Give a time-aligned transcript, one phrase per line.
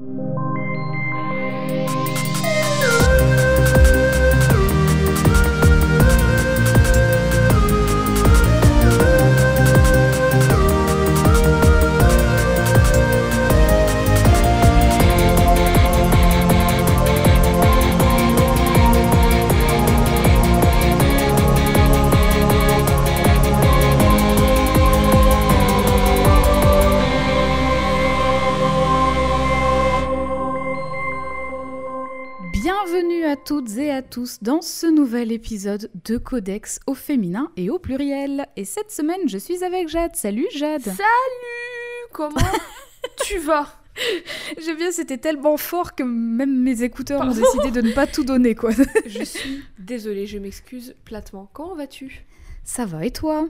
[0.00, 0.47] Bienvenue
[34.28, 38.46] tous dans ce nouvel épisode de Codex au féminin et au pluriel.
[38.56, 40.16] Et cette semaine, je suis avec Jade.
[40.16, 40.98] Salut Jade Salut
[42.12, 42.36] Comment
[43.24, 43.68] tu vas?
[44.58, 48.24] J'aime bien, c'était tellement fort que même mes écouteurs ont décidé de ne pas tout
[48.24, 48.70] donner, quoi.
[49.06, 51.48] Je suis désolée, je m'excuse platement.
[51.52, 52.24] Comment vas-tu?
[52.64, 53.48] Ça va et toi?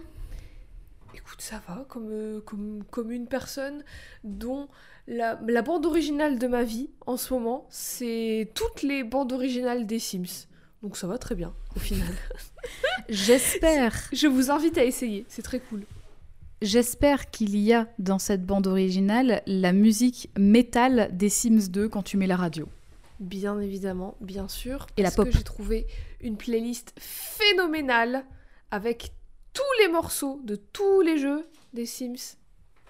[1.14, 3.82] Écoute, ça va, comme, euh, comme, comme une personne
[4.22, 4.68] dont
[5.06, 9.86] la, la bande originale de ma vie en ce moment, c'est toutes les bandes originales
[9.86, 10.47] des Sims.
[10.82, 12.08] Donc ça va très bien, au final.
[13.08, 15.84] J'espère, Je vous invite à essayer, c'est très cool.
[16.62, 22.02] j'espère qu'il y a dans cette bande originale la musique métal des Sims 2 quand
[22.02, 22.68] tu mets la radio.
[23.20, 24.86] Bien évidemment, bien sûr.
[24.96, 25.28] Et la parce pop.
[25.30, 25.86] que j'ai trouvé
[26.20, 28.24] une playlist phénoménale
[28.70, 29.12] avec
[29.52, 32.36] tous les morceaux de tous les jeux des Sims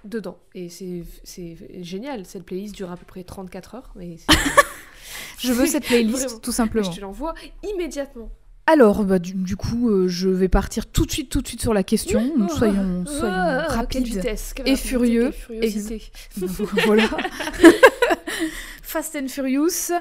[0.04, 0.38] dedans.
[0.54, 2.26] Et c'est c'est génial.
[2.26, 3.92] Cette playlist dure à peu près 34 heures.
[3.96, 4.16] Mais
[5.38, 6.90] Je veux cette playlist, tout je simplement.
[6.90, 8.30] te l'envoie immédiatement.
[8.66, 11.62] Alors, bah, du, du coup, euh, je vais partir tout de suite, tout de suite
[11.62, 12.20] sur la question.
[12.36, 12.46] Oui.
[12.54, 14.04] Soyons, soyons Ah, rapides.
[14.06, 15.30] vitesse, et furieux.
[15.30, 16.02] furiosité.
[16.84, 17.08] voilà.
[18.82, 19.92] Fast and Furious.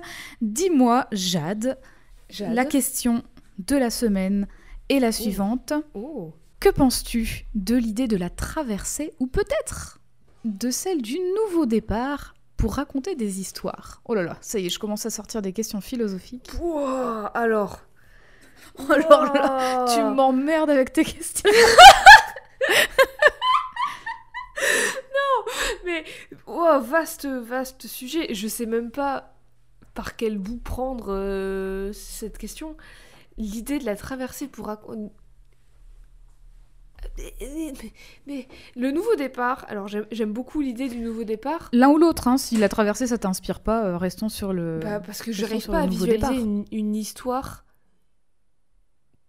[0.41, 1.78] Dis-moi, Jade,
[2.30, 2.53] Jade.
[2.53, 3.23] la question
[3.59, 4.47] de la semaine
[4.89, 5.73] est la suivante.
[5.94, 6.33] Oh.
[6.59, 10.00] Que penses-tu de l'idée de la traversée ou peut-être
[10.45, 14.69] de celle du nouveau départ pour raconter des histoires Oh là là, ça y est,
[14.69, 16.52] je commence à sortir des questions philosophiques.
[16.58, 17.80] Pouah, alors.
[18.89, 19.94] Alors là, Ouah.
[19.94, 21.50] tu m'emmerdes avec tes questions.
[25.85, 26.03] Mais
[26.47, 28.34] oh, vaste, vaste sujet.
[28.34, 29.35] Je sais même pas
[29.94, 32.75] par quel bout prendre euh, cette question.
[33.38, 35.12] L'idée de la traversée pour raconter.
[38.28, 42.38] Mais, le nouveau départ, alors j'aime beaucoup l'idée du nouveau départ, L'un ou l'autre, hein,
[42.38, 44.79] si la traversée ça t'inspire pas, euh, restons sur le.
[44.81, 47.63] bah, parce que je n'arrive pas à visualiser une, une histoire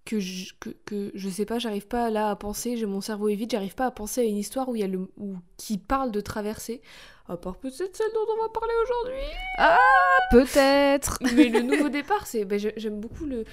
[0.04, 3.28] que je, que, que je sais pas, j'arrive pas là à penser, j'ai mon cerveau
[3.28, 5.36] est vide, j'arrive pas à penser à une histoire où il y a le où,
[5.58, 6.80] qui parle de traversée,
[7.28, 9.26] à part peut-être celle dont on va parler aujourd'hui.
[10.30, 11.18] Peut-être.
[11.34, 13.44] Mais le nouveau départ, c'est ben, j'ai- j'aime beaucoup le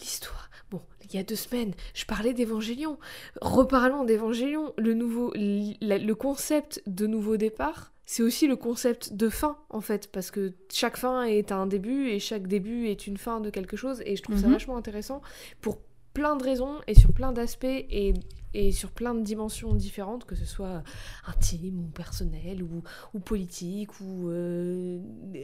[0.00, 0.47] l'histoire.
[0.70, 2.98] Bon, il y a deux semaines, je parlais d'Évangélion.
[3.40, 4.74] Reparlons d'Évangélion.
[4.76, 10.10] Le nouveau, le concept de nouveau départ, c'est aussi le concept de fin en fait,
[10.12, 13.76] parce que chaque fin est un début et chaque début est une fin de quelque
[13.76, 14.02] chose.
[14.04, 14.52] Et je trouve ça Mhm.
[14.52, 15.20] vachement intéressant
[15.60, 15.78] pour
[16.14, 18.12] plein de raisons et sur plein d'aspects et,
[18.60, 20.82] et sur plein de dimensions différentes, que ce soit
[21.26, 22.82] intime ou personnel ou,
[23.14, 25.00] ou politique ou euh,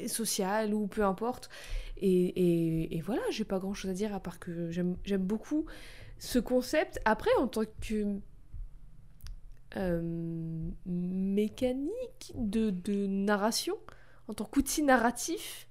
[0.08, 1.48] social ou peu importe.
[1.96, 5.66] Et, et- et voilà, j'ai pas grand chose à dire à part que j'aime beaucoup
[6.18, 7.00] ce concept.
[7.04, 8.18] Après, en tant que
[9.76, 10.00] euh,
[10.86, 13.76] mécanique de, de narration,
[14.28, 15.66] en tant qu'outil narratif,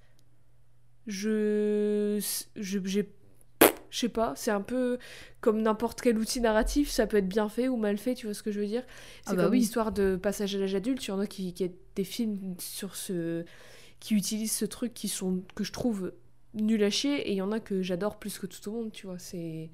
[1.06, 2.18] je.
[2.56, 3.10] je j'ai-
[3.94, 4.98] je sais pas, c'est un peu
[5.40, 8.34] comme n'importe quel outil narratif, ça peut être bien fait ou mal fait, tu vois
[8.34, 8.82] ce que je veux dire?
[9.22, 9.58] C'est Ah bah comme oui.
[9.58, 12.56] l'histoire de passage à l'âge adulte, il y en a qui, qui a des films
[12.58, 13.44] sur ce
[14.00, 16.12] qui utilisent ce truc qui sont que je trouve
[16.54, 18.92] nul à chier et il y en a que j'adore plus que tout au monde,
[18.92, 19.70] tu vois, c'est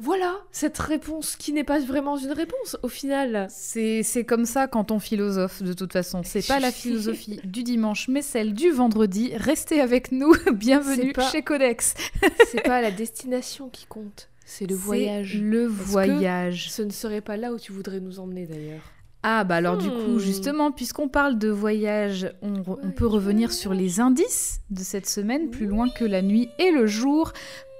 [0.00, 3.46] voilà, cette réponse qui n'est pas vraiment une réponse au final.
[3.50, 6.20] C'est c'est comme ça quand on philosophe, de toute façon.
[6.24, 9.32] C'est pas la philosophie du dimanche, mais celle du vendredi.
[9.36, 10.32] Restez avec nous.
[10.52, 11.94] Bienvenue pas- chez Codex.
[12.50, 15.36] C'est pas la destination qui compte, c'est le voyage.
[15.40, 16.70] Le voyage.
[16.70, 18.82] Ce ne serait pas là où tu voudrais nous emmener d'ailleurs?
[19.24, 20.18] Ah bah alors du coup, Hmm.
[20.20, 22.62] justement, puisqu'on parle de voyage, on
[22.92, 26.86] peut revenir sur les indices de cette semaine, plus loin que la nuit et le
[26.86, 27.32] jour.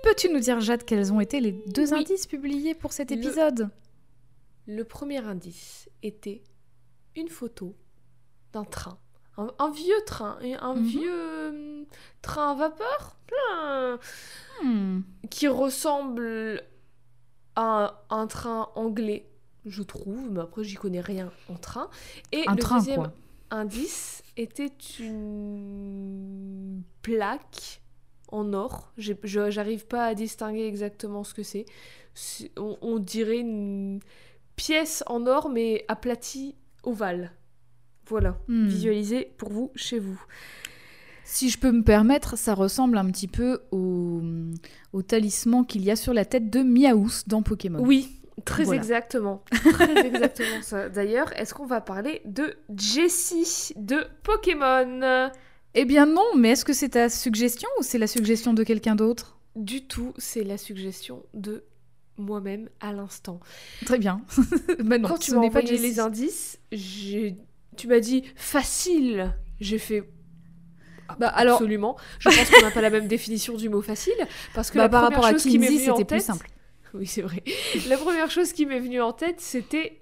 [0.02, 2.00] Peux-tu nous dire, Jade, quels ont été les deux Oui.
[2.00, 3.68] indices publiés pour cet épisode?
[4.66, 6.42] Le premier indice était
[7.16, 7.74] une photo
[8.52, 8.98] d'un train.
[9.36, 10.84] Un, un vieux train, un Mhm.
[10.84, 11.84] vieux euh,
[12.22, 13.98] train à vapeur plein,
[14.62, 15.02] Hmm.
[15.30, 16.62] qui ressemble
[17.54, 19.28] à un, un train anglais,
[19.64, 21.88] je trouve, mais après j'y connais rien en train.
[22.32, 23.12] Et Un le train, deuxième quoi.
[23.50, 27.80] indice était une plaque
[28.28, 28.92] en or.
[28.98, 31.66] J'arrive pas à distinguer exactement ce que c'est.
[32.56, 34.00] On, on dirait une
[34.56, 37.32] pièce en or, mais aplatie ovale.
[38.06, 38.66] Voilà, Hmm.
[38.66, 40.20] visualisez pour vous, chez vous.
[41.24, 44.22] Si je peux me permettre, ça ressemble un petit peu au,
[44.94, 47.80] au talisman qu'il y a sur la tête de Miaous dans Pokémon.
[47.82, 48.80] Oui, très Voilà.
[48.80, 49.42] exactement.
[49.50, 50.88] Très exactement ça.
[50.88, 55.28] D'ailleurs, est-ce qu'on va parler de Jessie de Pokémon?
[55.80, 58.96] Eh bien non, mais est-ce que c'est ta suggestion ou c'est la suggestion de quelqu'un
[58.96, 59.38] d'autre?
[59.54, 61.62] Du tout, c'est la suggestion de
[62.16, 63.38] moi-même à l'instant.
[63.86, 64.20] Très bien.
[64.84, 65.82] Mais non, Quand tu m'as envoyé Jessie.
[65.82, 67.36] les indices, j'ai-
[67.76, 69.32] tu m'as dit facile.
[69.60, 70.02] J'ai fait
[71.20, 71.96] Bah, alors, absolument.
[72.18, 74.14] Je pense qu'on n'a pas la même définition du mot facile
[74.54, 76.16] parce que bah, la par première rapport à chose qui m'est venue en c'était plus
[76.18, 76.50] tête, simple.
[76.94, 77.44] Oui, c'est vrai.
[77.88, 80.00] La première chose qui m'est venue en tête, c'était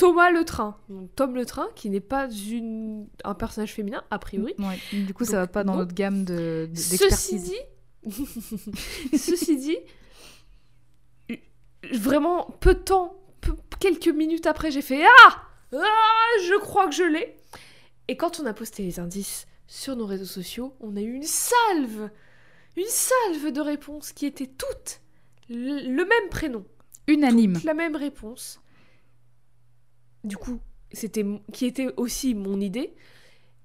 [0.00, 0.76] Thomas le Train.
[0.88, 3.06] Donc, Tom le Train, qui n'est pas une...
[3.24, 4.54] un personnage féminin, a priori.
[4.58, 7.54] Ouais, Du coup, ça Donc, va pas dans notre gamme de- de- Ceci dit,
[9.16, 9.76] ceci dit,
[11.92, 15.42] vraiment peu de temps, peu- quelques minutes après, j'ai fait ah,
[15.72, 15.78] ah,
[16.46, 17.36] je crois que je l'ai.
[18.08, 21.22] Et quand on a posté les indices sur nos réseaux sociaux, on a eu une
[21.22, 22.10] salve,
[22.76, 25.00] une salve de réponses qui étaient toutes
[25.48, 26.64] le le même prénom,
[27.06, 27.58] Unanime.
[27.64, 28.60] la même réponse.
[30.24, 30.60] Du coup,
[30.92, 32.94] c'était qui était aussi mon idée.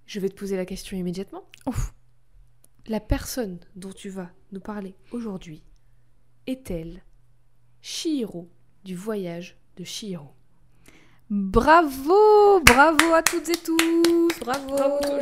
[0.06, 1.48] Je vais te poser la question immédiatement.
[1.66, 1.94] Ouf.
[2.88, 5.64] La personne dont tu vas nous parler aujourd'hui
[6.46, 7.04] est-elle
[7.82, 8.48] Shihiro
[8.84, 10.30] du voyage de Shihiro?
[11.32, 14.78] Bravo, bravo à toutes et tous, bravo.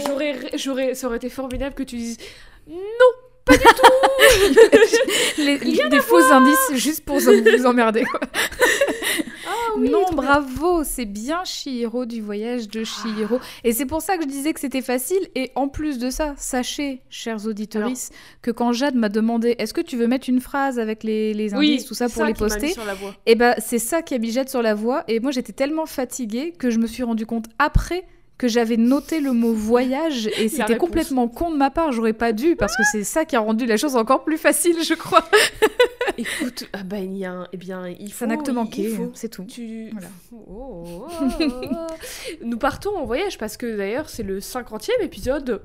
[0.05, 2.17] J'aurais, j'aurais, ça aurait été formidable que tu dises
[2.67, 2.75] non.
[5.37, 8.03] les, des faux indices juste pour vous emmerder.
[8.05, 8.19] quoi.
[9.75, 13.39] Ah non, bravo, c'est bien Chihiro du voyage de Chihiro.
[13.63, 15.27] Et c'est pour ça que je disais que c'était facile.
[15.35, 17.89] Et en plus de ça, sachez, chers auditeurs,
[18.41, 21.53] que quand Jade m'a demandé est-ce que tu veux mettre une phrase avec les, les
[21.55, 23.15] Oui, indices, tout ça pour les m'a mis poster, sur la voie.
[23.25, 25.03] et ben c'est ça qui a mis Jade sur la voie.
[25.07, 28.03] Et moi j'étais tellement fatiguée que je me suis rendu compte après
[28.37, 32.31] que j'avais noté le mot voyage et c'était complètement con de ma part, j'aurais pas
[32.33, 35.23] dû parce que c'est ça qui a rendu la chose encore plus facile, je crois.
[36.17, 38.19] Écoute, ah il y a un- eh bien, il faut.
[38.19, 39.11] Ça n'a que te il- manquer, il faut.
[39.13, 39.43] c'est tout.
[39.45, 39.89] Tu...
[39.91, 40.07] Voilà.
[40.31, 41.07] Oh, oh,
[41.41, 41.75] oh.
[42.43, 45.61] Nous partons en voyage parce que d'ailleurs c'est le 50e épisode.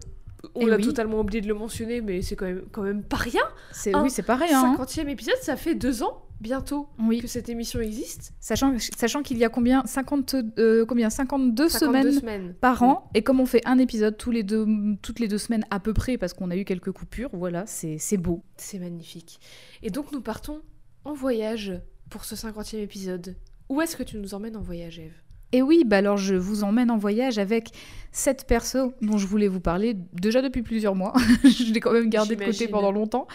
[0.54, 0.84] On Eh a oui.
[0.84, 3.42] totalement oublié de le mentionner, mais c'est quand même, quand même pas rien.
[3.72, 4.62] C'est Un oui, c'est pas rien.
[4.64, 4.76] hein.
[4.78, 8.32] 50e épisode, ça fait deux ans bientôt Oui, que cette émission existe.
[8.40, 13.10] sachant, sachant qu'il y a combien 50 euh, combien 52, 52 semaines semaines par an
[13.14, 14.66] et comme on fait un épisode tous les deux
[15.02, 18.16] toutes les deux semaines à peu près parce qu'on a eu quelques coupures, voilà, c'est
[18.16, 18.42] beau.
[18.56, 19.40] C'est magnifique.
[19.82, 20.60] Et donc nous partons
[21.04, 21.72] en voyage
[22.10, 23.36] pour ce 50e épisode.
[23.68, 25.12] Où est-ce que tu nous emmènes en voyage, Eve?
[25.52, 27.70] Et oui, bah alors je vous emmène en voyage avec
[28.12, 31.14] cette perso dont je voulais vous parler déjà depuis plusieurs mois.
[31.44, 33.26] je l'ai quand même gardé de côté pendant longtemps.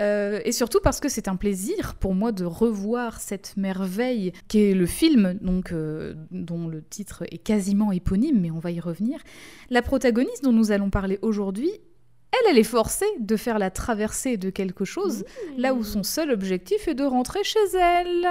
[0.00, 4.62] Euh, et surtout parce que c'est un plaisir pour moi de revoir cette merveille qui
[4.62, 8.80] est le film, donc euh, dont le titre est quasiment éponyme, mais on va y
[8.80, 9.20] revenir.
[9.70, 11.70] La protagoniste dont nous allons parler aujourd'hui,
[12.30, 15.24] elle, elle est forcée de faire la traversée de quelque chose,
[15.56, 18.28] là où son seul objectif est de rentrer chez elle.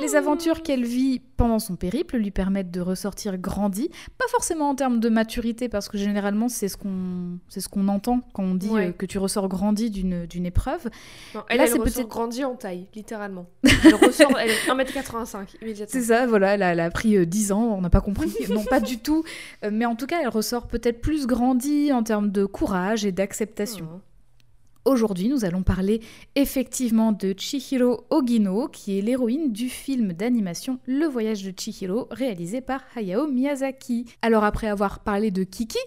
[0.00, 4.74] Les aventures qu'elle vit pendant son périple lui permettent de ressortir grandie, pas forcément en
[4.74, 8.54] termes de maturité, parce que généralement c'est ce qu'on c'est ce qu'on entend quand on
[8.56, 8.88] dit Ouais.
[8.88, 10.90] euh, que tu ressors grandi d'une d'une épreuve.
[11.34, 13.46] Non, elle, Là, elle c'est ressort peut-être- grandie en taille, littéralement.
[13.84, 15.92] Elle ressort, elle est 1m85 immédiatement.
[16.00, 18.32] C'est ça, voilà, elle a, elle a pris euh, 10 ans, on n'a pas compris,
[18.50, 19.22] non pas du tout,
[19.64, 23.12] Euh, mais en tout cas elle ressort peut-être plus grandie en termes de courage et
[23.12, 23.86] d'acceptation.
[23.94, 24.00] Oh.
[24.84, 26.00] Aujourd'hui, nous allons parler
[26.34, 32.60] effectivement de Chihiro Ogino, qui est l'héroïne du film d'animation Le voyage de Chihiro, réalisé
[32.60, 34.04] par Hayao Miyazaki.
[34.20, 35.78] Alors après avoir parlé de Kiki,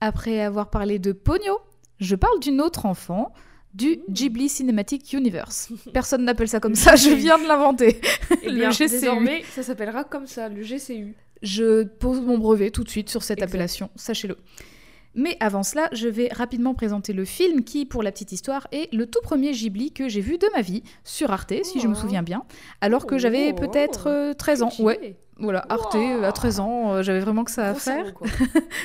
[0.00, 1.58] après avoir parlé de Ponyo,
[2.00, 3.32] je parle d'une autre enfant
[3.74, 5.68] du Ghibli Cinematic Universe.
[5.92, 8.00] Personne n'appelle ça comme ça, je viens de l'inventer.
[8.42, 8.88] Eh Le bien, GCU.
[8.88, 11.14] désormais, ça s'appellera comme ça, le GCU.
[11.42, 13.50] Je pose mon brevet tout de suite sur cette Exact.
[13.50, 14.38] appellation, sachez-le.
[15.16, 18.92] Mais avant cela, je vais rapidement présenter le film qui, pour la petite histoire, est
[18.94, 21.94] le tout premier Ghibli que j'ai vu de ma vie, sur Arte, si je me
[21.94, 21.96] Oh.
[21.98, 22.42] souviens bien,
[22.82, 23.56] alors que j'avais Oh.
[23.60, 24.72] peut-être euh, 13 ans.
[24.78, 26.00] Ouais, voilà, Arte, Wow.
[26.00, 28.04] euh, à 13 ans, euh, j'avais vraiment que ça à faire.
[28.04, 28.28] cerveau, quoi.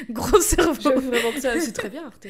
[0.10, 0.74] Gros cerveau.
[0.82, 2.28] J'aime vraiment que ça, c'est très bien, Arte.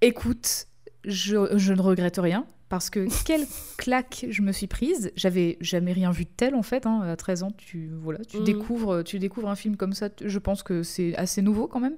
[0.00, 0.66] Écoute,
[1.04, 3.44] je, je ne regrette rien parce que quelle
[3.76, 5.12] claque je me suis prise.
[5.14, 6.86] J'avais jamais rien vu de tel en fait.
[6.86, 7.02] hein.
[7.02, 8.44] À 13 ans, tu voilà, tu Mhm.
[8.44, 10.08] découvres, tu découvres un film comme ça.
[10.24, 11.96] Je pense que c'est assez nouveau quand même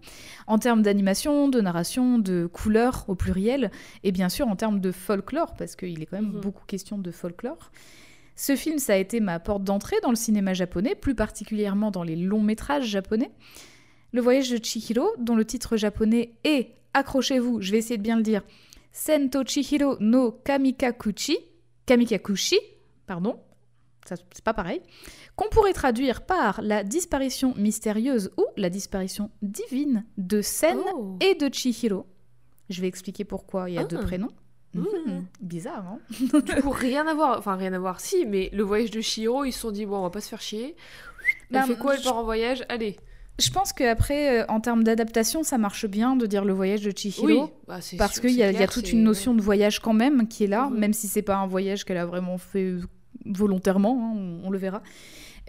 [0.48, 3.70] en termes d'animation, de narration, de couleurs au pluriel
[4.02, 6.40] et bien sûr en termes de folklore parce qu'il est quand même Mhm.
[6.40, 7.70] beaucoup question de folklore.
[8.34, 12.02] Ce film, ça a été ma porte d'entrée dans le cinéma japonais, plus particulièrement dans
[12.02, 13.30] les longs métrages japonais.
[14.12, 18.16] Le voyage de Chihiro, dont le titre japonais est, accrochez-vous, je vais essayer de bien
[18.16, 18.42] le dire,
[18.96, 21.36] Sento Chihiro no Kamikakuchi,
[21.84, 22.58] Kamikakushi,
[23.08, 23.40] pardon.
[24.06, 24.80] c'est pas pareil,
[25.34, 31.16] qu'on pourrait traduire par la disparition mystérieuse ou la disparition divine de Sen Oh.
[31.20, 32.06] et de Chihiro.
[32.70, 33.84] Je vais expliquer pourquoi il y a Ah.
[33.84, 34.30] deux prénoms.
[34.74, 34.80] Mm.
[35.06, 35.26] Mhm.
[35.40, 37.38] Bizarre, hein Du coup, rien à voir.
[37.38, 39.98] Enfin, rien à voir, si, mais le voyage de Shiro, ils se sont dit, bon,
[39.98, 40.76] on va pas se faire chier.
[41.50, 42.64] Elle Bah, fait quoi Elle part en voyage?
[42.68, 42.96] Allez.
[43.40, 46.92] Je pense qu'après, euh, en termes d'adaptation, ça marche bien de dire le voyage de
[46.96, 47.26] Chihiro.
[47.26, 50.44] Oui, bah, Parce qu'il y, a- y toute une notion de voyage quand même qui
[50.44, 50.78] est là, Mhm.
[50.78, 52.74] même si c'est pas un voyage qu'elle a vraiment fait
[53.26, 54.82] volontairement, hein, on, on le verra.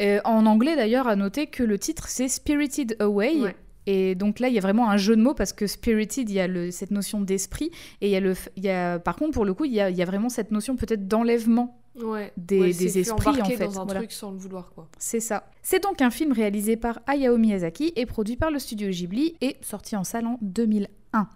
[0.01, 3.36] Euh, en anglais d'ailleurs, à noter que le titre c'est Spirited Away.
[3.42, 3.56] Ouais.
[3.88, 6.36] Et donc là, il y a vraiment un jeu de mots parce que spirited, il
[6.36, 7.70] y a le- cette notion d'esprit.
[8.01, 9.74] Et il y a le, f- il y a, par contre, pour le coup, il
[9.74, 11.80] y a, il y a vraiment cette notion peut-être d'enlèvement.
[12.02, 12.32] Ouais.
[12.36, 14.00] des- Ouais, esprits, en fait, dans un voilà.
[14.02, 14.88] truc sans le vouloir, quoi.
[14.98, 15.50] C'est ça.
[15.62, 19.58] C'est donc un film réalisé par Hayao Miyazaki et produit par le studio Ghibli et
[19.62, 21.28] sorti en salle en 2001.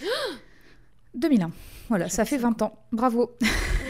[1.14, 1.50] 2001.
[1.90, 2.78] Voilà, ça fait 20 ans.
[2.92, 3.36] Bravo.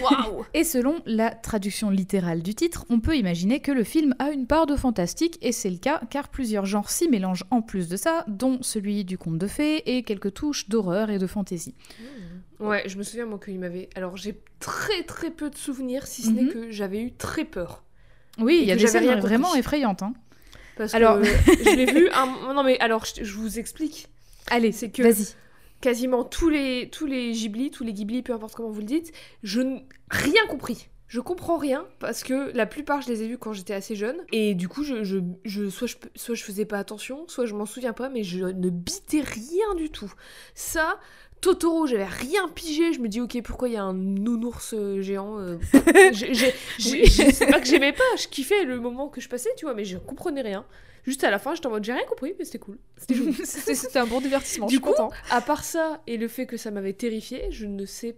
[0.02, 4.30] Waouh Et selon la traduction littérale du titre, on peut imaginer que le film a
[4.30, 7.88] une part de fantastique, et c'est le cas car plusieurs genres s'y mélangent en plus
[7.88, 11.74] de ça, dont celui du conte de fées et quelques touches d'horreur et de fantaisie.
[12.58, 13.88] Ouais, je me souviens, moi, qu'il m'avait.
[13.94, 16.52] Alors, j'ai très très peu de souvenirs, si ce n'est Mhm.
[16.52, 17.84] que j'avais eu très peur.
[18.38, 20.02] Oui, il y a des scènes vraiment effrayantes.
[20.02, 20.14] hein.
[20.76, 22.08] Parce Alors- que je l'ai vu.
[22.12, 24.08] un- Non, mais alors, je vous explique.
[24.50, 25.28] Allez, C'est que- vas-y.
[25.84, 29.12] Quasiment tous les, tous les Ghibli, tous les Ghibli, peu importe comment vous le dites,
[29.42, 30.88] je n'ai rien compris.
[31.08, 34.16] Je comprends rien parce que la plupart je les ai vus quand j'étais assez jeune
[34.32, 37.54] et du coup je, je, je- soit, je soit je faisais pas attention soit je
[37.54, 40.10] m'en souviens pas mais je ne bitais rien du tout.
[40.54, 40.98] Ça
[41.42, 45.02] Totoro j'avais rien pigé je me dis ok pourquoi il y a un nounours euh,
[45.02, 45.58] géant euh,
[46.78, 49.84] c'est pas que j'aimais pas je kiffais le moment que je passais tu vois mais
[49.84, 50.64] je comprenais rien.
[51.04, 52.78] Juste à la fin j'étais en mode j'ai rien compris mais c'était cool.
[52.96, 55.10] C'était un bon divertissement, Du je suis coup, content.
[55.30, 58.16] à part ça et le fait que ça m'avait terrifié, je ne sais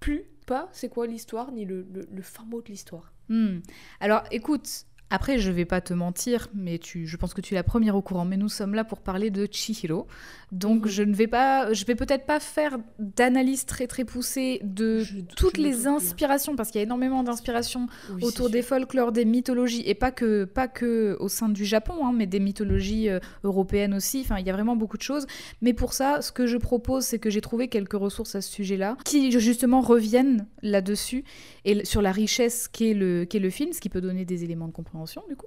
[0.00, 3.12] plus pas c'est quoi l'histoire ni le, le, le fin mot de l'histoire.
[3.28, 3.60] Hmm.
[4.00, 4.68] Alors écoute,
[5.10, 7.96] après je vais pas te mentir, mais tu, je pense que tu es la première
[7.96, 10.06] au courant, mais nous sommes là pour parler de Chihiro.
[10.54, 10.88] Donc Mhm.
[10.90, 15.18] je ne vais pas, je vais peut-être pas faire d'analyse très très poussée de Je-
[15.36, 15.96] toutes les bien.
[15.96, 18.68] inspirations, parce qu'il y a énormément d'inspirations Oui, autour des sûr.
[18.68, 22.38] folklores, des mythologies, et pas que, pas que au sein du Japon, hein, mais des
[22.38, 24.20] mythologies euh, européennes aussi.
[24.20, 25.26] Enfin, il y a vraiment beaucoup de choses.
[25.60, 28.50] Mais pour ça, ce que je propose, c'est que j'ai trouvé quelques ressources à ce
[28.52, 31.24] sujet-là, qui justement reviennent là-dessus
[31.64, 34.68] et sur la richesse qu'est le, qu'est le film, ce qui peut donner des éléments
[34.68, 35.46] de compréhension du coup.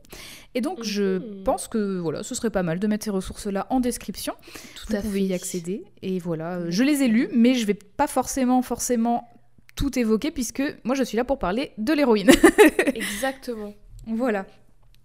[0.53, 1.43] Et donc, je Mhm.
[1.45, 4.33] pense que voilà, ce serait pas mal de mettre ces ressources-là en description.
[4.75, 5.83] Tout Vous pouvez y accéder.
[6.01, 9.27] Et voilà, euh, je les ai lus, mais je vais pas forcément, forcément
[9.75, 12.31] tout évoquer puisque moi je suis là pour parler de l'héroïne.
[12.95, 13.73] Exactement.
[14.07, 14.45] voilà.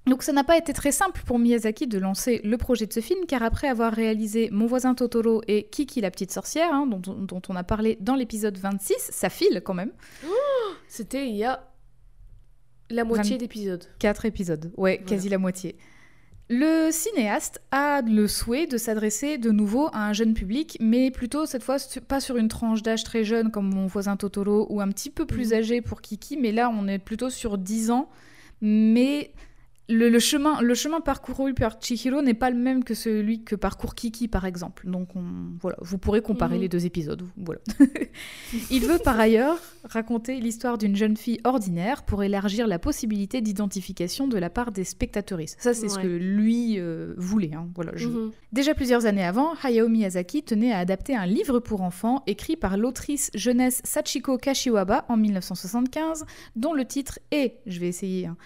[0.07, 2.99] Donc ça n'a pas été très simple pour Miyazaki de lancer le projet de ce
[2.99, 6.99] film, car après avoir réalisé Mon voisin Totoro et Kiki la petite sorcière, hein, dont,
[7.15, 9.93] dont on a parlé dans l'épisode 26, ça file quand même,
[10.89, 11.69] C'était il y a
[12.91, 13.85] la moitié d'épisodes.
[14.01, 15.09] quatre épisodes, ouais, Voilà.
[15.17, 15.77] quasi la moitié.
[16.49, 21.47] Le cinéaste a le souhait de s'adresser de nouveau à un jeune public, mais plutôt
[21.47, 21.77] cette fois
[22.09, 25.25] pas sur une tranche d'âge très jeune comme mon voisin Totoro ou un petit peu
[25.25, 25.59] plus Mhm.
[25.59, 28.09] âgé pour Kiki, mais là on est plutôt sur 10 ans.
[28.61, 29.33] Mais
[29.93, 33.55] le, le chemin, le chemin parcouru par Chihiro n'est pas le même que celui que
[33.57, 34.89] parcourt Kiki par exemple.
[34.89, 35.23] Donc on,
[35.61, 36.61] voilà, vous pourrez comparer Mhm.
[36.63, 37.23] les deux épisodes.
[37.37, 37.61] Voilà.
[38.71, 44.29] Il veut par ailleurs raconter l'histoire d'une jeune fille ordinaire pour élargir la possibilité d'identification
[44.29, 45.57] de la part des spectatrices.
[45.59, 47.55] Ça, c'est ce que lui euh, voulait.
[47.55, 47.69] hein.
[47.75, 48.33] Voilà, je- Mhm.
[48.53, 52.77] Déjà plusieurs années avant, Hayao Miyazaki tenait à adapter un livre pour enfants écrit par
[52.77, 56.25] l'autrice jeunesse Sachiko Kashiwaba en 1975,
[56.57, 58.37] dont le titre est, je vais essayer, hein,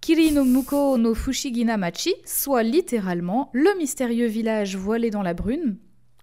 [0.00, 5.76] Kiri no Muko no Fushigina Machi, soit littéralement le mystérieux village voilé dans la brune.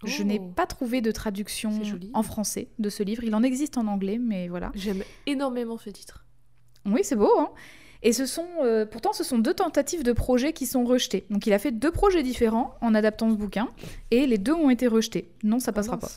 [0.04, 0.26] Je Oh.
[0.26, 1.72] n'ai pas trouvé de traduction
[2.14, 3.24] en français de ce livre.
[3.24, 4.72] Il en existe en anglais, mais voilà.
[4.76, 6.26] J'aime énormément ce titre.
[6.86, 7.32] Oui, c'est beau.
[7.40, 7.50] Hein
[8.04, 11.26] et ce sont, euh, pourtant, ce sont deux tentatives de projet qui sont rejetées.
[11.32, 13.70] Donc, il a fait deux projets différents en adaptant ce bouquin,
[14.12, 15.32] et les deux ont été rejetés.
[15.44, 16.12] Non, ça passera pas.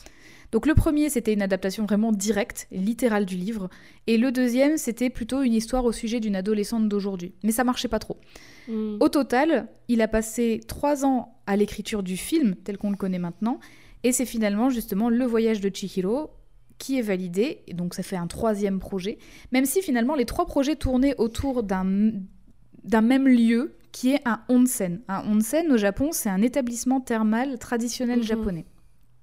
[0.51, 3.69] Donc, le premier, c'était une adaptation vraiment directe, littérale du livre,
[4.07, 7.33] et le deuxième, c'était plutôt une histoire au sujet d'une adolescente d'aujourd'hui.
[7.43, 8.17] Mais ça marchait pas trop.
[8.67, 8.97] Mhm.
[8.99, 13.19] Au total, il a passé trois ans à l'écriture du film tel qu'on le connaît
[13.19, 13.59] maintenant,
[14.03, 16.31] et c'est finalement justement le voyage de Chihiro
[16.79, 19.19] qui est validé, et donc ça fait un troisième projet,
[19.51, 22.11] même si finalement les trois projets tournaient autour d'un
[22.83, 25.01] d'un même lieu qui est un onsen.
[25.07, 28.25] Un onsen au Japon, c'est un établissement thermal traditionnel Mhm.
[28.25, 28.65] japonais.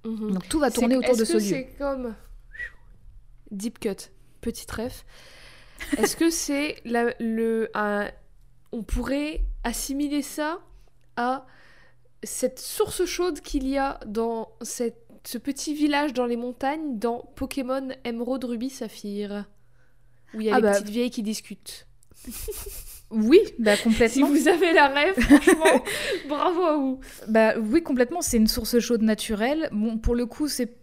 [0.09, 0.33] Mhm.
[0.33, 1.45] Donc tout va tourner autour de ce que lieu.
[1.45, 2.15] C'est comme
[3.51, 4.11] Deep Cut,
[4.41, 5.05] petit ref.
[5.97, 8.11] Est-ce que c'est le un-
[8.73, 10.61] on pourrait assimiler ça
[11.17, 11.47] à
[12.23, 17.19] cette source chaude qu'il y a dans cette- ce petit village dans les montagnes dans
[17.37, 19.47] Pokémon Émeraude, Rubis, Saphir
[20.35, 21.87] où il y a Ah les bah, petites vieilles qui discutent.
[23.11, 24.27] Oui, bah Si complètement.
[24.29, 25.83] vous avez la rêve, franchement,
[26.29, 27.01] bravo à vous.
[27.29, 28.21] Bah oui, complètement.
[28.21, 29.69] C'est une source chaude naturelle.
[29.73, 30.77] Bon, pour le coup, c'est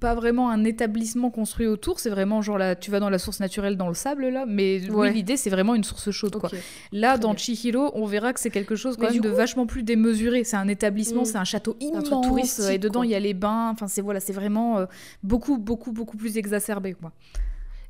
[0.00, 2.00] pas vraiment un établissement construit autour.
[2.00, 4.44] C'est vraiment genre là, tu vas dans la source naturelle dans le sable là.
[4.46, 5.08] Mais Ouais.
[5.08, 6.50] oui, l'idée c'est vraiment une source chaude quoi.
[6.92, 7.36] Là, Très dans bien.
[7.38, 10.42] Chihiro, on verra que c'est quelque chose quand même de coup- vachement plus démesuré.
[10.44, 11.26] C'est un établissement, Mm.
[11.26, 13.70] c'est un château un truc immense, touristique, et dedans il y a les bains.
[13.72, 14.86] Enfin, c'est voilà, c'est vraiment euh,
[15.22, 17.12] beaucoup, beaucoup, beaucoup plus exacerbé quoi.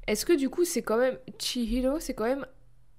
[0.06, 1.16] Est-ce que du coup, c'est quand même.
[1.38, 2.46] Chihiro, c'est quand même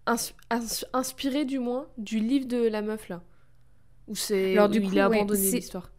[0.10, 3.22] ins- ins- inspiré du moins du livre de la meuf là
[4.08, 4.54] Ou c'est.
[4.58, 5.92] Alors, où il coup, a abandonné c'est- l'histoire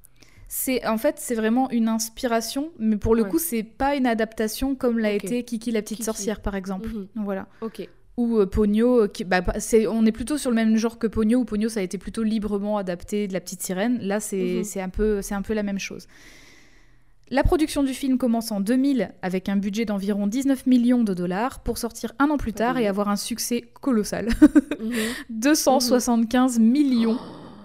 [0.49, 3.29] C'est en fait c'est vraiment une inspiration, mais pour le Ouais.
[3.29, 6.05] coup c'est pas une adaptation comme l'a été Kiki la petite Kiki.
[6.05, 6.88] sorcière par exemple.
[6.88, 7.09] Mhm.
[7.25, 7.47] Voilà.
[7.61, 7.88] Ok.
[8.17, 11.07] Ou euh, Pogno, euh, qui, bah, c'est, on est plutôt sur le même genre que
[11.07, 13.99] Pogno, où Pogno ça a été plutôt librement adapté de la petite sirène.
[14.02, 14.64] Là, c'est, Mhm.
[14.64, 16.07] c'est, un, peu, c'est un peu la même chose.
[17.33, 21.61] La production du film commence en 2000 avec un budget d'environ 19 millions de dollars
[21.61, 24.29] pour sortir un an plus tard et avoir un succès colossal.
[24.81, 24.93] Mhm.
[25.31, 27.19] 275 millions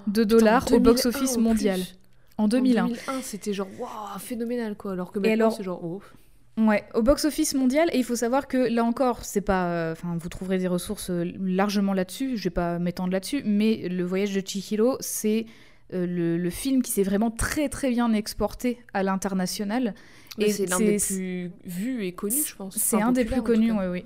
[0.08, 1.80] de dollars Putain, au 2001 box-office mondial.
[2.38, 2.84] En 2001.
[2.84, 4.92] En 2001, c'était genre waouh, phénoménal quoi.
[4.92, 6.02] Alors que maintenant, alors- c'est genre oh.
[6.58, 9.66] Ouais, au box-office mondial, et il faut savoir que là encore, c'est pas.
[9.72, 13.90] euh, Enfin, vous trouverez des ressources euh, largement là-dessus, je vais pas m'étendre là-dessus, mais
[13.90, 15.48] Le Voyage de Chihiro, c'est
[15.94, 19.94] euh, le, le film qui s'est vraiment très très bien exporté à l'international.
[20.38, 22.76] Et c'est l'un des plus vus et connus, je pense.
[22.78, 24.04] C'est Enfin, un des plus connus, oui, oui.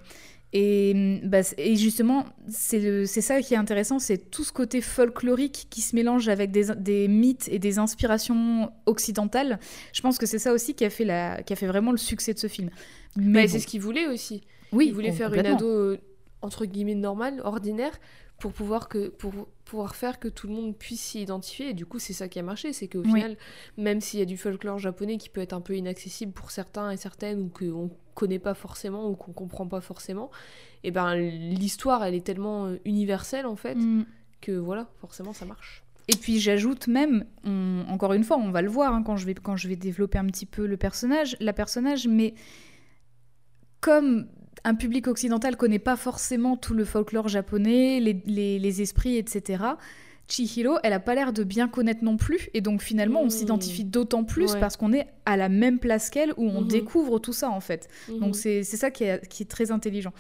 [0.52, 0.94] Et,
[1.24, 5.82] hum, bah, et justement, c'est ça qui est intéressant, c'est tout ce côté folklorique qui
[5.82, 9.60] se mélange avec des, des mythes et des inspirations occidentales.
[9.94, 11.98] Je pense que c'est ça aussi qui a, fait la, qui a fait vraiment le
[11.98, 12.70] succès de ce film.
[13.16, 14.42] Mais Bah, bon, c'est ce qu'il voulait aussi.
[14.72, 15.98] oui, il voulait faire une ado euh,
[16.42, 18.00] entre guillemets normale, ordinaire,
[18.40, 21.70] pour pouvoir que pour pouvoir faire que tout le monde puisse s'y identifier.
[21.70, 23.08] Et du coup, c'est ça qui a marché, c'est qu'au Oui.
[23.22, 23.38] final,
[23.78, 26.92] même s'il y a du folklore japonais qui peut être un peu inaccessible pour certains
[26.92, 30.30] et certaines ou qu'on connaît pas forcément ou qu'on comprend pas forcément,
[30.84, 34.04] et ben l'histoire elle est tellement euh, universelle en fait Mm.
[34.42, 35.84] que voilà, forcément ça marche.
[36.10, 39.26] Et puis j'ajoute même, on- encore une fois, on va le voir hein, quand, je
[39.28, 42.34] vais, quand je vais développer un petit peu le personnage, la personnage, mais
[43.82, 44.28] comme
[44.64, 49.64] un public occidental connaît pas forcément tout le folklore japonais, les, les- les esprits, etc.
[50.28, 53.30] Chihiro, elle a pas l'air de bien connaître non plus, et donc finalement on Mm.
[53.32, 54.60] s'identifie d'autant plus Ouais.
[54.60, 56.68] parce qu'on est à la même place qu'elle où on Mhm.
[56.68, 57.88] découvre tout ça en fait.
[58.10, 58.20] Mhm.
[58.20, 60.14] Donc c'est ça qui est, qui est très intelligent.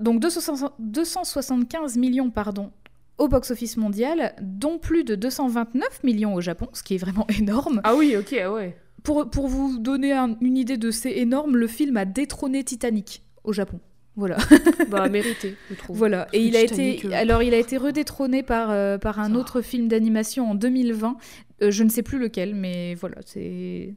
[0.00, 2.70] Donc 260 275 millions pardon,
[3.18, 7.80] au box-office mondial, dont plus de 229 millions au Japon, ce qui est vraiment énorme.
[7.84, 8.76] Ah oui, ok, ah ouais.
[9.06, 13.22] Pour, pour vous donner un- une idée de c'est énorme, le film a détrôné Titanic
[13.44, 13.78] au Japon.
[14.16, 14.36] Voilà.
[14.90, 15.96] Bah mérité, je trouve.
[15.96, 16.26] voilà.
[16.32, 19.88] Et il a été alors il a été redétrôné par, euh, par un autre film
[19.88, 21.16] d'animation en 2020.
[21.62, 23.94] Euh, je ne sais plus lequel, mais voilà, c'est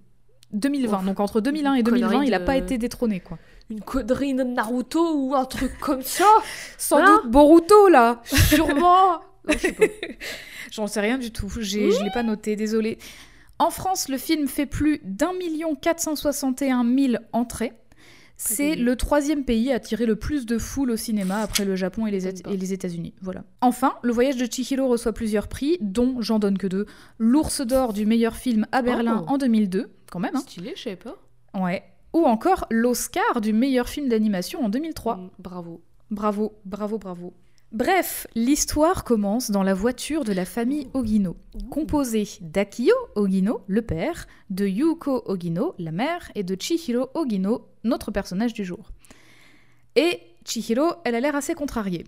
[0.53, 0.97] 2020.
[0.99, 1.05] Ouf.
[1.05, 3.37] Donc entre 2001 et Une 2020, connerie il n'a pas été détrôné quoi.
[3.71, 6.25] Une connerie de Naruto ou un truc comme ça?
[6.77, 7.21] Sans Hein?
[7.23, 8.21] doute Boruto là.
[8.25, 9.21] Sûrement
[9.57, 9.75] sais.
[10.71, 11.49] J'en sais rien du tout.
[11.49, 12.97] Je l'ai pas noté, désolé.
[13.59, 17.73] En France, le film fait plus d'un million 461 mille entrées.
[18.41, 22.05] C'est le troisième pays à attirer le plus de foule au cinéma après le Japon
[22.05, 23.13] les, et les États-Unis.
[23.21, 23.43] Voilà.
[23.59, 26.85] Enfin, le voyage de Chihiro reçoit plusieurs prix, dont j'en donne que deux.
[27.17, 29.31] L'Ours d'or du meilleur film à Berlin Oh.
[29.33, 30.37] en 2002, quand même.
[30.37, 30.39] hein.
[30.39, 31.17] Stylé, je savais pas.
[31.53, 31.83] Ouais.
[32.13, 35.17] Ou encore l'Oscar du meilleur film d'animation en 2003.
[35.17, 35.81] Mm, Bravo.
[36.09, 37.33] Bravo, bravo, bravo.
[37.71, 41.37] Bref, l'histoire commence dans la voiture de la famille Ogino,
[41.69, 48.09] composée d'Akio Ogino, le père, de Yuko Ogino, la mère, et de Chihiro Ogino, notre
[48.09, 48.89] personnage du jour.
[49.95, 52.05] Et Chihiro, elle a l'air assez contrariée.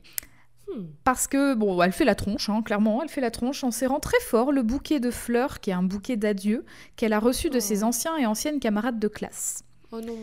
[0.68, 0.86] Hmm.
[1.04, 4.00] Parce que, bon, elle fait la tronche, hein, clairement, elle fait la tronche en serrant
[4.00, 7.58] très fort le bouquet de fleurs, qui est un bouquet d'adieu, qu'elle a reçu de
[7.58, 7.62] Oh.
[7.62, 9.64] ses anciens et anciennes camarades de classe.
[9.92, 10.16] Oh non.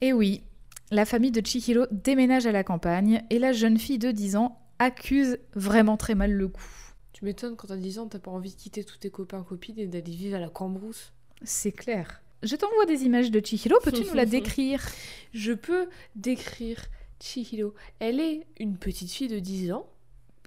[0.00, 0.42] Et oui,
[0.90, 4.58] la famille de Chihiro déménage à la campagne et la jeune fille de 10 ans
[4.78, 6.64] accuse vraiment très mal le coup.
[7.12, 9.78] Tu m'étonnes quand t'as 10 ans, t'as pas envie de quitter tous tes copains copines
[9.78, 11.12] et d'aller vivre à la Cambrousse.
[11.42, 12.22] C'est clair.
[12.42, 14.84] Je t'envoie des images de Chihiro, peux-tu nous la décrire?
[15.32, 16.82] Je peux décrire
[17.20, 17.74] Chihiro.
[17.98, 19.86] Elle est une petite fille de 10 ans,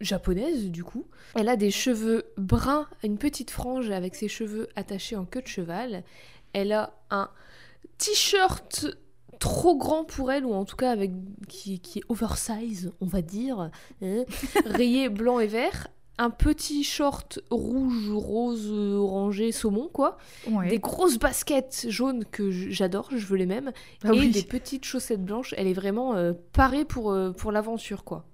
[0.02, 1.06] japonaise du coup.
[1.36, 5.48] Elle a des cheveux bruns, une petite frange avec ses cheveux attachés en queue de
[5.48, 6.04] cheval.
[6.54, 7.30] Elle a un
[7.98, 8.88] t-shirt
[9.44, 11.12] trop grand pour elle, ou en tout cas avec
[11.50, 13.72] qui, qui est oversize, on va dire, hein,
[14.66, 15.88] rayé blanc et vert.
[16.18, 20.18] Un petit short rouge, rose, orangé, saumon, quoi.
[20.50, 20.70] Ouais.
[20.70, 23.72] Des grosses baskets jaunes que j'adore, je veux les mêmes
[24.06, 24.30] Ah et oui.
[24.30, 25.54] des petites chaussettes blanches.
[25.58, 28.26] Elle est vraiment euh, parée pour, euh, pour l'aventure, quoi.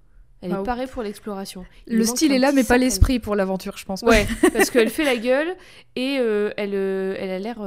[0.41, 1.65] Elle Ah est parée pour l'exploration.
[1.87, 4.03] Le style est là, mais pas l'esprit pour l'aventure, je pense.
[4.03, 5.55] Ouais, parce qu'elle fait la gueule
[5.95, 7.57] et euh, elle, elle a l'air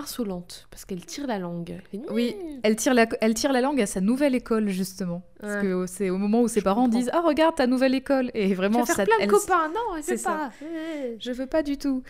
[0.00, 1.80] insolente parce qu'elle tire la langue.
[2.10, 5.22] Oui, elle tire, la, elle tire la langue à sa nouvelle école, justement.
[5.40, 6.98] Parce que c'est au moment où ses parents comprends.
[6.98, 8.30] disent Ah, regarde ta nouvelle école.
[8.34, 9.68] Et vraiment, vas faire ça, plein de elle- copains.
[9.68, 10.50] Non, elle c'est fait pas.
[10.62, 11.16] Ouais.
[11.20, 12.02] Je veux pas du tout.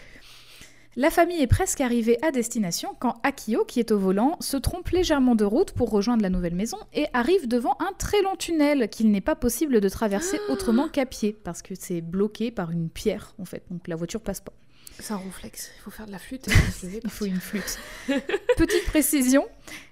[0.96, 4.88] La famille est presque arrivée à destination quand Akio, qui est au volant, se trompe
[4.88, 8.88] légèrement de route pour rejoindre la nouvelle maison et arrive devant un très long tunnel
[8.88, 12.90] qu'il n'est pas possible de traverser autrement qu'à pied parce que c'est bloqué par une
[12.90, 14.52] pierre en fait, donc la voiture passe pas.
[15.00, 15.70] C'est un ronflex.
[15.78, 16.48] Il faut faire de la flûte.
[16.48, 17.78] et Il faut une flûte.
[18.56, 19.46] Petite précision,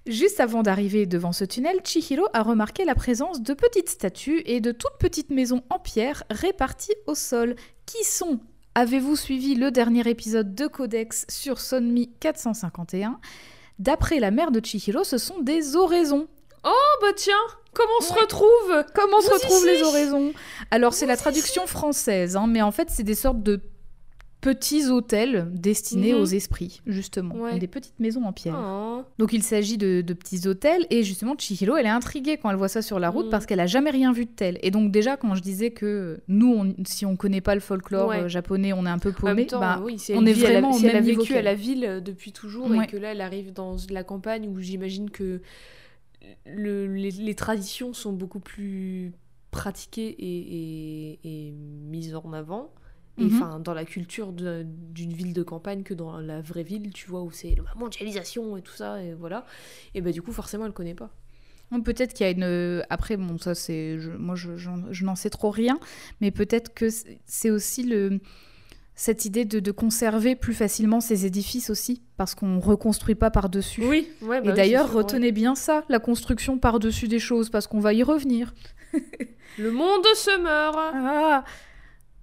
[0.06, 4.60] juste avant d'arriver devant ce tunnel, Chihiro a remarqué la présence de petites statues et
[4.60, 7.56] de toutes petites maisons en pierre réparties au sol.
[7.86, 8.40] Qui sont?
[8.74, 13.18] Avez-vous suivi le dernier épisode de Codex sur Sonmi 451
[13.78, 16.28] D'après la mère de Chihiro, ce sont des oraisons.
[16.64, 17.34] Oh bah tiens,
[17.72, 18.84] comment on se retrouve?
[18.94, 20.32] Comment se retrouvent les oraisons?
[20.70, 23.60] Alors c'est la traduction française, hein, mais en fait c'est des sortes de
[24.40, 26.20] petits hôtels destinés Mhm.
[26.20, 27.34] aux esprits, justement.
[27.34, 27.58] Ouais.
[27.58, 28.56] Des petites maisons en pierre.
[28.56, 29.02] Oh.
[29.18, 32.56] Donc il s'agit de, de petits hôtels et justement Chihiro elle est intriguée quand elle
[32.56, 33.30] voit ça sur la route Mm.
[33.30, 34.58] parce qu'elle a jamais rien vu de tel.
[34.62, 38.10] Et donc déjà quand je disais que nous on- si on connaît pas le folklore
[38.10, 38.20] Ouais.
[38.20, 40.86] euh, japonais on est un peu paumé, bah, oui, si on est vit vraiment si
[40.86, 42.84] elle a vécu à la ville euh, depuis toujours Ouais.
[42.84, 45.40] et que là elle arrive dans la campagne où j'imagine que
[46.46, 49.12] le- les, les traditions sont beaucoup plus
[49.50, 50.38] pratiquées et,
[51.14, 52.70] et- et mises en avant.
[53.18, 53.36] Et Mhm.
[53.42, 57.22] enfin, dans la culture d'une ville de campagne que dans la vraie ville, tu vois,
[57.22, 59.44] où c'est la mondialisation et tout ça, et voilà.
[59.94, 61.10] Et bah, du coup, forcément, elle connaît pas.
[61.84, 62.82] Peut-être qu'il y a une.
[62.88, 63.98] Après, bon, ça, c'est.
[63.98, 65.78] je- Moi, je, n'en sais trop rien,
[66.20, 68.20] mais peut-être que c'est- aussi le.
[68.94, 73.84] Cette idée de, de conserver plus facilement ces édifices aussi, parce qu'on reconstruit pas par-dessus.
[73.84, 77.78] Oui, ouais, bah Et d'ailleurs, retenez bien ça, la construction par-dessus des choses, parce qu'on
[77.78, 78.54] va y revenir.
[79.58, 81.44] Le monde se meurt Ah.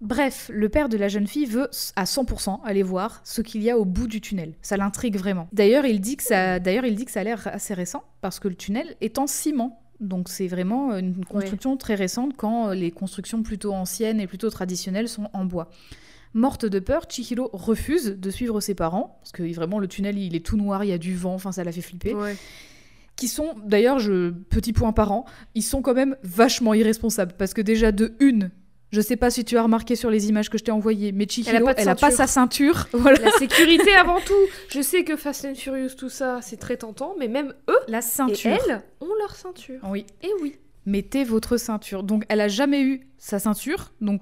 [0.01, 3.69] Bref, le père de la jeune fille veut à 100% aller voir ce qu'il y
[3.69, 4.53] a au bout du tunnel.
[4.61, 5.47] Ça l'intrigue vraiment.
[5.53, 8.39] D'ailleurs, il dit que ça, d'ailleurs, il dit que ça a l'air assez récent parce
[8.39, 9.79] que le tunnel est en ciment.
[10.01, 15.07] Donc c'est vraiment une construction très récente quand les constructions plutôt anciennes et plutôt traditionnelles
[15.07, 15.69] sont en bois.
[16.33, 20.35] Morte de peur, Chihiro refuse de suivre ses parents parce que vraiment le tunnel il
[20.35, 22.35] est tout noir, il y a du vent, enfin ça la fait flipper Ouais.
[23.15, 25.23] qui sont, d'ailleurs, je, petit point par an,
[25.55, 27.31] ils sont quand même vachement irresponsables.
[27.37, 28.51] Parce que déjà, de une,
[28.95, 31.27] je sais pas si tu as remarqué sur les images que je t'ai envoyées, mais
[31.27, 32.17] Chihiro, Elle a pas de elle a pas ceinture.
[32.17, 32.87] sa ceinture.
[32.93, 33.19] Voilà.
[33.19, 34.33] La sécurité avant tout.
[34.69, 37.99] Je sais que Fast and Furious, tout ça, c'est très tentant, mais même eux La
[37.99, 38.51] et ceinture.
[38.67, 39.81] elles ont leur ceinture.
[39.89, 40.05] Oui.
[40.23, 40.55] Et oui.
[40.85, 42.03] Mettez votre ceinture.
[42.03, 43.91] Donc, elle a jamais eu sa ceinture.
[44.01, 44.21] Donc,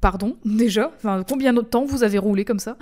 [0.00, 0.92] pardon, déjà.
[0.96, 2.76] Enfin, combien de temps vous avez roulé comme ça?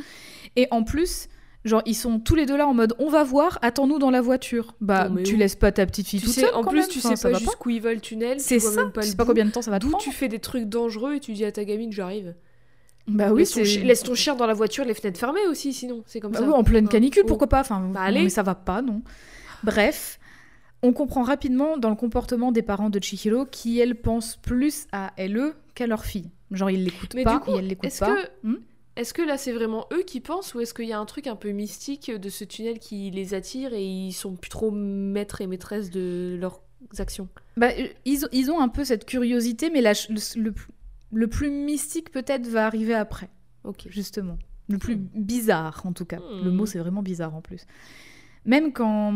[0.57, 1.29] Et en plus,
[1.65, 4.21] genre, ils sont tous les deux là en mode on va voir, attends-nous dans la
[4.21, 4.75] voiture.
[4.81, 6.55] Bah, Non, tu laisses pas ta petite fille Tu toute sais, seule.
[6.55, 6.89] en quand plus, même.
[6.89, 8.41] tu Enfin, sais pas jusqu'où il va le tunnel.
[8.41, 8.83] C'est ça.
[8.83, 10.03] même pas Tu sais pas combien de temps ça va te D'où prendre.
[10.05, 12.35] tu fais des trucs dangereux et tu dis à ta gamine j'arrive.
[13.07, 16.03] Bah oui, laisse, ton laisse ton chien dans la voiture, les fenêtres fermées aussi, sinon
[16.07, 16.45] c'est comme Bah ça.
[16.45, 17.29] oui, en pleine canicule, Oh.
[17.29, 18.23] pourquoi pas Enfin, Bah, allez.
[18.25, 19.01] mais ça va pas, non.
[19.65, 20.19] Bref,
[20.83, 25.13] on comprend rapidement dans le comportement des parents de Chihiro qui, elles, pensent plus à
[25.17, 26.31] elle qu'à leur fille.
[26.51, 28.15] Genre, ils l'écoutent pas du coup, et l'écoutent est-ce pas.
[28.15, 28.57] que- Hmm
[28.99, 31.27] Est-ce que là c'est vraiment eux qui pensent ou est-ce qu'il y a un truc
[31.29, 35.41] un peu mystique de ce tunnel qui les attire et ils sont plus trop maîtres
[35.41, 36.61] et maîtresses de leurs
[36.99, 37.29] actions?
[37.57, 40.55] Bah, euh, ils, ont- ils ont un peu cette curiosité, mais la ch- le, le,
[41.13, 43.29] le plus mystique peut-être va arriver après,
[43.65, 43.87] Ok.
[43.89, 44.37] justement.
[44.69, 45.07] Le plus Hmm.
[45.15, 46.19] bizarre, en tout cas.
[46.19, 46.45] Hmm.
[46.45, 47.67] Le mot, c'est vraiment bizarre en plus.
[48.45, 49.13] Même quand,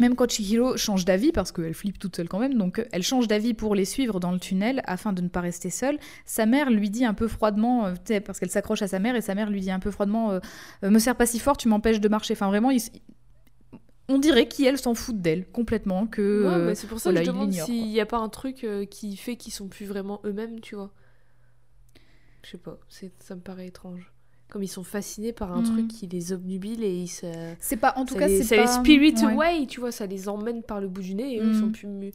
[0.00, 3.02] même quand Chihiro change d'avis, parce qu'elle flippe toute seule quand même, donc euh, elle
[3.02, 6.46] change d'avis pour les suivre dans le tunnel afin de ne pas rester seule, sa
[6.46, 9.34] mère lui dit un peu froidement, euh, parce qu'elle s'accroche à sa mère, et sa
[9.34, 10.40] mère lui dit un peu froidement euh,
[10.82, 12.34] Me serre pas si fort, tu m'empêches de marcher.
[12.34, 12.80] Enfin, vraiment, il
[14.06, 16.44] on dirait qu'elle s'en fout d'elle complètement, que.
[16.44, 18.66] Ouais, mais c'est pour ça voilà, que je demande s'il n'y a pas un truc
[18.90, 20.92] qui fait qu'ils sont plus vraiment eux-mêmes, tu vois.
[22.42, 24.13] Je sais pas, ça me paraît étrange.
[24.54, 25.64] Comme ils sont fascinés par un Mhm.
[25.64, 27.26] truc qui les obnubile et ils se...
[27.58, 28.62] C'est pas, en tout ça cas, c'est ça pas.
[28.62, 29.32] les spirit ouais.
[29.34, 31.88] away, tu vois, ça les emmène par le bout du nez et ils sont plus...
[31.88, 32.12] mu-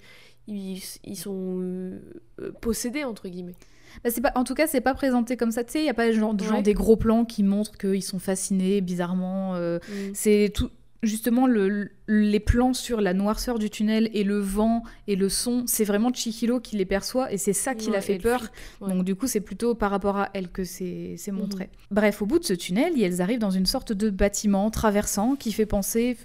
[0.47, 1.99] Ils, ils sont euh,
[2.41, 3.55] euh, possédés, entre guillemets.
[4.03, 5.63] Bah, c'est pas, en tout cas, c'est pas présenté comme ça.
[5.65, 6.61] Tu sais, il y a pas genre, genre Ouais.
[6.63, 9.55] des gros plans qui montrent qu'ils sont fascinés bizarrement.
[9.55, 9.79] euh,
[10.13, 10.69] C'est tout.
[11.01, 15.63] Justement, le, les plans sur la noirceur du tunnel et le vent et le son,
[15.65, 18.41] c'est vraiment Chihiro qui les perçoit et c'est ça qui l'a fait peur.
[18.81, 18.89] ouais.
[18.93, 21.65] Donc du coup, c'est plutôt par rapport à elle que c'est c'est montré.
[21.65, 21.69] Mhm.
[21.91, 25.53] Bref, au bout de ce tunnel, elles arrivent dans une sorte de bâtiment traversant qui
[25.53, 26.17] fait penser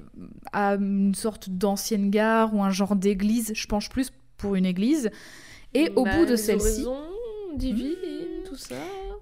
[0.53, 3.53] à une sorte d'ancienne gare ou un genre d'église.
[3.55, 5.11] Je penche plus pour une église.
[5.73, 7.05] Et au Bah, bout de les celle-ci, oraisons
[7.57, 7.95] divines,
[8.45, 8.75] tout ça.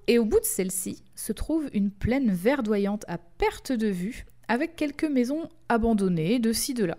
[0.07, 4.77] et au bout de celle-ci se trouve une plaine verdoyante à perte de vue, avec
[4.77, 6.99] quelques maisons abandonnées de ci de là.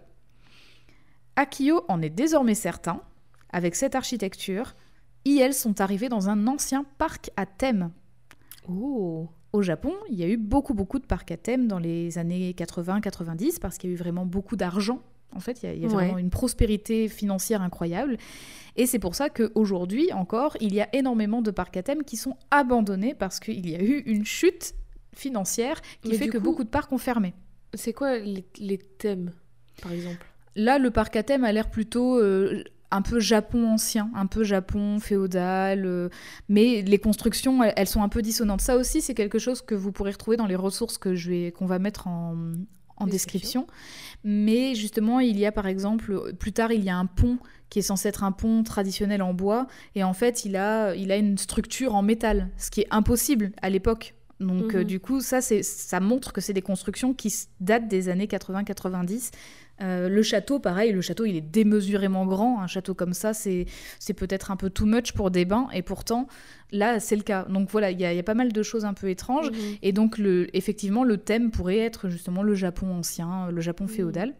[1.36, 3.02] Akio en est désormais certain,
[3.52, 4.74] avec cette architecture,
[5.26, 7.92] elles sont arrivées dans un ancien parc à thème.
[8.68, 12.18] Oh au Japon, il y a eu beaucoup, beaucoup de parcs à thème dans les
[12.18, 15.00] années 80-90 parce qu'il y a eu vraiment beaucoup d'argent.
[15.36, 15.94] En fait, il y a, il y a Ouais.
[15.94, 18.18] vraiment une prospérité financière incroyable.
[18.78, 22.18] Et c'est pour ça qu'aujourd'hui encore, il y a énormément de parcs à thème qui
[22.18, 24.74] sont abandonnés parce qu'il y a eu une chute
[25.16, 27.36] financière qui Mais fait que coup- beaucoup de parcs ont fermé.
[27.74, 29.32] C'est quoi les, les thèmes,
[29.82, 30.26] par exemple?
[30.56, 34.44] Là, le parc à thème a l'air plutôt euh, un peu Japon ancien, un peu
[34.44, 36.10] Japon féodal, euh,
[36.48, 38.62] mais les constructions, elles, elles sont un peu dissonantes.
[38.62, 41.52] Ça aussi, c'est quelque chose que vous pourrez retrouver dans les ressources que je vais,
[41.52, 42.36] qu'on va mettre en,
[42.98, 43.62] en Description.
[43.62, 43.68] description.
[44.24, 47.40] Mais justement, il y a par exemple, plus tard, il y a un pont
[47.72, 51.12] qui est censé être un pont traditionnel en bois, et en fait, il a, il
[51.12, 54.14] a une structure en métal, ce qui est impossible à l'époque.
[54.46, 54.82] Donc, Mhm.
[54.82, 59.32] euh, du coup, ça, ça montre que c'est des constructions qui datent des années 80-90.
[59.82, 62.62] Euh, le château, pareil, le château, il est démesurément grand.
[62.62, 63.66] Un château comme ça, c'est,
[64.16, 66.28] peut-être un peu too much pour des bains, et pourtant,
[66.72, 67.46] là, c'est le cas.
[67.50, 69.50] Donc voilà, il y, y a pas mal de choses un peu étranges.
[69.50, 69.78] Mhm.
[69.82, 73.90] Et donc, le, effectivement, le thème pourrait être justement le Japon ancien, le Japon Mhm.
[73.90, 74.36] féodal.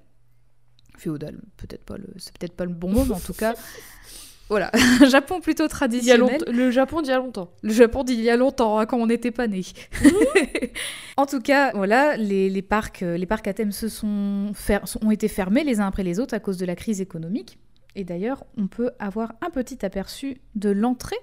[0.98, 3.56] Féodal, peut-être pas le, c'est peut-être pas le bon mot, mais en tout cas,
[4.50, 4.72] voilà,
[5.10, 6.42] Japon plutôt traditionnel.
[6.52, 7.52] Le Japon d'il y a longtemps.
[7.62, 9.62] Le Japon d'il y a longtemps, hein, quand on n'était pas né.
[11.18, 14.84] en tout cas, voilà, les, les parcs, euh, les parcs à thème se sont fer-
[15.02, 17.58] ont été fermés les uns après les autres à cause de la crise économique.
[17.96, 21.18] Et d'ailleurs, on peut avoir un petit aperçu de l'entrée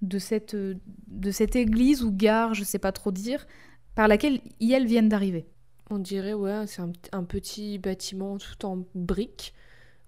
[0.00, 3.46] de cette, de cette église ou gare, je sais pas trop dire,
[3.94, 5.46] par laquelle elles viennent d'arriver.
[5.90, 9.52] On dirait, ouais, c'est un, un petit bâtiment tout en briques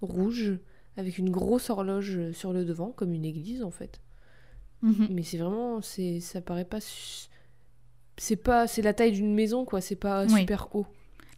[0.00, 0.54] rouges,
[0.96, 4.00] avec une grosse horloge sur le devant, comme une église en fait.
[4.82, 5.08] Mhm.
[5.10, 6.78] Mais c'est vraiment, c'est, ça paraît pas,
[8.16, 10.40] c'est pas, c'est la taille d'une maison quoi, c'est pas Oui.
[10.40, 10.86] super haut.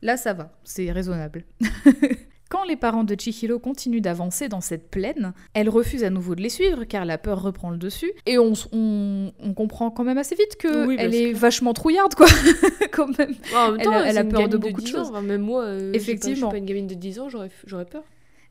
[0.02, 1.44] Là, ça va, c'est raisonnable.
[2.48, 6.42] Quand les parents de Chihiro continuent d'avancer dans cette plaine, elle refuse à nouveau de
[6.42, 8.12] les suivre car la peur reprend le dessus.
[8.24, 12.14] Et on, on- on comprend quand même assez vite que Oui, elle est vachement trouillarde,
[12.14, 12.26] quoi.
[12.92, 13.34] quand même.
[13.52, 15.10] en même Elle temps, a- elle a peur de beaucoup de 10 choses.
[15.10, 15.22] ans.
[15.22, 16.34] Même moi, euh, pas- Effectivement.
[16.36, 18.04] je suis pas une gamine de 10 ans, j'aurais, j'aurais peur.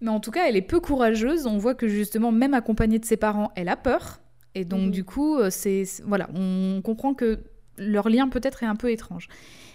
[0.05, 1.47] Mais en tout cas, elle est peu courageuse.
[1.47, 4.19] On voit que justement, même accompagnée de ses parents, elle a peur.
[4.53, 4.91] Et donc, Mhm.
[4.91, 7.39] du coup, euh, c'est c'est- voilà, on comprend que
[7.79, 9.27] leur lien peut-être est un peu étrange.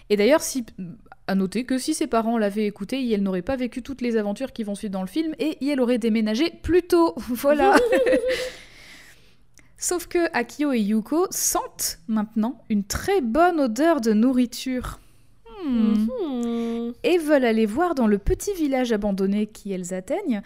[0.09, 0.65] Et d'ailleurs, si
[1.27, 4.53] à noter que si ses parents l'avaient écoutée, elle n'aurait pas vécu toutes les aventures
[4.53, 7.15] qui vont suivre dans le film et elle aurait déménagé plus tôt.
[7.29, 7.75] Voilà.
[9.79, 15.00] Sauf que Akio et Yuko sentent maintenant une très bonne odeur de nourriture.
[15.65, 16.93] Hmm Mhm.
[17.05, 20.43] et veulent aller voir dans le petit village abandonné qu'elles atteignent,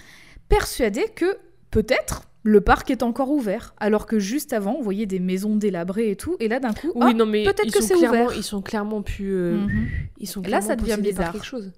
[0.48, 1.36] persuadées que
[1.70, 6.10] peut-être le parc est encore ouvert, alors que juste avant on voyait des maisons délabrées
[6.10, 8.36] et tout, et là d'un coup, Oui, ah, non, mais peut-être que c'est clairement, ouvert.
[8.36, 9.86] ils sont clairement plus, euh, mhm.
[10.18, 11.32] ils sont Et là, clairement ça devient bizarre.
[11.32, 11.72] quelque chose.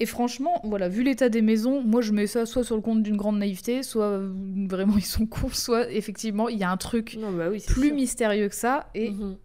[0.00, 3.02] Et franchement, voilà, vu l'état des maisons, moi je mets ça soit sur le compte
[3.02, 4.32] d'une grande naïveté, soit euh,
[4.68, 7.86] vraiment ils sont cons, soit effectivement il y a un truc Non, bah oui, plus
[7.88, 7.94] sûr.
[7.94, 9.36] mystérieux que ça, et Mhm.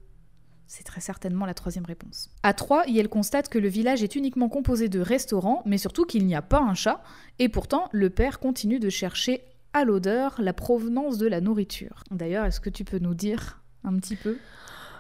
[0.68, 2.30] C'est très certainement la troisième réponse.
[2.44, 6.26] À 3, elle constate que le village est uniquement composé de restaurants, mais surtout qu'il
[6.26, 7.02] n'y a pas un chat,
[7.40, 12.04] et pourtant le père continue de chercher à l'odeur la provenance de la nourriture.
[12.12, 14.38] D'ailleurs, est-ce que tu peux nous dire un petit peu?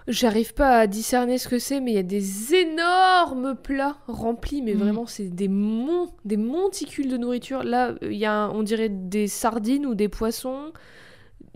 [0.07, 4.61] J'arrive pas à discerner ce que c'est, mais il y a des énormes plats remplis,
[4.61, 4.79] mais Mhm.
[4.79, 7.63] vraiment c'est des monts, des monticules de nourriture.
[7.63, 10.71] Là, il y a, un- on dirait des sardines ou des poissons.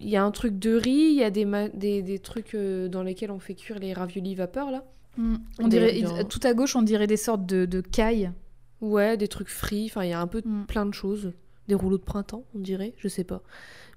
[0.02, 2.88] Il y a un truc de riz, il y a des, des, des trucs euh,
[2.88, 4.84] dans lesquels on fait cuire les raviolis vapeur là.
[5.18, 8.32] On Des- dirait, Tout à gauche, on dirait des sortes de, de cailles.
[8.80, 9.86] Ouais, des trucs frits.
[9.92, 10.66] Enfin, il y a un peu Mm.
[10.68, 11.34] plein de choses.
[11.68, 13.44] Des rouleaux de printemps, on dirait, je sais pas.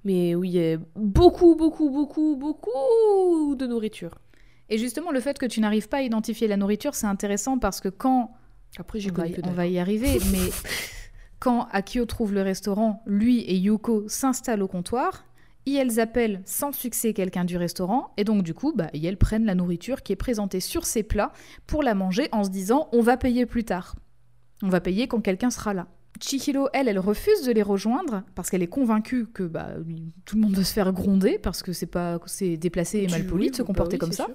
[0.04, 4.18] Mais oui, il y a beaucoup, beaucoup, beaucoup, beaucoup de nourriture.
[4.68, 7.80] Et justement, le fait que tu n'arrives pas à identifier la nourriture, c'est intéressant parce
[7.80, 8.32] que quand
[8.78, 10.50] Après, j'ai on va, on va y arriver, mais
[11.40, 15.24] quand Akio trouve le restaurant, lui et Yuko s'installent au comptoir,
[15.66, 19.54] elles appellent sans succès quelqu'un du restaurant, et donc du coup, bah, elles prennent la
[19.54, 21.32] nourriture qui est présentée sur ces plats
[21.66, 23.96] pour la manger en se disant on va payer plus tard.
[24.62, 25.86] On va payer quand quelqu'un sera là.
[26.20, 29.70] Chihiro, elle, elle refuse de les rejoindre parce qu'elle est convaincue que bah,
[30.24, 33.26] tout le monde va se faire gronder parce que c'est pas c'est déplacé et mal
[33.26, 34.26] poli de se bah comporter oui, comme ça.
[34.26, 34.34] sûr.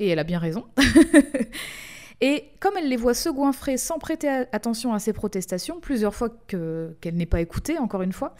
[0.00, 0.64] Et elle a bien raison.
[2.20, 6.28] et comme elle les voit se goinfrer sans prêter attention à ses protestations, plusieurs fois
[6.46, 8.34] que- qu'elle n'est pas écoutée, encore une fois,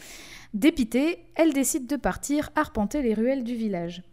[0.53, 4.03] dépitée, elle décide de partir arpenter les ruelles du village.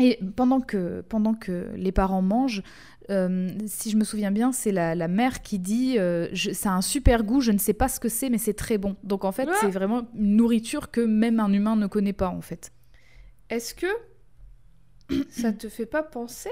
[0.00, 2.62] Et pendant que, pendant que les parents mangent,
[3.10, 6.70] euh, si je me souviens bien, c'est la, la mère qui dit euh, Je- Ça
[6.70, 8.96] a un super goût, je ne sais pas ce que c'est, mais c'est très bon.
[9.02, 12.28] Donc en fait, Ah c'est vraiment une nourriture que même un humain ne connaît pas,
[12.28, 12.72] en fait.
[13.50, 13.86] Est-ce que
[15.30, 16.50] ça te fait pas penser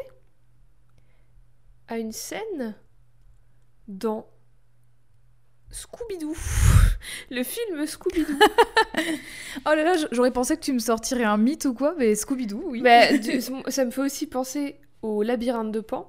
[1.88, 2.74] à une scène
[3.88, 4.26] dans
[5.70, 6.34] Scooby-Doo
[7.30, 8.38] Le film Scooby-Doo.
[9.64, 12.62] Oh là là, j'aurais pensé que tu me sortirais un mythe ou quoi, mais Scooby-Doo,
[12.66, 12.82] oui.
[12.82, 13.06] Bah,
[13.70, 16.06] ça me fait aussi penser au labyrinthe de Pan.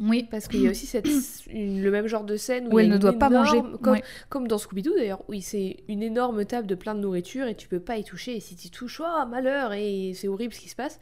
[0.00, 0.26] Oui.
[0.30, 1.06] Parce qu'il y a aussi cette,
[1.48, 3.60] une- le même genre de scène où, elle ne doit pas manger.
[3.82, 4.02] Comme, Ouais.
[4.28, 7.68] comme dans Scooby-Doo d'ailleurs, où c'est une énorme table de plein de nourriture et tu
[7.68, 8.36] peux pas y toucher.
[8.36, 10.98] Et si tu y touches, oh malheur, et c'est horrible ce qui se passe.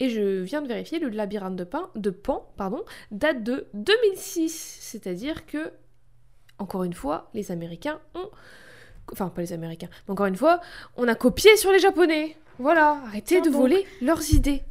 [0.00, 4.78] Et je viens de vérifier, le labyrinthe de, Pan, de Pan pardon, date de 2006.
[4.80, 5.72] C'est-à-dire que,
[6.58, 8.28] encore une fois, les Américains ont.
[9.12, 10.60] Enfin, pas les Américains, mais encore une fois,
[10.96, 12.36] on a copié sur les Japonais.
[12.58, 13.60] Voilà, arrêtez Tiens de donc.
[13.60, 14.62] voler leurs idées.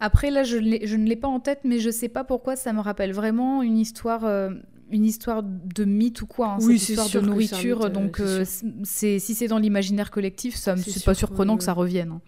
[0.00, 2.80] Après, là, je, ne l'ai pas en tête, mais je sais pas pourquoi ça me
[2.80, 4.50] rappelle vraiment une histoire, euh,
[4.90, 6.48] une histoire de mythe ou quoi.
[6.54, 7.76] hein, Oui, cette histoire de nourriture.
[7.78, 8.44] mythe, euh, donc, euh,
[8.82, 12.18] c'est si c'est dans l'imaginaire collectif, ça, me- C'est pas surprenant que- que ça revienne.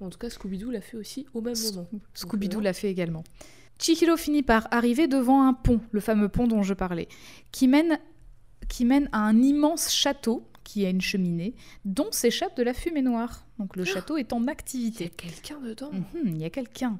[0.00, 1.86] En tout cas, Scooby-Doo l'a fait aussi au même moment.
[2.14, 3.24] Scooby-Doo l'a fait également.
[3.78, 7.08] Chihiro finit par arriver devant un pont, le fameux pont dont je parlais,
[7.52, 7.98] qui mène,
[8.68, 11.54] qui mène à un immense château qui a une cheminée,
[11.84, 13.46] dont s'échappe de la fumée noire.
[13.58, 15.04] Donc le château est en Il y activité.
[15.06, 15.90] a quelqu'un dedans.
[15.92, 16.98] Mhm, il y a quelqu'un.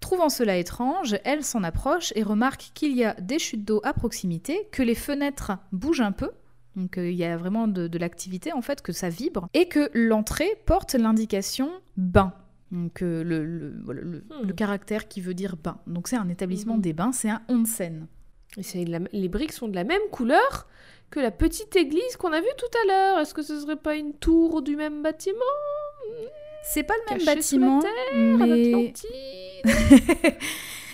[0.00, 3.92] Trouvant cela étrange, elle s'en approche et remarque qu'il y a des chutes d'eau à
[3.94, 6.30] proximité, que les fenêtres bougent un peu,
[6.78, 9.68] donc euh, il y a vraiment de, de l'activité en fait, que ça vibre, et
[9.68, 12.32] que l'entrée porte l'indication bain.
[12.70, 14.46] Donc euh, le, le- voilà, le- Hmm.
[14.46, 15.78] le caractère qui veut dire bain.
[15.86, 16.80] Donc c'est un établissement Mhm.
[16.82, 18.06] des bains, c'est un onsen.
[18.74, 20.66] Et la- les briques sont de la même couleur
[21.10, 23.18] que la petite église qu'on a vue tout à l'heure.
[23.20, 25.38] Est-ce que ce serait pas une tour du même bâtiment?
[26.64, 27.80] C'est pas le même Caché sous la bâtiment,
[28.14, 28.92] En mais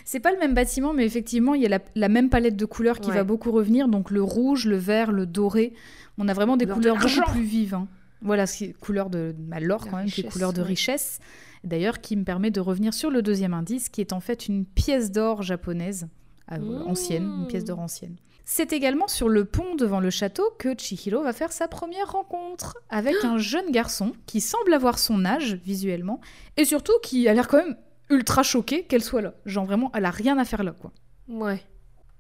[0.04, 2.64] c'est pas le même bâtiment, mais effectivement, il y a la, la même palette de
[2.66, 3.16] couleurs qui Ouais.
[3.16, 3.88] va beaucoup revenir.
[3.88, 5.72] Donc le rouge, le vert, le doré.
[6.18, 7.74] On a vraiment des Couleur de couleurs beaucoup plus vives.
[7.74, 7.88] hein.
[8.22, 10.60] Voilà, ce qui est couleur de bah, l'or quand même, qui est richesse, couleur de
[10.62, 10.66] ouais.
[10.68, 11.18] richesse.
[11.62, 14.64] D'ailleurs, qui me permet de revenir sur le deuxième indice, qui est en fait une
[14.64, 16.08] pièce d'or japonaise
[16.52, 16.82] euh, Mmh.
[16.86, 18.16] ancienne, une pièce d'or ancienne.
[18.46, 22.76] C'est également sur le pont devant le château que Chihiro va faire sa première rencontre
[22.90, 26.20] avec un jeune garçon qui semble avoir son âge visuellement
[26.58, 27.76] et surtout qui a l'air quand même
[28.14, 29.34] ultra choqué qu'elle soit là.
[29.44, 30.92] Genre vraiment, elle a rien à faire là quoi.
[31.28, 31.60] Ouais.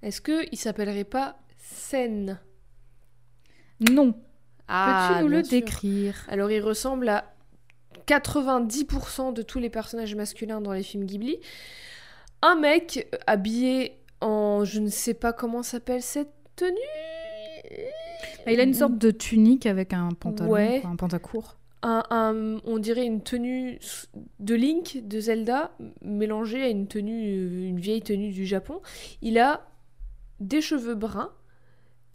[0.02, 2.38] Est-ce que il s'appellerait pas Sen?
[3.90, 4.14] Non,
[4.68, 5.50] Ah, peux-tu nous le sûr.
[5.50, 6.24] décrire?
[6.28, 7.34] Alors, il ressemble à
[8.06, 11.38] 90% de tous les personnages masculins dans les films Ghibli.
[12.42, 14.64] Un mec euh, habillé en.
[14.64, 16.76] Je ne sais pas comment s'appelle cette tenue.
[18.44, 20.82] Bah, Il a une sorte de tunique avec un pantalon, Ouais.
[20.84, 21.56] un pantacourt.
[21.84, 23.78] Un, un- on dirait une tenue
[24.40, 25.70] de Link de Zelda
[26.02, 28.80] mélangée à une tenue, euh, une vieille tenue du Japon.
[29.22, 29.66] Il a
[30.40, 31.30] des cheveux bruns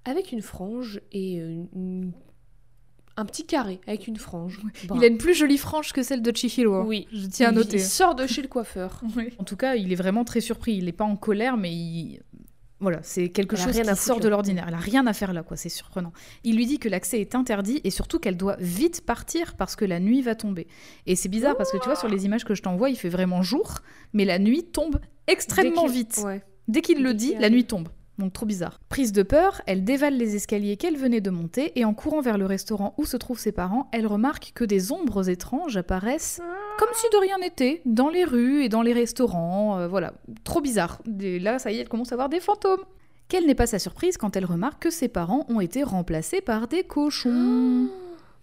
[0.05, 2.11] avec une frange et euh, une-
[3.15, 4.59] un petit carré avec une frange.
[4.87, 4.97] brun.
[4.99, 6.73] Il a une plus jolie frange que celle de Chihiro.
[6.75, 6.85] hein.
[6.87, 7.05] Oui.
[7.11, 7.75] Je tiens à noter.
[7.77, 9.01] Il sort de chez le coiffeur.
[9.39, 10.75] En tout cas, il est vraiment très surpris.
[10.77, 12.21] Il n'est pas en colère, mais il...
[12.81, 14.65] voilà, c'est quelque Elle chose qui foutre, sort de l'ordinaire.
[14.67, 15.57] Elle a rien à faire là, quoi.
[15.57, 16.13] C'est surprenant.
[16.43, 19.83] Il lui dit que l'accès est interdit et surtout qu'elle doit vite partir parce que
[19.83, 20.67] la nuit va tomber.
[21.05, 23.09] Et c'est bizarre parce que tu vois sur les images que je t'envoie, il fait
[23.09, 23.79] vraiment jour,
[24.13, 26.21] mais la nuit tombe extrêmement vite.
[26.23, 26.41] Ouais.
[26.67, 27.89] Dès qu'il le dit, la nuit tombe.
[28.19, 28.79] Donc trop bizarre.
[28.89, 32.37] Prise de peur, elle dévale les escaliers qu'elle venait de monter et en courant vers
[32.37, 36.41] le restaurant où se trouvent ses parents, elle remarque que des ombres étranges apparaissent
[36.77, 39.79] comme si de rien n'était dans les rues et dans les restaurants.
[39.79, 41.01] euh, voilà, trop bizarre.
[41.21, 42.81] Et là, ça y est, elle commence à voir des fantômes.
[43.29, 46.67] Quelle n'est pas sa surprise quand elle remarque que ses parents ont été remplacés par
[46.67, 47.87] des cochons.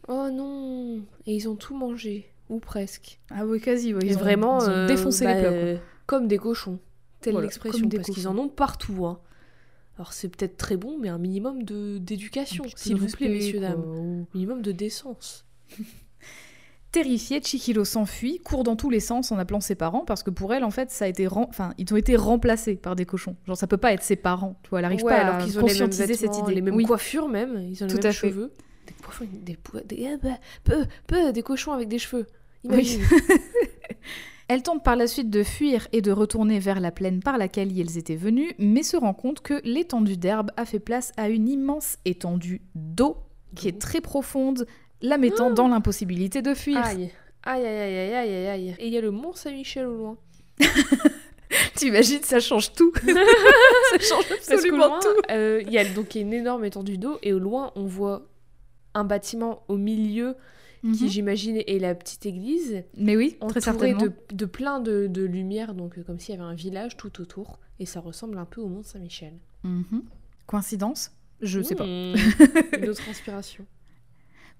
[0.08, 2.30] Oh non Et ils ont tout mangé.
[2.48, 3.18] Ou presque.
[3.30, 4.00] Ah oui, quasi, oui.
[4.04, 5.50] Ils Ils ont vraiment ils ont euh, défoncé bah, les plats.
[5.50, 5.58] quoi.
[5.58, 6.78] euh, Comme des cochons.
[7.20, 7.88] Telle Voilà, l'expression.
[7.88, 9.04] Parce qu'ils en ont partout.
[9.06, 9.18] hein.
[9.98, 13.68] Alors c'est peut-être très bon, mais un minimum de d'éducation, s'il vous plaît, messieurs, quoi,
[13.70, 14.26] dames.
[14.34, 15.46] Minimum de décence.
[16.92, 20.54] Terrifiée, Chihiro s'enfuit, court dans tous les sens en appelant ses parents parce que pour
[20.54, 23.36] elle, en fait, ça a été, enfin, ils ont été remplacés par des cochons.
[23.46, 24.58] Genre, ça peut pas être ses parents.
[24.62, 26.54] Tu vois, elle arrive Ouais, pas alors à qu'ils ont les mêmes cette idée.
[26.54, 26.84] les mêmes Oui.
[26.84, 28.28] coiffures même, ils ont Tout les mêmes à fait.
[28.30, 28.52] cheveux.
[28.86, 32.26] Des coiffures, des, des, bah, peu, peu, des cochons avec des cheveux.
[32.64, 32.98] Oui.
[34.48, 37.76] Elle tente par la suite de fuir et de retourner vers la plaine par laquelle
[37.76, 41.48] ils étaient venus, mais se rend compte que l'étendue d'herbe a fait place à une
[41.48, 43.16] immense étendue d'eau
[43.56, 44.66] qui est très profonde,
[45.02, 46.78] la mettant dans l'impossibilité de fuir.
[46.84, 47.10] Aïe.
[47.42, 48.74] Aïe, aïe, aïe, aïe, aïe, aïe, aïe.
[48.78, 50.16] Et il y a le Mont Saint-Michel au loin.
[51.74, 52.92] T'imagines, ça change tout.
[53.04, 55.08] ça change absolument loin, tout.
[55.30, 57.72] euh, il y a donc il y a une énorme étendue d'eau et au loin
[57.76, 58.22] on voit
[58.94, 60.34] un bâtiment au milieu
[60.94, 61.08] qui Mhm.
[61.10, 64.00] j'imagine est la petite église Mais oui, très certainement.
[64.02, 67.20] de, de plein de, de lumière donc euh, comme s'il y avait un village tout
[67.20, 69.34] autour et ça ressemble un peu au Mont Saint-Michel.
[69.64, 70.02] Mhm.
[70.46, 71.10] Coïncidence?
[71.40, 71.84] Je sais pas.
[71.84, 72.14] Mmh.
[72.82, 73.66] Une autre inspiration.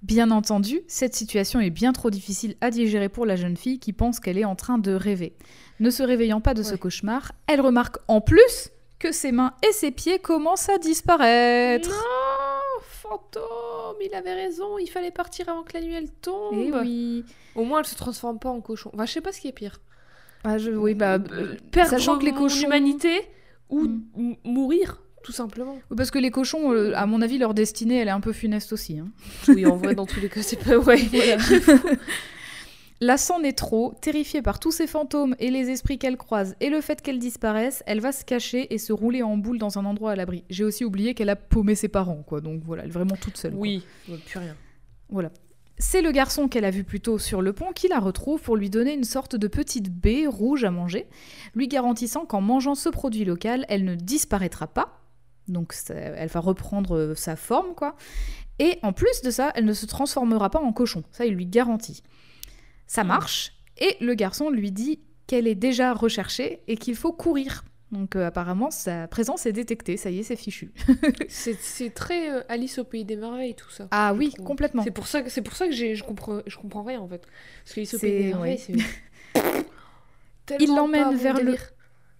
[0.02, 3.92] Bien entendu, cette situation est bien trop difficile à digérer pour la jeune fille qui
[3.94, 5.34] pense qu'elle est en train de rêver.
[5.80, 9.72] Ne se réveillant pas de ce cauchemar, elle remarque en plus que ses mains et
[9.72, 11.88] ses pieds commencent à disparaître.
[11.88, 11.96] Non,
[13.08, 16.54] fantôme, il avait raison, il fallait partir avant que la nuit elle tombe.
[16.54, 17.24] Eh oui.
[17.54, 18.90] Au moins elle se transforme pas en cochon.
[18.94, 19.80] Enfin, je sais pas ce qui est pire.
[20.44, 22.66] Ah, je, oui, bah, Euh, Perdre sachant que les cochons.
[22.66, 23.22] humanité
[23.68, 24.02] ou Mm.
[24.16, 25.74] m- mourir, tout simplement.
[25.90, 28.32] Oui, Parce que les cochons, euh, à mon avis, leur destinée, elle est un peu
[28.32, 28.98] funeste aussi.
[28.98, 29.08] hein.
[29.48, 30.76] Oui, en vrai, dans tous les cas, c'est pas...
[30.78, 30.96] Ouais,
[33.00, 36.70] La s'en est trop, terrifiée par tous ces fantômes et les esprits qu'elle croise et
[36.70, 39.84] le fait qu'elle disparaisse, elle va se cacher et se rouler en boule dans un
[39.84, 40.44] endroit à l'abri.
[40.48, 42.40] J'ai aussi oublié qu'elle a paumé ses parents, quoi.
[42.40, 43.52] Donc voilà, elle est vraiment toute seule.
[43.54, 44.56] Oui, ouais, plus rien.
[45.10, 45.30] Voilà.
[45.78, 48.56] C'est le garçon qu'elle a vu plus tôt sur le pont qui la retrouve pour
[48.56, 51.06] lui donner une sorte de petite baie rouge à manger,
[51.54, 55.00] lui garantissant qu'en mangeant ce produit local, elle ne disparaîtra pas.
[55.48, 57.94] Donc ça- elle va reprendre euh, sa forme, quoi.
[58.58, 61.02] Et en plus de ça, elle ne se transformera pas en cochon.
[61.12, 62.02] Ça, il lui garantit.
[62.86, 63.52] Ça marche.
[63.78, 67.64] Et le garçon lui dit qu'elle est déjà recherchée et qu'il faut courir.
[67.92, 69.96] Donc euh, apparemment, sa présence est détectée.
[69.96, 70.72] Ça y est, c'est fichu.
[71.28, 73.86] C'est très euh, Alice au pays des merveilles, tout ça.
[73.90, 74.46] Ah oui, trouve.
[74.46, 74.82] complètement.
[74.82, 77.22] C'est pour ça que c'est pour ça que je comprends je comprends rien en fait.
[77.64, 78.74] Parce qu'Alice au pays des merveilles, c'est
[80.60, 81.56] Il l'emmène vers le-.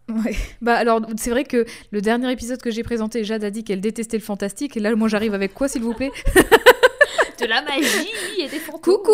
[0.09, 0.37] Ouais.
[0.61, 3.81] Bah alors, c'est vrai que le dernier épisode que j'ai présenté, Jade a dit qu'elle
[3.81, 4.77] détestait le fantastique.
[4.77, 6.11] Et là, moi, j'arrive avec quoi, s'il vous plaît?
[7.39, 8.81] de la magie et des fantômes.
[8.81, 9.13] Coucou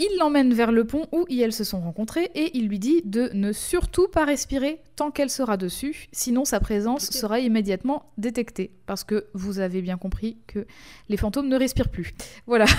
[0.00, 3.30] Il l'emmène vers le pont où ils se sont rencontrés et il lui dit de
[3.32, 8.72] ne surtout pas respirer tant qu'elle sera dessus, sinon sa présence sera immédiatement détectée.
[8.86, 10.66] Parce que vous avez bien compris que
[11.08, 12.14] les fantômes ne respirent plus.
[12.46, 12.66] Voilà.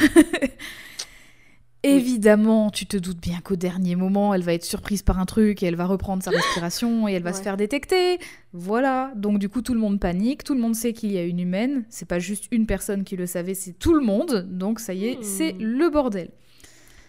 [1.89, 5.61] Évidemment, tu te doutes bien qu'au dernier moment, elle va être surprise par un truc
[5.61, 8.19] et elle va reprendre sa respiration et elle va se faire détecter.
[8.53, 9.11] Voilà.
[9.15, 11.39] Donc du coup, tout le monde panique, tout le monde sait qu'il y a une
[11.39, 11.85] humaine.
[11.89, 14.47] C'est pas juste une personne qui le savait, c'est tout le monde.
[14.49, 15.23] Donc ça y est, Hmm.
[15.23, 16.31] c'est le bordel.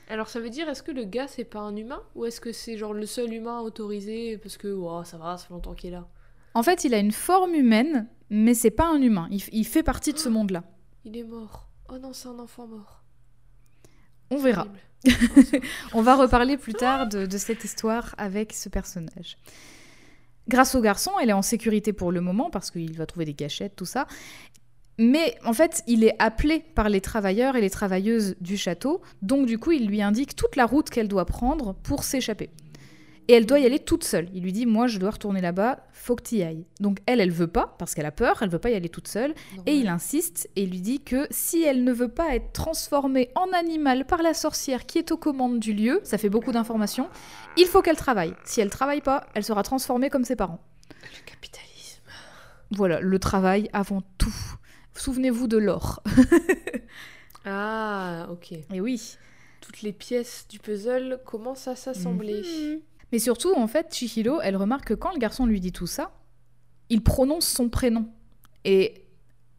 [0.09, 2.53] Alors ça veut dire est-ce que le gars c'est pas un humain ou est-ce que
[2.53, 5.89] c'est genre le seul humain autorisé parce que oh, ça va, ça fait longtemps qu'il
[5.89, 6.07] est là?
[6.55, 9.27] En fait, il a une forme humaine, mais c'est pas un humain.
[9.31, 10.63] Il, il fait partie de ce monde-là.
[11.05, 11.69] Il est mort.
[11.93, 13.03] Oh non, c'est un enfant mort.
[14.31, 14.67] On verra.
[15.95, 19.37] On va reparler plus tard de, de cette histoire avec ce personnage.
[20.49, 23.35] Grâce au garçon, elle est en sécurité pour le moment parce qu'il va trouver des
[23.35, 24.07] gâchettes, tout ça.
[24.99, 29.47] Mais en fait, il est appelé par les travailleurs et les travailleuses du château, donc
[29.47, 32.49] du coup, il lui indique toute la route qu'elle doit prendre pour s'échapper.
[33.29, 34.29] Et elle doit y aller toute seule.
[34.35, 36.65] Il lui dit Moi, je dois retourner là-bas, faut que tu y ailles.
[36.81, 39.09] Donc elle, elle veut pas, parce qu'elle a peur, elle veut pas y aller toute
[39.09, 39.35] seule.
[39.67, 43.53] Et il insiste et lui dit que si elle ne veut pas être transformée en
[43.53, 47.09] animal par la sorcière qui est aux commandes du lieu, ça fait beaucoup d'informations,
[47.57, 48.35] il faut qu'elle travaille.
[48.45, 50.61] Si elle travaille pas, elle sera transformée comme ses parents.
[51.03, 52.03] Le capitalisme.
[52.71, 54.35] Voilà, le travail avant tout.
[54.95, 56.03] Souvenez-vous de l'or.
[57.49, 58.53] Ah, ok.
[58.73, 59.17] Et oui.
[59.61, 62.43] Toutes les pièces du puzzle commencent à s'assembler.
[63.17, 66.13] Mais surtout, en fait, Chihiro, elle remarque que quand le garçon lui dit tout ça,
[66.91, 68.11] il prononce son prénom.
[68.67, 69.07] Et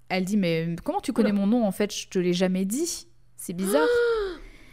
[0.09, 1.39] elle dit Mais comment tu connais Oula.
[1.39, 3.07] mon nom En fait, je te l'ai jamais dit.
[3.35, 3.87] C'est bizarre.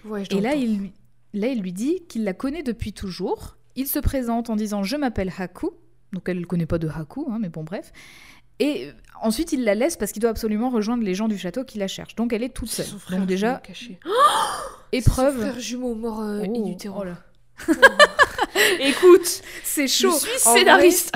[0.05, 0.93] Ouais, je Et là il, lui,
[1.33, 3.57] là, il lui dit qu'il la connaît depuis toujours.
[3.75, 5.71] Il se présente en disant Je m'appelle Haku.
[6.13, 7.91] Donc elle ne connaît pas de Haku, hein, mais bon, bref.
[8.61, 8.91] Et
[9.23, 11.89] ensuite, il la laisse parce qu'il doit absolument rejoindre les gens du château qui la
[11.89, 12.17] cherchent.
[12.17, 12.85] Donc elle est toute seule.
[12.85, 13.99] son frère Donc déjà, caché.
[14.93, 15.37] épreuve.
[15.37, 17.17] Son frère jumeau mort euh, Oh, oh là.
[18.81, 20.13] Écoute, C'est je chaud.
[20.13, 21.13] suis En scénariste.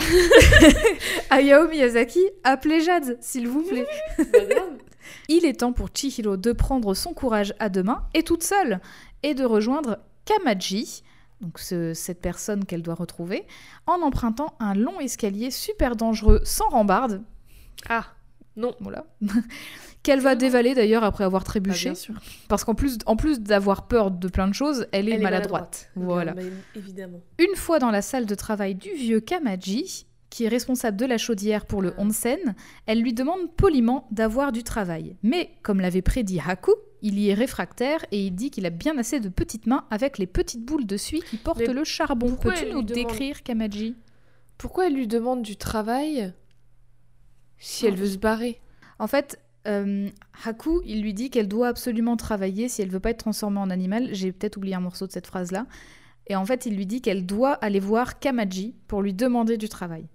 [1.30, 3.86] Hayao Miyazaki, appelez Jade, s'il vous plaît.
[4.18, 4.78] Madame.
[5.28, 8.80] Il est temps pour Chihiro de prendre son courage à deux mains et toute seule,
[9.22, 11.02] et de rejoindre Kamaji,
[11.40, 13.46] donc ce- cette personne qu'elle doit retrouver,
[13.86, 17.22] en empruntant un long escalier super dangereux sans rambarde,
[17.88, 18.06] Ah,
[18.56, 18.74] non.
[18.80, 19.06] voilà,
[20.02, 22.14] qu'elle va dévaler d'ailleurs après avoir Bah, trébuché, bien sûr.
[22.48, 25.90] parce qu'en plus, en plus d'avoir peur de plein de choses, elle est Elle maladroite.
[25.96, 26.32] Voilà.
[26.32, 26.42] Bah,
[26.74, 27.20] évidemment.
[27.38, 31.18] Une fois dans la salle de travail du vieux Kamaji, qui est responsable de la
[31.18, 32.02] chaudière pour le Ah.
[32.02, 32.54] onsen,
[32.86, 35.16] elle lui demande poliment d'avoir du travail.
[35.22, 38.98] Mais, comme l'avait prédit Haku, il y est réfractaire et il dit qu'il a bien
[38.98, 42.34] assez de petites mains avec les petites boules de suie qui portent Mais le charbon.
[42.36, 43.94] Peux-tu nous demande- décrire, Kamaji?
[44.58, 46.32] Pourquoi elle lui demande du travail
[47.58, 48.60] si elle veut se barrer?
[48.98, 49.38] En fait,
[49.68, 50.08] euh,
[50.44, 53.70] Haku, il lui dit qu'elle doit absolument travailler si elle veut pas être transformée en
[53.70, 54.08] animal.
[54.12, 55.66] J'ai peut-être oublié un morceau de cette phrase-là.
[56.26, 59.68] Et en fait, il lui dit qu'elle doit aller voir Kamaji pour lui demander du
[59.68, 60.06] travail.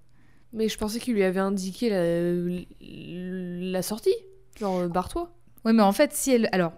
[0.53, 4.13] Mais je pensais qu'il lui avait indiqué la, la sortie.
[4.59, 5.33] Genre, euh, barre-toi.
[5.65, 6.49] Oui, mais en fait, si elle.
[6.51, 6.73] Alors,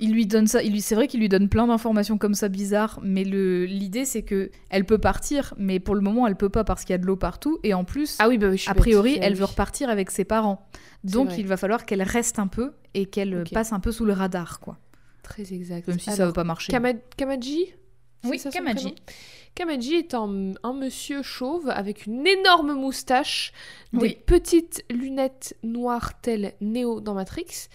[0.00, 0.62] il lui donne ça.
[0.62, 0.80] Il lui...
[0.80, 3.64] C'est vrai qu'il lui donne plein d'informations comme ça bizarres, mais le...
[3.64, 6.92] l'idée, c'est que elle peut partir, mais pour le moment, elle peut pas parce qu'il
[6.92, 7.58] y a de l'eau partout.
[7.64, 10.68] Et en plus, Ah oui, bah oui, a priori, elle veut repartir avec ses parents.
[11.04, 14.12] Donc, il va falloir qu'elle reste un peu et qu'elle passe un peu sous le
[14.12, 14.78] radar, quoi.
[15.22, 15.86] Très exact.
[15.88, 16.72] Même si ça Alors, va pas marcher.
[16.72, 17.66] Kama- Kamaji?
[18.24, 18.74] C'est Oui, ça prénom?
[19.54, 23.52] Kamaji est un, un monsieur chauve avec une énorme moustache,
[23.92, 27.68] des petites lunettes noires telles Neo dans Matrix.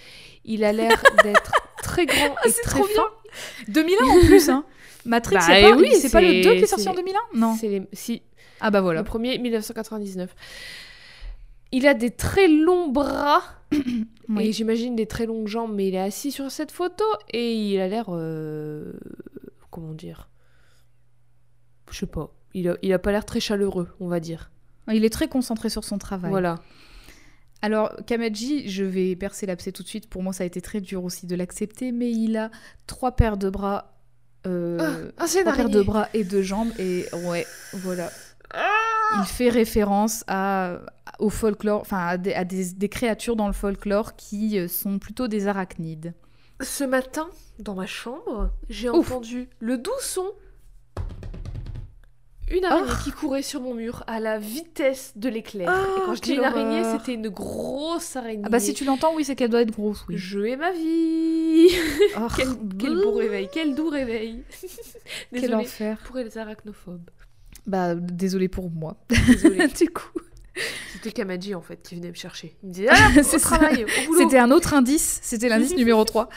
[0.45, 1.51] Il a l'air d'être
[1.83, 2.95] très grand Ah, et c'est très trop bien.
[2.95, 3.71] fin.
[3.71, 4.65] 2001 en plus, hein.
[5.05, 7.19] Matrix, Bah, c'est pas, oui, c'est pas le c'est- 2 qui est sorti en 2001
[7.37, 7.55] Non.
[7.59, 7.83] C'est les...
[7.93, 8.21] Si,
[8.61, 9.03] Ah bah le voilà.
[9.03, 10.33] premier, 1999.
[11.73, 13.41] Il a des très longs bras
[14.29, 14.47] Oui.
[14.47, 17.79] et j'imagine des très longues jambes, mais il est assis sur cette photo et il
[17.81, 18.05] a l'air...
[18.09, 18.93] euh,
[19.71, 20.29] Comment dire?
[21.91, 22.31] Je sais pas.
[22.53, 24.51] Il a, il a pas l'air très chaleureux, on va dire.
[24.91, 26.29] Il est très concentré sur son travail.
[26.29, 26.59] Voilà.
[27.63, 30.09] Alors, Kamaji, je vais percer l'abcès tout de suite.
[30.09, 32.51] Pour moi, ça a été très dur aussi de l'accepter, mais il a
[32.87, 33.95] trois paires de bras.
[34.45, 36.71] euh, Ah, trois paires de bras et de jambes.
[36.77, 38.11] Et ouais, voilà.
[38.53, 38.67] Ah
[39.21, 40.79] Il fait référence à,
[41.19, 44.99] au folklore, enfin à, des, à des- des créatures dans le folklore qui euh, sont
[44.99, 46.13] plutôt des arachnides.
[46.61, 47.27] Ce matin,
[47.59, 50.25] dans ma chambre, j'ai entendu le doux son.
[52.51, 55.69] Une araignée qui courait sur mon mur à la vitesse de l'éclair.
[55.69, 58.43] Ah, Et quand je dis une araignée, c'était une grosse araignée.
[58.45, 60.15] Ah bah si tu l'entends, oui, c'est qu'elle doit être grosse, oui.
[60.17, 61.69] Je hais ma vie.
[62.17, 64.43] Oh, quel, quel beau réveil, quel doux réveil.
[65.33, 65.97] Quel enfer.
[66.05, 67.09] pour les arachnophobes.
[67.65, 68.97] Bah désolé pour moi.
[69.09, 69.67] Désolée.
[69.79, 70.19] du coup,
[70.93, 72.55] C'était Kamadji en fait qui venait me chercher.
[72.61, 73.85] Il me disait ah, C'est travail,
[74.17, 76.29] c'était un autre indice, c'était l'indice numéro 3.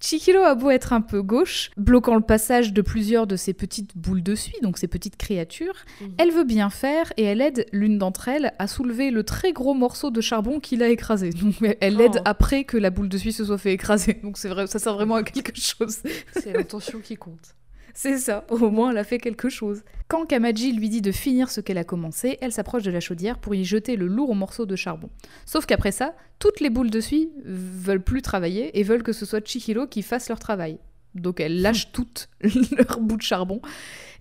[0.00, 3.96] Chihiro a beau être un peu gauche, bloquant le passage de plusieurs de ces petites
[3.98, 6.14] boules de suie, donc ces petites créatures, Mhm.
[6.18, 9.74] elle veut bien faire et elle aide l'une d'entre elles à soulever le très gros
[9.74, 11.30] morceau de charbon qu'il a écrasé.
[11.42, 12.22] Donc elle l'aide Oh.
[12.24, 14.14] après que la boule de suie se soit fait écraser.
[14.22, 15.98] Donc c'est vrai, ça sert vraiment à quelque chose.
[16.32, 17.54] C'est l'intention qui compte.
[17.94, 19.82] C'est ça, au moins elle a fait quelque chose.
[20.08, 23.38] Quand Kamaji lui dit de finir ce qu'elle a commencé, elle s'approche de la chaudière
[23.38, 25.10] pour y jeter le lourd morceau de charbon.
[25.46, 29.26] Sauf qu'après ça, toutes les boules de suie veulent plus travailler et veulent que ce
[29.26, 30.78] soit Chihiro qui fasse leur travail.
[31.14, 33.60] Donc elles lâchent toutes leur bout de charbon.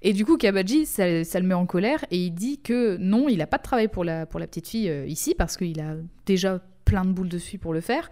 [0.01, 3.27] Et du coup, Kamaji, ça, ça le met en colère et il dit que non,
[3.29, 5.79] il n'a pas de travail pour la, pour la petite fille euh, ici parce qu'il
[5.81, 5.95] a
[6.25, 8.09] déjà plein de boules de suie pour le faire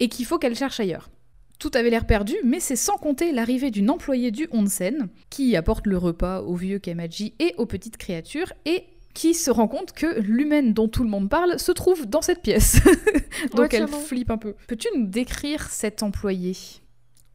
[0.00, 1.10] et qu'il faut qu'elle cherche ailleurs.
[1.58, 5.86] Tout avait l'air perdu, mais c'est sans compter l'arrivée d'une employée du onsen qui apporte
[5.86, 8.84] le repas au vieux Kamaji et aux petites créatures et
[9.14, 12.42] qui se rend compte que l'humaine dont tout le monde parle se trouve dans cette
[12.42, 12.80] pièce.
[13.54, 14.54] Donc Ouais, elle flippe un peu.
[14.66, 16.56] Peux-tu nous décrire cette employée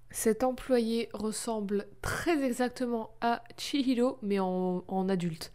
[0.09, 5.51] Cet employé ressemble très exactement à Chihiro, mais en, en adulte.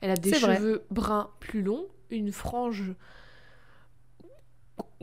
[0.00, 0.56] Elle a des vrai.
[0.56, 2.94] cheveux bruns plus longs, une frange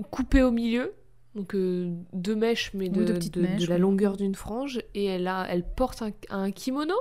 [0.10, 0.94] coupée au milieu,
[1.36, 3.82] donc euh, deux mèches, mais de, Oui, de petites de- mèches, de la oui.
[3.82, 6.96] longueur d'une frange, et elle, a, elle porte un, un kimono,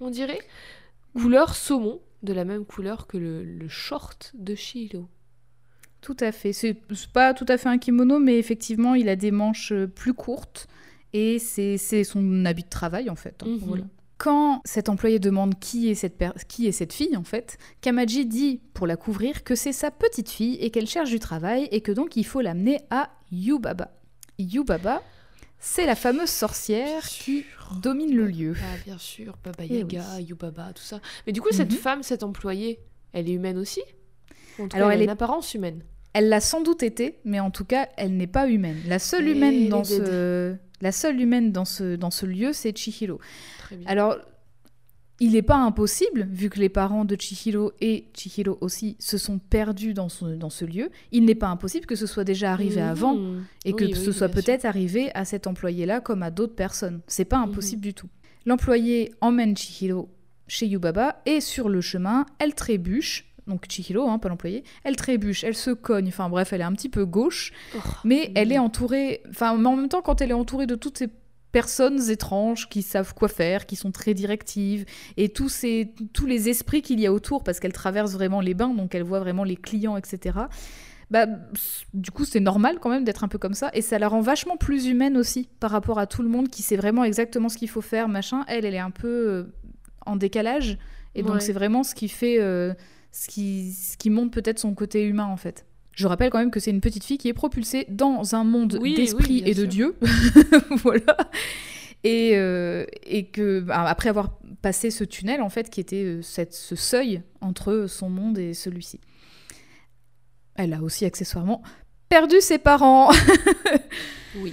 [0.00, 0.40] on dirait,
[1.14, 5.06] couleur saumon, de la même couleur que le, le short de Chihiro.
[6.00, 6.52] Tout à fait.
[6.52, 6.76] C'est
[7.12, 10.66] pas tout à fait un kimono, mais effectivement, il a des manches euh, plus courtes
[11.12, 13.42] et c'est c'est son habit de travail en fait.
[13.42, 13.46] hein.
[13.48, 13.58] Mhm.
[13.58, 13.84] Voilà.
[14.18, 18.60] Quand cet employé demande qui est cette, qui est cette fille, en fait, Kamaji dit,
[18.72, 21.92] pour la couvrir, que c'est sa petite fille et qu'elle cherche du travail et que
[21.92, 23.90] donc il faut l'amener à Yubaba.
[24.38, 25.02] Yubaba,
[25.58, 27.44] c'est la fameuse sorcière qui
[27.80, 28.54] domine le lieu.
[28.60, 31.00] Ah, bien sûr, Baba Eh Yaga, Yubaba, tout ça.
[31.26, 31.78] Mais du coup, cette Mhm.
[31.78, 32.80] femme, cette employée,
[33.12, 33.82] elle est humaine aussi?
[34.58, 35.82] En tout Alors, cas, elle elle a est- une apparence humaine.
[36.12, 38.78] Elle l'a sans doute été, mais en tout cas, elle n'est pas humaine.
[38.86, 43.18] La seule humaine dans ce, la seule humaine dans ce, dans ce lieu, c'est Chihiro.
[43.58, 43.86] Très bien.
[43.88, 44.16] Alors,
[45.20, 49.38] il n'est pas impossible, vu que les parents de Chihiro et Chihiro aussi se sont
[49.38, 52.82] perdus dans ce, dans ce lieu, il n'est pas impossible que ce soit déjà arrivé
[52.82, 52.88] Mhm.
[52.88, 53.18] avant
[53.64, 57.00] et que Oui, ce oui, soit peut-être arrivé à cet employé-là comme à d'autres personnes.
[57.06, 57.44] C'est pas Mhm.
[57.50, 58.08] impossible du tout.
[58.44, 60.08] L'employé emmène Chihiro
[60.48, 63.24] chez Yubaba et sur le chemin, elle trébuche.
[63.46, 66.72] Donc Chihiro, hein, pas l'employé, elle trébuche, elle se cogne, enfin bref, elle est un
[66.72, 70.30] petit peu gauche, Oh, mais elle est entourée, enfin, mais en même temps, quand elle
[70.30, 71.08] est entourée de toutes ces
[71.60, 74.84] personnes étranges qui savent quoi faire, qui sont très directives,
[75.16, 78.52] et tous, ces, tous les esprits qu'il y a autour, parce qu'elle traverse vraiment les
[78.52, 80.38] bains, donc elle voit vraiment les clients, etc.
[81.10, 81.24] Bah,
[81.94, 84.20] du coup, c'est normal quand même d'être un peu comme ça, et ça la rend
[84.20, 87.56] vachement plus humaine aussi par rapport à tout le monde qui sait vraiment exactement ce
[87.56, 88.44] qu'il faut faire, machin.
[88.48, 89.44] Elle, elle est un peu euh,
[90.04, 90.76] en décalage,
[91.14, 91.40] et donc Ouais.
[91.40, 92.74] c'est vraiment ce qui fait, euh,
[93.12, 95.64] ce qui, ce qui montre peut-être son côté humain en fait.
[95.96, 98.78] Je rappelle quand même que c'est une petite fille qui est propulsée dans un monde
[98.80, 99.68] Oui, d'esprit oui, et de sûr.
[99.68, 99.96] Dieu.
[100.82, 101.16] voilà.
[102.04, 106.22] Et, euh, et que, bah, après avoir passé ce tunnel, en fait, qui était euh,
[106.22, 109.00] cette, ce seuil entre son monde et celui-ci.
[110.54, 111.62] Elle a aussi accessoirement
[112.08, 113.10] perdu ses parents.
[114.38, 114.52] Oui.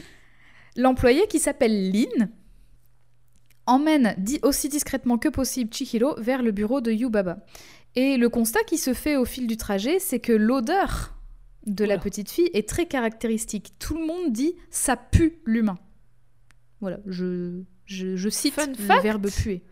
[0.77, 2.29] L'employé qui s'appelle Lynn
[3.65, 7.39] emmène dit aussi discrètement que possible Chihiro vers le bureau de Yubaba.
[7.95, 11.12] Et le constat qui se fait au fil du trajet, c'est que l'odeur
[11.65, 13.73] de la petite fille est très caractéristique.
[13.79, 15.77] Tout le monde dit ça pue l'humain.
[16.81, 19.03] Voilà, je, je, je cite Fun le fact.
[19.03, 19.63] verbe puer.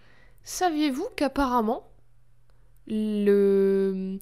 [0.43, 1.91] Saviez-vous qu'apparemment,
[2.87, 4.17] le...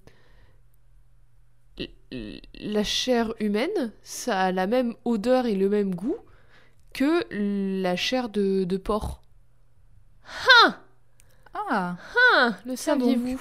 [2.60, 6.18] la chair humaine, ça a la même odeur et le même goût
[6.94, 7.24] que
[7.82, 9.22] la chair de, de porc?
[10.64, 10.82] Ah
[11.54, 11.98] Ah
[12.34, 13.40] Ah Le saviez-vous?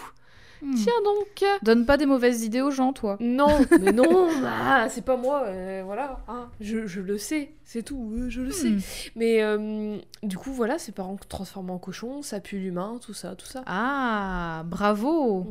[0.60, 0.74] Hmm.
[0.74, 3.16] Tiens donc Donne pas des mauvaises idées aux gens, toi.
[3.20, 7.82] Non, mais non, bah, c'est pas moi, euh, voilà, hein, je, je le sais, c'est
[7.84, 8.70] tout, euh, je le sais.
[8.70, 8.80] Hmm.
[9.14, 13.34] Mais euh, du coup, voilà, ses parents transformés en cochon, ça pue l'humain, tout ça,
[13.36, 13.62] tout ça.
[13.66, 15.44] Ah, bravo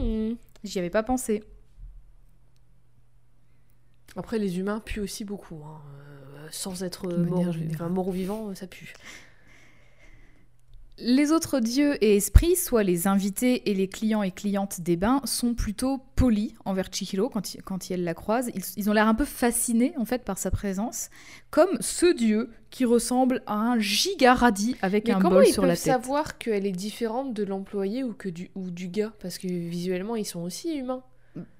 [0.00, 0.36] Mhm.
[0.64, 1.42] J'y avais pas pensé.
[4.16, 5.80] Après, les humains puent aussi beaucoup, hein,
[6.50, 7.74] sans être De manière mort, générale.
[7.74, 8.92] enfin, mort ou vivant, ça pue.
[11.04, 15.20] Les autres dieux et esprits, soit les invités et les clients et clientes des bains,
[15.24, 18.50] sont plutôt polis envers Chihiro quand, il- quand la croise.
[18.54, 21.10] Ils, ils ont l'air un peu fascinés en fait par sa présence,
[21.50, 25.52] comme ce dieu qui ressemble à un giga radis avec Mais un comment bol ils
[25.52, 25.82] sur peuvent la tête.
[25.82, 29.12] savoir qu'elle est différente de l'employé ou, que du, ou du gars?
[29.20, 31.02] Parce que visuellement, ils sont aussi humains.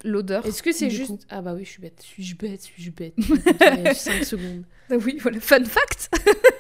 [0.05, 0.45] L'odeur.
[0.47, 1.11] Est-ce que c'est juste...
[1.11, 1.19] coup.
[1.31, 3.15] Ah bah oui, je suis bête, suis-je bête, suis-je bête
[3.97, 4.65] 5 secondes.
[4.91, 6.11] Ah oui, voilà, fun fact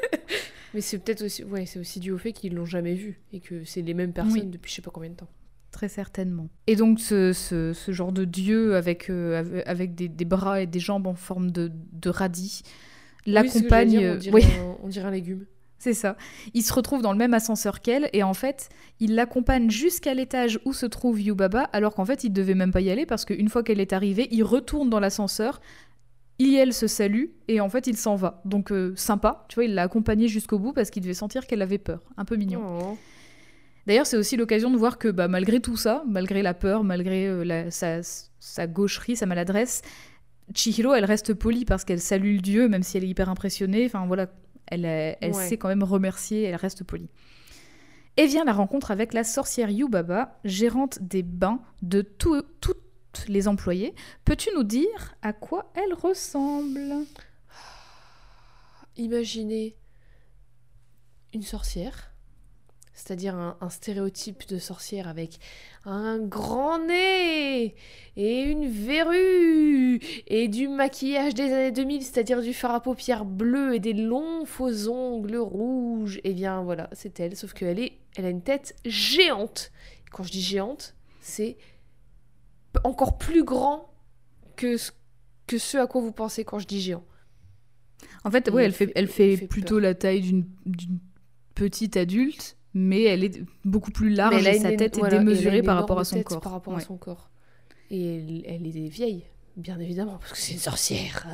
[0.74, 3.40] Mais c'est peut-être aussi, ouais, c'est aussi dû au fait qu'ils l'ont jamais vu et
[3.40, 4.46] que c'est les mêmes personnes Oui.
[4.46, 5.28] depuis je sais pas combien de temps.
[5.70, 6.48] Très certainement.
[6.66, 10.66] Et donc ce, ce- ce genre de dieu avec, euh, avec, des, des bras et
[10.66, 12.62] des jambes en forme de, de radis
[13.26, 13.96] Oui, l'accompagne.
[14.04, 15.46] euh, on, dirait oui, un, on dirait un légume.
[15.78, 16.16] c'est ça.
[16.52, 18.68] Il se retrouve dans le même ascenseur qu'elle et en fait,
[19.00, 22.82] il l'accompagne jusqu'à l'étage où se trouve Yubaba alors qu'en fait, il devait même pas
[22.82, 25.60] y aller parce qu'une fois qu'elle est arrivée, il retourne dans l'ascenseur.
[26.44, 28.40] Il et elle se saluent et en fait il s'en va.
[28.44, 31.62] Donc euh, sympa, tu vois, il l'a accompagnée jusqu'au bout parce qu'il devait sentir qu'elle
[31.62, 32.00] avait peur.
[32.16, 32.62] Un peu mignon.
[32.66, 32.98] Oh.
[33.86, 37.26] D'ailleurs, c'est aussi l'occasion de voir que bah, malgré tout ça, malgré la peur, malgré
[37.26, 38.00] euh, la- sa,
[38.40, 39.82] sa gaucherie, sa maladresse,
[40.54, 43.84] Chihiro, elle reste polie parce qu'elle salue le dieu, même si elle est hyper impressionnée.
[43.86, 44.26] Enfin voilà,
[44.66, 45.48] elle, elle Ouais.
[45.48, 47.08] sait quand même remercier, elle reste polie.
[48.16, 52.82] Et vient la rencontre avec la sorcière Yubaba, gérante des bains de tout- toutes
[53.28, 53.94] les employés.
[54.24, 57.06] Peux-tu nous dire à quoi elle ressemble
[58.96, 59.76] Imaginez
[61.32, 62.12] une sorcière,
[62.92, 65.38] c'est-à-dire un, stéréotype de sorcière avec
[65.86, 67.74] un grand nez
[68.16, 73.74] et une verrue et du maquillage des années 2000, c'est-à-dire du fard à paupières bleu
[73.74, 76.20] et des longs faux ongles rouges.
[76.22, 79.72] Et bien voilà, c'est elle, sauf qu'elle elle a une tête géante.
[80.12, 81.56] Quand je dis géante, c'est
[82.84, 83.92] encore plus grand
[84.56, 84.90] que ce,
[85.46, 87.04] que ce à quoi vous pensez quand je dis géant.
[88.24, 89.82] En fait, ouais, elle fait, fait- elle elle fait, fait plutôt peur.
[89.82, 90.46] la taille d'une
[91.54, 95.98] petite adulte, mais elle est beaucoup plus large et sa tête est démesurée par rapport
[95.98, 96.40] à son corps.
[96.40, 96.82] Par rapport Ouais.
[96.82, 97.30] à son corps.
[97.90, 99.24] Et elle, elle est vieille,
[99.56, 101.26] bien évidemment, parce que c'est une sorcière.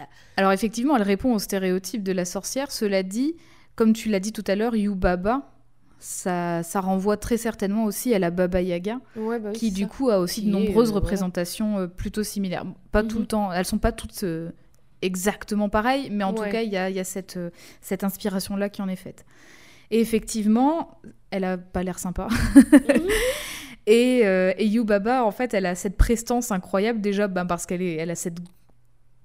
[0.36, 2.72] Alors effectivement, elle répond au stéréotype de la sorcière.
[2.72, 3.36] Cela dit,
[3.74, 5.52] comme tu l'as dit tout à l'heure, Yubaba,
[5.98, 9.82] ça, ça renvoie très certainement aussi à la Baba Yaga, Ouais, bah oui, qui du
[9.82, 9.88] ça.
[9.88, 12.64] coup a aussi Qui de nombreuses euh, représentations euh, plutôt similaires.
[12.92, 13.22] Pas tout Mhm.
[13.22, 14.50] le temps, elles sont pas toutes euh,
[15.02, 17.38] exactement pareilles, mais en tout cas, il y a, il y a cette,
[17.80, 19.24] cette inspiration-là qui en est faite.
[19.90, 22.28] Et effectivement, elle a pas l'air sympa.
[22.72, 23.08] Mhm.
[23.88, 27.82] Et, euh, et Yubaba, en fait, elle a cette prestance incroyable déjà ben, parce qu'elle
[27.82, 28.38] elle a cette,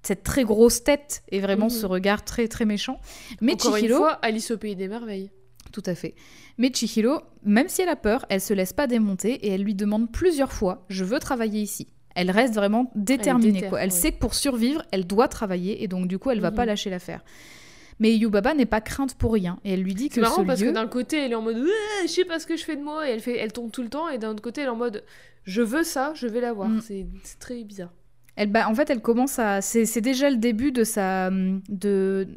[0.04, 1.72] cette très grosse tête et vraiment Mhm.
[1.72, 3.00] ce regard très très méchant.
[3.42, 5.32] Mais Encore Chihiro, une fois, Alice au pays des merveilles.
[5.72, 6.16] Tout à fait.
[6.58, 9.76] Mais Chihiro, même si elle a peur, elle se laisse pas démonter et elle lui
[9.76, 13.54] demande plusieurs fois "Je veux travailler ici." Elle reste vraiment déterminée.
[13.54, 13.80] déterre, quoi.
[13.82, 13.96] Elle ouais.
[13.96, 16.56] sait que pour survivre, elle doit travailler et donc du coup, elle va Mhm.
[16.58, 17.24] pas lâcher l'affaire.
[18.00, 20.48] Mais Yubaba n'est pas crainte pour rien et elle lui dit C'est que marrant ce
[20.48, 20.68] parce lieu...
[20.70, 21.64] que d'un côté, elle est en mode
[22.04, 23.84] je sais pas ce que je fais de moi, et elle, fait, elle tombe tout
[23.84, 25.04] le temps, et d'un autre côté, elle est en mode
[25.46, 26.68] je veux ça, je vais l'avoir.
[26.70, 26.82] Mm.
[26.82, 27.92] C'est c'est très bizarre.
[28.36, 29.62] Elle, bah, en fait, elle commence à.
[29.62, 31.30] C'est c'est déjà le début de sa.
[31.70, 32.28] De,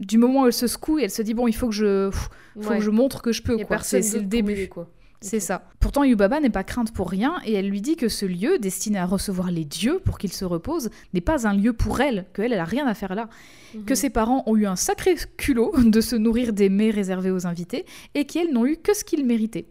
[0.00, 2.28] du moment où elle se secoue elle se dit bon, il faut que je, pff,
[2.60, 2.78] faut Ouais.
[2.78, 3.56] que je montre que je peux.
[3.82, 4.68] C'est le début.
[4.68, 4.88] quoi.
[5.20, 5.66] C'est ça.
[5.80, 8.98] Pourtant, Yubaba n'est pas crainte pour rien et elle lui dit que ce lieu, destiné
[8.98, 12.52] à recevoir les dieux pour qu'ils se reposent, n'est pas un lieu pour elle, qu'elle,
[12.52, 13.30] elle a rien à faire là.
[13.74, 13.84] Mhm.
[13.86, 17.46] Que ses parents ont eu un sacré culot de se nourrir des mets réservés aux
[17.46, 19.68] invités et qu'elles n'ont eu que ce qu'ils méritaient.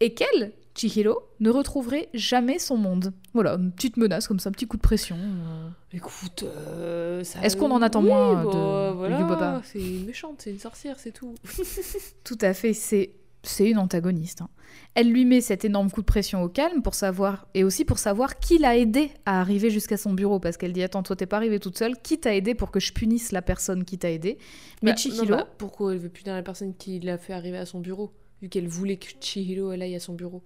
[0.00, 3.12] Et qu'elle, Chihiro, ne retrouverait jamais son monde.
[3.32, 5.16] Voilà, une petite menace comme ça, un petit coup de pression.
[5.16, 5.68] euh.
[5.92, 10.04] Écoute, euh, ça- Est-ce qu'on en attend Oui, moins de- bah, de voilà, C'est une
[10.06, 11.34] méchante, c'est une sorcière, c'est tout.
[12.24, 13.12] Tout à fait, c'est
[13.46, 14.40] c'est une antagoniste.
[14.40, 14.48] hein.
[14.94, 17.98] Elle lui met cet énorme coup de pression au calme pour savoir et aussi pour
[17.98, 21.26] savoir qui l'a aidé à arriver jusqu'à son bureau parce qu'elle dit attends toi t'es
[21.26, 24.10] pas arrivé toute seule, qui t'a aidé pour que je punisse la personne qui t'a
[24.10, 24.38] aidé?
[24.82, 27.58] Mais Bah, Chihiro, non, bah, pourquoi elle veut punir la personne qui l'a fait arriver
[27.58, 30.42] à son bureau Vu qu'elle voulait que Chihiro elle aille à son bureau?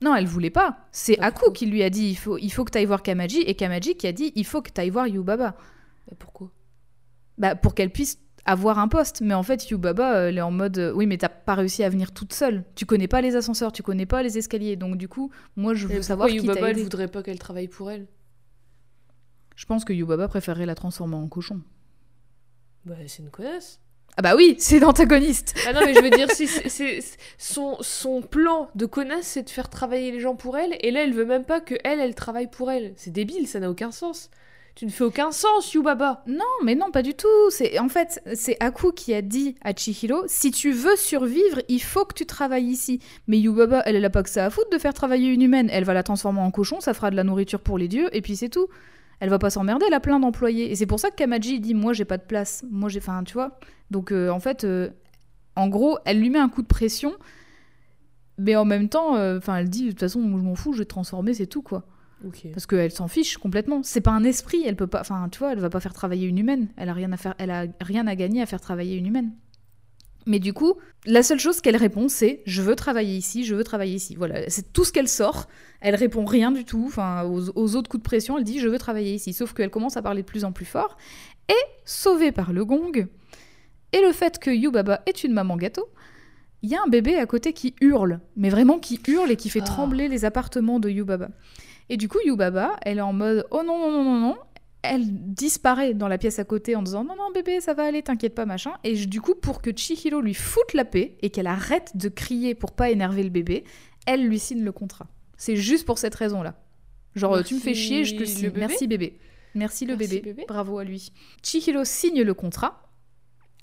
[0.00, 0.78] Non elle voulait pas.
[0.92, 3.54] C'est Aku qui lui a dit il faut il faut que t'ailles voir Kamaji et
[3.54, 5.56] Kamaji qui a dit il faut que t'ailles voir Yubaba.
[6.08, 6.50] Bah, pourquoi?
[7.36, 9.20] Bah pour qu'elle puisse avoir un poste.
[9.20, 11.88] Mais en fait Yubaba elle est en mode euh, oui mais t'as pas réussi à
[11.88, 12.64] venir toute seule.
[12.74, 15.86] Tu connais pas les ascenseurs, tu connais pas les escaliers donc du coup moi je
[15.86, 18.06] veux Et savoir pourquoi qui Yubaba elle voudrait pas qu'elle travaille pour elle?
[19.56, 21.60] Je pense que Yubaba préférerait la transformer en cochon.
[22.84, 23.80] Bah, c'est une connasse.
[24.18, 25.54] Ah bah oui, c'est l'antagoniste.
[25.66, 29.44] Ah non, mais je veux dire, si c'est- c'est- son, son plan de connasse, c'est
[29.44, 32.00] de faire travailler les gens pour elle, et là, elle veut même pas que elle,
[32.00, 32.92] elle travaille pour elle.
[32.96, 34.28] C'est débile, ça n'a aucun sens.
[34.74, 36.22] Tu ne fais aucun sens, Yubaba.
[36.26, 37.26] Non, mais non, pas du tout.
[37.50, 41.80] C'est en fait, c'est Aku qui a dit à Chihiro si tu veux survivre, il
[41.82, 43.00] faut que tu travailles ici.
[43.28, 45.68] Mais Yubaba, elle, elle a pas que ça à foutre de faire travailler une humaine.
[45.72, 48.20] Elle va la transformer en cochon, ça fera de la nourriture pour les dieux, et
[48.20, 48.66] puis c'est tout.
[49.20, 50.70] Elle va pas s'emmerder, elle a plein d'employés.
[50.70, 52.64] Et c'est pour ça que Kamaji dit moi j'ai pas de place.
[52.70, 53.58] Moi j'ai, enfin tu vois.
[53.90, 54.90] Donc euh, en fait, euh,
[55.56, 57.14] en gros, elle lui met un coup de pression,
[58.38, 60.78] mais en même temps, euh, enfin elle dit de toute façon je m'en fous, je
[60.78, 61.84] vais te transformer, c'est tout quoi.
[62.52, 63.82] Parce qu'elle s'en fiche complètement.
[63.82, 65.00] C'est pas un esprit, elle peut pas.
[65.00, 66.68] Enfin, tu vois, elle va pas faire travailler une humaine.
[66.76, 67.34] Elle a rien à faire.
[67.38, 69.30] Elle a rien à gagner à faire travailler une humaine.
[70.26, 70.74] Mais du coup,
[71.06, 74.14] la seule chose qu'elle répond, c'est je veux travailler ici, je veux travailler ici.
[74.14, 75.46] Voilà, c'est tout ce qu'elle sort.
[75.80, 76.84] Elle répond rien du tout.
[76.86, 79.32] Enfin, aux, aux autres coups de pression, elle dit je veux travailler ici.
[79.32, 80.96] Sauf qu'elle commence à parler de plus en plus fort.
[81.48, 81.54] Et
[81.86, 82.92] sauvée par le gong
[83.92, 85.88] et le fait que Yubaba est une maman gâteau,
[86.60, 89.48] il y a un bébé à côté qui hurle, mais vraiment qui hurle et qui
[89.48, 89.66] fait Ah.
[89.66, 91.28] trembler les appartements de Yubaba.
[91.88, 94.36] Et du coup, Yubaba, elle est en mode oh non, non, non, non, non.
[94.90, 98.02] Elle disparaît dans la pièce à côté en disant non, non, bébé, ça va aller,
[98.02, 98.72] t'inquiète pas, machin.
[98.84, 102.08] Et je- du coup, pour que Chihiro lui foute la paix et qu'elle arrête de
[102.08, 103.64] crier pour pas énerver le bébé,
[104.06, 105.06] elle lui signe le contrat.
[105.36, 106.54] C'est juste pour cette raison-là.
[107.14, 108.42] Genre, euh, tu me fais chier, je te signe.
[108.48, 109.18] bébé Merci bébé.
[109.54, 110.32] Merci le Merci, bébé.
[110.32, 110.44] bébé.
[110.48, 111.12] Bravo à lui.
[111.42, 112.82] Chihiro signe le contrat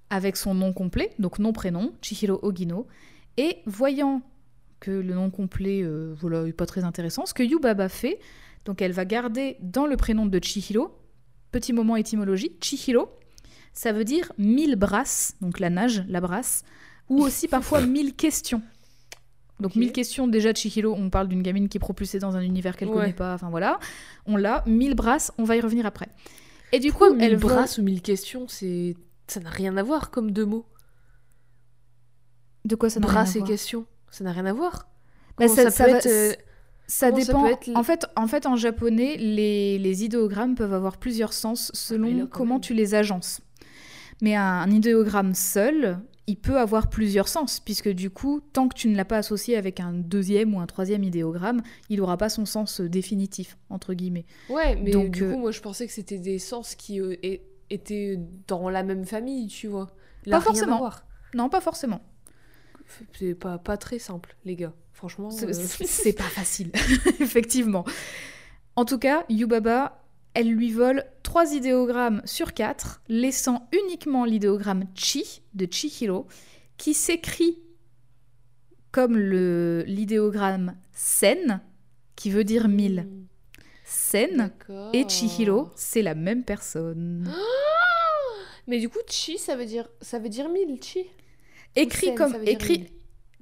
[0.10, 2.88] avec son nom complet, donc nom-prénom, Chihiro Ogino.
[3.38, 4.22] Et voyant
[4.80, 8.20] que le nom complet euh, voilà, est pas très intéressant, ce que Yubaba fait,
[8.66, 10.92] donc elle va garder dans le prénom de Chihiro,
[11.60, 13.10] petit moment étymologie, Chihiro,
[13.74, 16.64] ça veut dire mille brasses, donc la nage, la brasse,
[17.10, 18.62] ou aussi parfois mille questions.
[19.62, 22.76] Donc mille questions, déjà Chihiro, on parle d'une gamine qui est propulsée dans un univers
[22.76, 22.96] qu'elle Ouais.
[22.96, 23.80] connaît pas, enfin voilà.
[24.26, 26.10] On l'a, mille brasses, on va y revenir après.
[26.74, 28.98] Et du Pourquoi coup, elle mille va- brasses ou mille questions, c'est...
[29.28, 30.66] Ça n'a rien à voir comme deux mots.
[32.66, 34.88] De quoi ça n'a rien à Brasses et voir questions, ça n'a rien à voir.
[35.38, 36.06] Bah, ça- peut être...
[36.08, 36.34] euh,
[36.88, 37.46] Ça Comment dépend.
[37.48, 42.16] être En, fait, en fait, en japonais, les, les idéogrammes peuvent avoir plusieurs sens selon
[42.16, 42.62] là, comment même.
[42.62, 43.42] tu les agences.
[44.22, 48.76] Mais un, un idéogramme seul, il peut avoir plusieurs sens, puisque du coup, tant que
[48.76, 52.30] tu ne l'as pas associé avec un deuxième ou un troisième idéogramme, il n'aura pas
[52.30, 54.26] son sens euh, définitif, entre guillemets.
[54.50, 57.16] Ouais, mais Donc, du euh, coup, moi, je pensais que c'était des sens qui euh,
[57.70, 59.88] étaient dans la même famille, tu vois.
[60.24, 60.90] Pas Là, forcément.
[61.34, 62.02] Non, pas forcément.
[63.14, 64.74] C'est pas, pas très simple, les gars.
[64.96, 65.30] Franchement.
[65.30, 66.72] C'est- euh, C'est pas facile,
[67.20, 67.84] effectivement.
[68.78, 70.02] En tout cas, Yubaba,
[70.34, 76.28] elle lui vole trois idéogrammes sur quatre, laissant uniquement l'idéogramme Chi de Chihiro,
[76.78, 77.60] qui s'écrit
[78.92, 81.62] comme l'idéogramme Sen,
[82.16, 83.08] qui veut dire mille.
[83.84, 84.52] Sen
[84.94, 87.30] et Chihiro, c'est la même personne.
[88.68, 91.06] Mais du coup, chi, ça veut dire, ça veut dire mille, chi?
[91.76, 92.80] Écrit sen, comme écrit.
[92.80, 92.90] mille?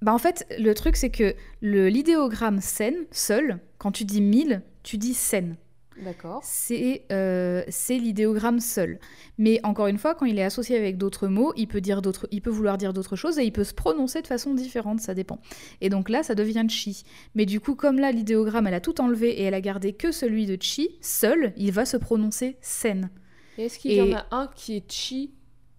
[0.03, 4.61] Bah en fait, le truc c'est que le l'idéogramme Sen seul, quand tu dis mille,
[4.83, 5.55] tu dis Sen.
[6.01, 6.41] D'accord.
[6.43, 8.99] c'est euh, c'est l'idéogramme seul.
[9.37, 12.27] Mais encore une fois, quand il est associé avec d'autres mots, il peut, dire d'autres,
[12.31, 15.13] il peut vouloir dire d'autres choses et il peut se prononcer de façon différente, ça
[15.13, 15.39] dépend.
[15.79, 17.03] Et donc là, ça devient chi.
[17.33, 20.11] Mais du coup, comme là, l'idéogramme, elle a tout enlevé et elle a gardé que
[20.11, 23.09] celui de chi, seul, il va se prononcer sen.
[23.57, 25.33] Et est-ce qu'il y en a un qui est chi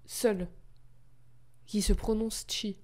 [0.06, 0.48] seul?
[1.66, 2.78] Qui se prononce chi?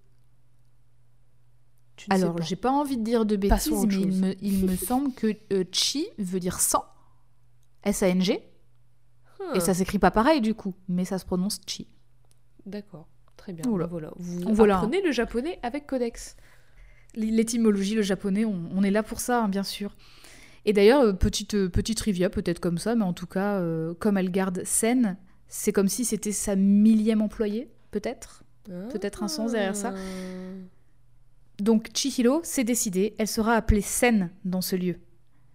[2.01, 4.65] Tu ne sais Alors, j'ai pas envie de dire de bêtises, mais il me, il
[4.67, 6.85] me semble que euh, chi veut dire sang,
[7.85, 8.41] S-A-N-G,
[9.39, 11.89] Ah, et ça s'écrit pas pareil du coup, mais ça se prononce chi.
[12.65, 13.07] D'accord.
[13.37, 13.67] Très bien.
[13.71, 13.87] Oula.
[13.87, 14.13] Voilà.
[14.17, 14.77] Vous Voilà.
[14.79, 16.37] apprenez le japonais avec Codex.
[17.15, 19.95] L'étymologie, le japonais, on, on est là pour ça, hein, bien sûr.
[20.65, 23.93] Et d'ailleurs, euh, petite, euh, petite trivia, peut-être comme ça, mais en tout cas, euh,
[23.99, 28.43] comme elle garde Sen, c'est comme si c'était sa millième employée, peut-être.
[28.65, 29.93] Peut-être un sens derrière ça.
[31.61, 34.97] Donc Chihiro, c'est décidé, elle sera appelée Sen dans ce lieu.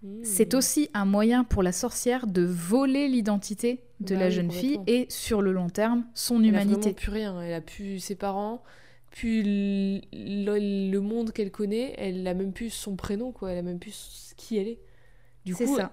[0.04, 0.24] Hmm.
[0.24, 4.52] C'est aussi un moyen pour la sorcière de voler l'identité de Bah la oui, jeune
[4.52, 6.94] fille et, sur le long terme, son Elle a humanité.
[6.94, 7.42] plus rien.
[7.42, 8.62] Elle a plus ses parents,
[9.10, 11.96] plus le, le monde qu'elle connaît.
[11.98, 13.52] Elle a même plus son prénom, quoi.
[13.52, 14.80] Elle a même plus qui elle est.
[15.46, 15.92] Du coup, ça.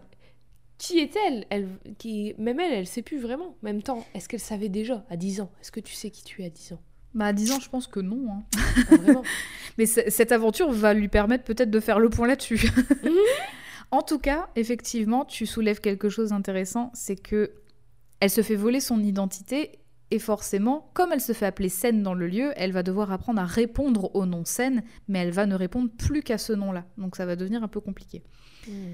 [0.79, 1.47] qui est-elle?
[1.51, 3.51] Elle, qui, Même elle, elle sait plus vraiment.
[3.51, 5.51] En même temps, est-ce qu'elle savait déjà à 10 ans?
[5.61, 6.81] Est-ce que tu sais qui tu es à 10 ans?
[7.15, 8.27] Bah, à 10 ans, je pense que non.
[8.31, 8.43] hein.
[8.91, 9.23] Vraiment.
[9.79, 12.71] Mais cette aventure va lui permettre peut-être de faire le point là-dessus.
[13.03, 13.11] Mhm.
[13.91, 17.53] en tout cas, effectivement, tu soulèves quelque chose d'intéressant, c'est que
[18.21, 19.79] elle se fait voler son identité
[20.11, 23.41] et forcément, comme elle se fait appeler Sen dans le lieu, elle va devoir apprendre
[23.41, 26.85] à répondre au nom Sen, mais elle va ne répondre plus qu'à ce nom-là.
[26.99, 28.23] Donc ça va devenir un peu compliqué.
[28.69, 28.93] Hmm.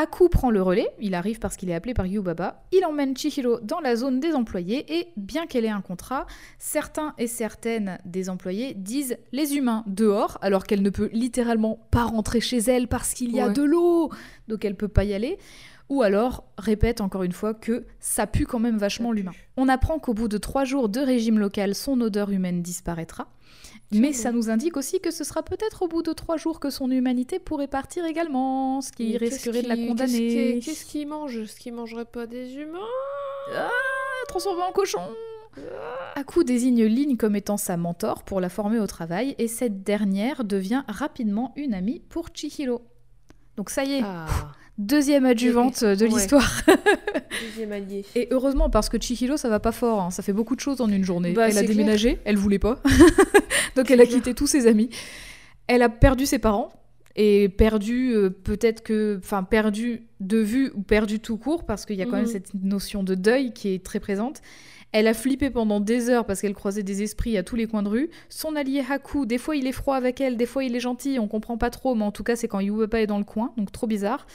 [0.00, 3.58] Aku prend le relais, il arrive parce qu'il est appelé par Yubaba, il emmène Chihiro
[3.62, 6.24] dans la zone des employés et bien qu'elle ait un contrat,
[6.60, 12.04] certains et certaines des employés disent les humains dehors alors qu'elle ne peut littéralement pas
[12.04, 13.52] rentrer chez elle parce qu'il y a Ouais.
[13.52, 14.12] de l'eau,
[14.46, 15.36] donc elle peut pas y aller.
[15.88, 19.32] Ou alors répète encore une fois que ça pue quand même vachement l'humain.
[19.56, 23.26] On apprend qu'au bout de trois jours de régime local, son odeur humaine disparaîtra.
[23.90, 26.68] Mais ça nous indique aussi que ce sera peut-être au bout de trois jours que
[26.68, 30.60] son humanité pourrait partir également, ce qui Mais risquerait de la qui- condamner.
[30.62, 32.78] Qu'est-ce qui- qu'il mange Est-ce qu'il mangerait pas des humains?
[33.56, 33.70] Ah,
[34.28, 35.00] transformé en cochon.
[36.14, 40.44] Aku désigne Lin comme étant sa mentor pour la former au travail et cette dernière
[40.44, 42.82] devient rapidement une amie pour Chihiro.
[43.56, 44.26] Donc ça y est, Ah,
[44.76, 46.10] deuxième adjuvante de Ouais.
[47.40, 47.50] l'histoire.
[47.50, 48.04] deuxième allié.
[48.14, 50.10] Et heureusement parce que Chihiro ça va pas fort, hein.
[50.10, 51.32] ça fait beaucoup de choses en une journée.
[51.32, 51.70] Bah, elle a clair.
[51.76, 52.80] déménagé, elle voulait pas,
[53.76, 54.90] donc elle a quitté tous ses amis.
[55.66, 56.70] Elle a perdu ses parents
[57.16, 61.96] et perdu euh, peut-être que, enfin perdu de vue ou perdu tout court parce qu'il
[61.96, 62.30] y a quand même Mhm.
[62.30, 64.40] cette notion de deuil qui est très présente.
[64.92, 67.82] Elle a flippé pendant des heures parce qu'elle croisait des esprits à tous les coins
[67.82, 68.08] de rue.
[68.30, 71.18] Son allié Haku, des fois il est froid avec elle, des fois il est gentil,
[71.20, 73.52] on comprend pas trop, mais en tout cas c'est quand Yubaba est dans le coin,
[73.58, 74.26] donc trop bizarre.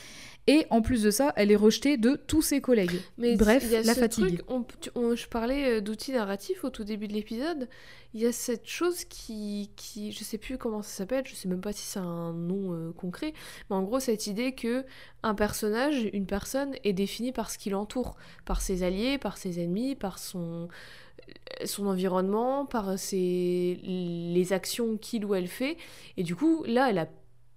[0.46, 3.00] Et en plus de ça, elle est rejetée de tous ses collègues.
[3.18, 4.44] Mais Bref, y a la ce fatigue.
[4.44, 7.70] truc, on- je parlais euh, d'outils narratifs au tout début de l'épisode.
[8.14, 11.48] Il y a cette chose qui, qui, je sais plus comment ça s'appelle, je sais
[11.48, 13.34] même pas si c'est un nom euh, concret,
[13.70, 14.86] mais en gros cette idée que
[15.24, 18.16] un personnage, une personne est définie par ce qui l'entoure,
[18.46, 20.68] par ses alliés, par ses ennemis, par son
[21.66, 25.78] son environnement, par ses les actions qu'il ou elle fait,
[26.18, 27.08] et du coup là elle a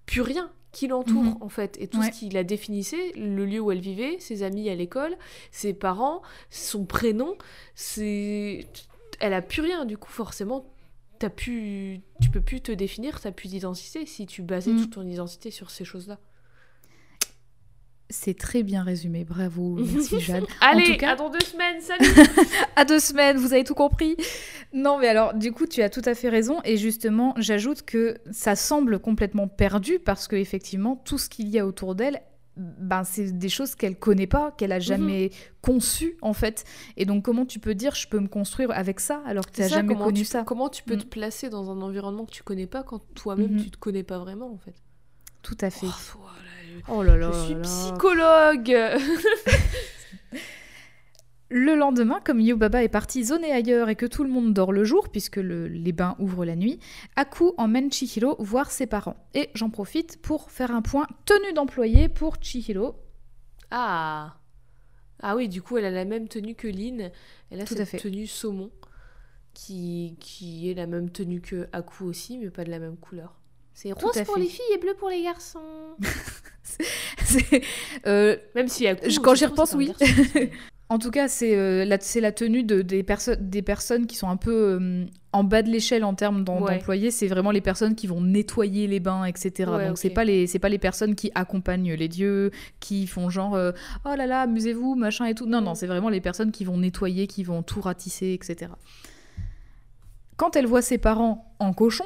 [0.07, 1.36] plus rien qui l'entoure Mhm.
[1.40, 2.10] en fait, et tout Ouais.
[2.12, 5.16] ce qui la définissait, le lieu où elle vivait, ses amis à l'école,
[5.50, 6.20] ses parents,
[6.50, 7.36] son prénom,
[7.74, 8.66] c'est
[9.20, 10.66] elle a plus rien du coup forcément
[11.18, 15.06] t'as pu tu peux plus te définir t'as plus d'identité si tu basais toute ton
[15.06, 16.18] identité sur ces choses là
[18.09, 20.44] C'est très bien résumé, bravo, merci Jade.
[20.61, 22.07] allez tout cas- à dans deux semaines salut
[22.76, 24.16] à deux semaines, vous avez tout compris.
[24.72, 26.61] Non, mais alors, du coup, tu as tout à fait raison.
[26.64, 31.59] Et justement, j'ajoute que ça semble complètement perdu parce que effectivement, tout ce qu'il y
[31.59, 32.20] a autour d'elle,
[32.57, 35.30] ben, c'est des choses qu'elle connaît pas, qu'elle a jamais
[35.61, 36.64] conçues en fait.
[36.96, 39.61] Et donc, comment tu peux dire, je peux me construire avec ça alors que tu
[39.62, 40.42] n'as jamais connu tu, ça?
[40.44, 41.00] comment tu peux Mm.
[41.02, 43.62] te placer dans un environnement que tu connais pas quand toi-même Mhm.
[43.64, 44.74] tu te connais pas vraiment en fait?
[45.42, 45.86] Tout à fait.
[45.86, 46.45] Oh, voilà,
[46.88, 47.30] Oh là là.
[47.32, 48.76] je suis là psychologue
[51.48, 54.82] Le lendemain, comme Yubaba est parti zoner ailleurs et que tout le monde dort le
[54.82, 56.80] jour, puisque le- les bains ouvrent la nuit,
[57.14, 59.16] Aku emmène Chihiro voir ses parents.
[59.32, 62.96] Et j'en profite pour faire un point tenue d'employé pour Chihiro.
[63.70, 64.36] ah
[65.22, 67.10] ah oui du coup elle a la même tenue que Lynn
[67.50, 67.98] elle a Tout à cette fait.
[67.98, 68.70] tenue saumon
[69.54, 73.40] qui, qui est la même tenue que Aku aussi mais pas de la même couleur
[73.78, 74.40] c'est rose pour fait.
[74.40, 75.58] les filles et bleu pour les garçons
[78.06, 79.92] euh, Même si Je- quand j'y repense, oui.
[79.98, 80.14] garçon.
[80.88, 81.98] en tout cas, c'est euh, la,
[82.32, 86.04] tenue de, des, perso- des personnes qui sont un peu euh, en bas de l'échelle
[86.04, 86.44] en termes Ouais.
[86.44, 87.10] d'employés.
[87.10, 89.70] C'est vraiment les personnes qui vont nettoyer les bains, etc.
[89.70, 89.98] Ouais, Donc, ok.
[89.98, 92.50] c'est pas les c'est pas les personnes qui accompagnent les dieux,
[92.80, 93.72] qui font genre euh,
[94.04, 95.46] oh là là, amusez-vous, machin et tout.
[95.46, 98.72] Non, non, c'est vraiment les personnes qui vont nettoyer, qui vont tout ratisser, etc.
[100.36, 102.04] Quand elle voit ses parents en cochon,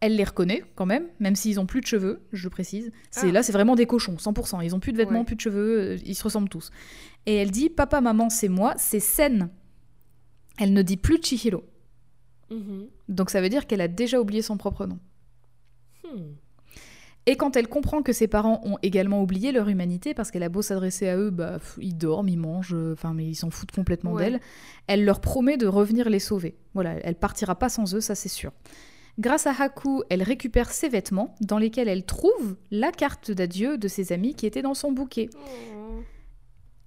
[0.00, 2.92] elle les reconnaît quand même, même s'ils ont plus de cheveux, je précise.
[3.10, 3.32] C'est Ah.
[3.32, 4.60] là, c'est vraiment des cochons, 100%.
[4.60, 5.24] Ils ont plus de vêtements, Ouais.
[5.24, 6.70] plus de cheveux, euh, ils se ressemblent tous.
[7.26, 9.50] Et elle dit papa, maman, c'est moi, c'est Sen.
[10.58, 11.64] Elle ne dit plus Chihiro.
[12.50, 12.86] Mhm.
[13.08, 14.98] Donc ça veut dire qu'elle a déjà oublié son propre nom.
[16.04, 16.32] Hmm.
[17.26, 20.48] Et quand elle comprend que ses parents ont également oublié leur humanité, parce qu'elle a
[20.48, 23.72] beau s'adresser à eux, bah, ils dorment, ils mangent, euh, enfin, mais ils s'en foutent
[23.72, 24.30] complètement Ouais.
[24.30, 24.40] d'elle,
[24.86, 26.56] elle leur promet de revenir les sauver.
[26.72, 28.50] Voilà, elle partira pas sans eux, ça c'est sûr.
[29.18, 33.88] Grâce à Haku, elle récupère ses vêtements, dans lesquels elle trouve la carte d'adieu de
[33.88, 35.28] ses amis qui était dans son bouquet.
[35.34, 36.02] Oh.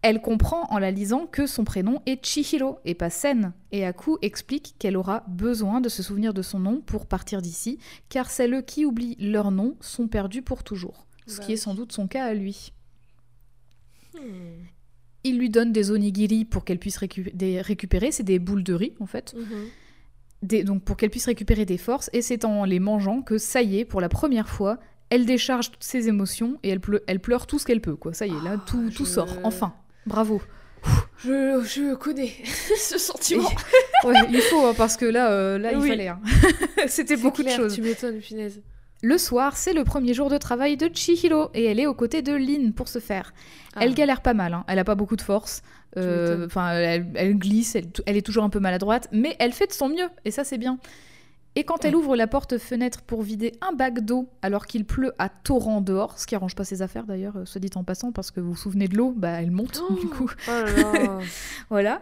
[0.02, 3.54] Elle comprend en la lisant que son prénom est Chihiro et pas Sen.
[3.72, 7.78] Et Aku explique qu'elle aura besoin de se souvenir de son nom pour partir d'ici,
[8.10, 11.06] car celles qui oublient leur nom sont perdues pour toujours.
[11.28, 12.72] Ce Bah qui est sans doute son cas à lui.
[14.16, 14.64] Hmm.
[15.24, 18.74] Il lui donne des onigiri pour qu'elle puisse récu- des- récupérer, c'est des boules de
[18.74, 19.68] riz en fait, Mhm.
[20.42, 23.62] Des- donc pour qu'elle puisse récupérer des forces, et c'est en les mangeant que ça
[23.62, 24.80] y est, pour la première fois,
[25.10, 28.14] elle décharge toutes ses émotions et elle, pleu- elle pleure tout ce qu'elle peut, quoi.
[28.14, 29.74] Ça y est, là, Ah, tout, tout je- sort, enfin.
[30.06, 30.42] Bravo.
[31.24, 32.32] Je, je connais
[32.78, 33.48] ce sentiment.
[34.04, 36.08] Ouais, il faut, hein, parce que là, euh, là il fallait.
[36.08, 36.20] hein.
[36.88, 37.76] C'était beaucoup clair, de choses.
[37.76, 38.62] Tu m'étonnes, punaise.
[39.02, 42.22] Le soir, c'est le premier jour de travail de Chihiro et elle est aux côtés
[42.22, 43.34] de Lin pour ce faire.
[43.76, 43.80] Ah.
[43.82, 44.64] Elle galère pas mal, hein.
[44.68, 45.64] elle a pas beaucoup de force.
[45.98, 46.46] Euh.
[46.46, 49.74] Enfin, elle, elle glisse, elle, elle est toujours un peu maladroite, mais elle fait de
[49.74, 50.78] son mieux et ça c'est bien.
[51.56, 55.28] Et quand elle ouvre la porte-fenêtre pour vider un bac d'eau alors qu'il pleut à
[55.28, 58.32] torrent dehors, ce qui arrange pas ses affaires d'ailleurs, euh, soit dit en passant, parce
[58.32, 59.94] que vous vous souvenez de l'eau, bah elle monte Oh.
[60.00, 60.32] du coup.
[60.48, 61.20] Oh là là.
[61.70, 62.02] Voilà.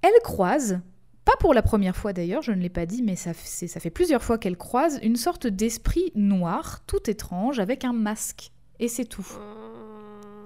[0.00, 0.80] Elle croise,
[1.24, 4.22] pas pour la première fois d'ailleurs, je ne l'ai pas dit, mais ça, fait plusieurs
[4.22, 8.52] fois qu'elle croise une sorte d'esprit noir, tout étrange, avec un masque.
[8.80, 9.26] Et c'est tout.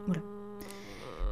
[0.07, 0.23] Voilà.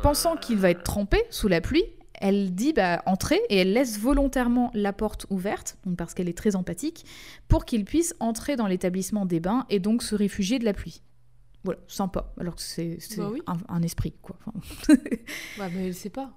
[0.03, 1.85] Pensant qu'il va être trempé sous la pluie,
[2.15, 6.37] elle dit bah, entrez et elle laisse volontairement la porte ouverte, donc parce qu'elle est
[6.37, 7.05] très empathique,
[7.49, 11.03] pour qu'il puisse entrer dans l'établissement des bains et donc se réfugier de la pluie.
[11.65, 12.33] Voilà, sympa.
[12.39, 13.43] Alors que c'est c'est Bah oui.
[13.47, 14.37] un, un esprit, quoi.
[14.47, 14.95] Enfin,
[15.59, 16.33] Bah, mais elle sait pas.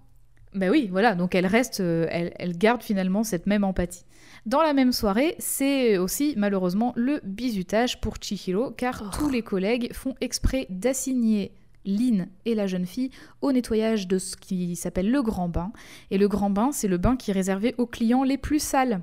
[0.55, 4.03] Bah oui, voilà, donc elle reste, euh, elle, elle garde finalement cette même empathie.
[4.45, 9.09] Dans la même soirée, c'est aussi malheureusement le bizutage pour Chihiro, car Oh.
[9.17, 11.51] tous les collègues font exprès d'assigner
[11.85, 13.09] Lynn et la jeune fille
[13.41, 15.71] au nettoyage de ce qui s'appelle le grand bain.
[16.11, 19.01] Et le grand bain, c'est le bain qui est réservé aux clients les plus sales,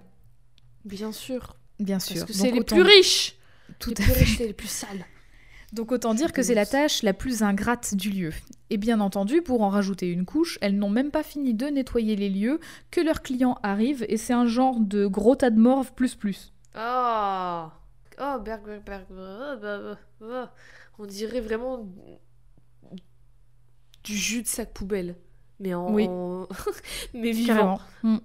[0.85, 1.57] Bien sûr.
[1.81, 2.27] bien Parce sûr.
[2.27, 3.37] que Donc c'est les plus riches.
[3.79, 4.21] Tout les à plus fait.
[4.21, 5.05] riches, c'est les plus sales.
[5.73, 8.33] Donc autant dire que c'est la tâche la plus ingrate du lieu.
[8.71, 12.17] Et bien entendu, pour en rajouter une couche, elles n'ont même pas fini de nettoyer
[12.17, 12.61] les lieux
[12.91, 16.53] que leurs clients arrivent et c'est un genre de gros tas de morve plus plus.
[16.77, 17.67] Oh
[18.19, 19.99] Oh, berg, berg, berg.
[20.99, 21.87] On dirait vraiment
[24.05, 25.17] du jus de sac poubelle.
[25.61, 25.93] Mais en.
[25.93, 26.09] Oui.
[27.15, 27.79] mais vivant.
[28.03, 28.19] Mm.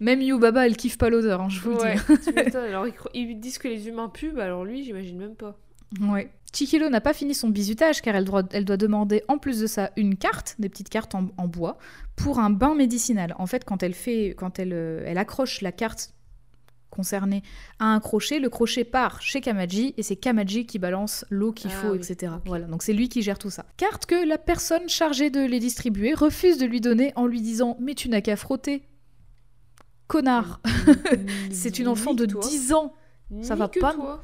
[0.00, 2.56] Même Yubaba, elle kiffe pas l'odeur, hein, je vous Ouais, le.
[2.68, 5.58] Alors, ils, ils disent que les humains puent, bah alors lui, j'imagine même pas.
[6.52, 9.66] Chihiro n'a pas fini son bizutage car elle doit, elle doit demander en plus de
[9.66, 11.76] ça une carte, des petites cartes en, en bois,
[12.16, 13.34] pour un bain médicinal.
[13.38, 16.14] En fait, quand elle fait, quand elle, euh, elle accroche la carte
[16.88, 17.42] concernée
[17.78, 21.70] à un crochet, le crochet part chez Kamaji et c'est Kamaji qui balance l'eau qu'il
[21.74, 22.32] Ah faut, oui, etc.
[22.46, 23.66] Voilà, donc c'est lui qui gère tout ça.
[23.76, 27.76] Carte que la personne chargée de les distribuer refuse de lui donner en lui disant
[27.80, 28.82] Mais tu n'as qu'à frotter.
[30.06, 30.60] Connard,
[31.50, 32.48] c'est une enfant de Nique-toi.
[32.48, 32.94] 10 ans.
[33.42, 34.22] ça va pas.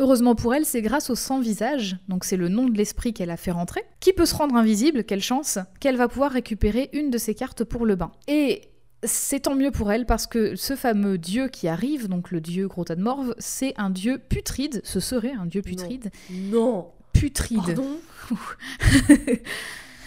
[0.00, 3.36] Heureusement pour elle, c'est grâce au sans-visage, donc c'est le nom de l'esprit qu'elle a
[3.36, 7.18] fait rentrer, qui peut se rendre invisible, quelle chance, qu'elle va pouvoir récupérer une de
[7.18, 8.10] ses cartes pour le bain.
[8.26, 8.62] Et
[9.04, 12.66] c'est tant mieux pour elle parce que ce fameux dieu qui arrive, donc le dieu
[12.66, 16.10] gros tas de morve, c'est un dieu putride, ce serait un dieu putride.
[16.30, 16.90] Non.
[17.12, 17.58] Putride.
[17.58, 17.98] Pardon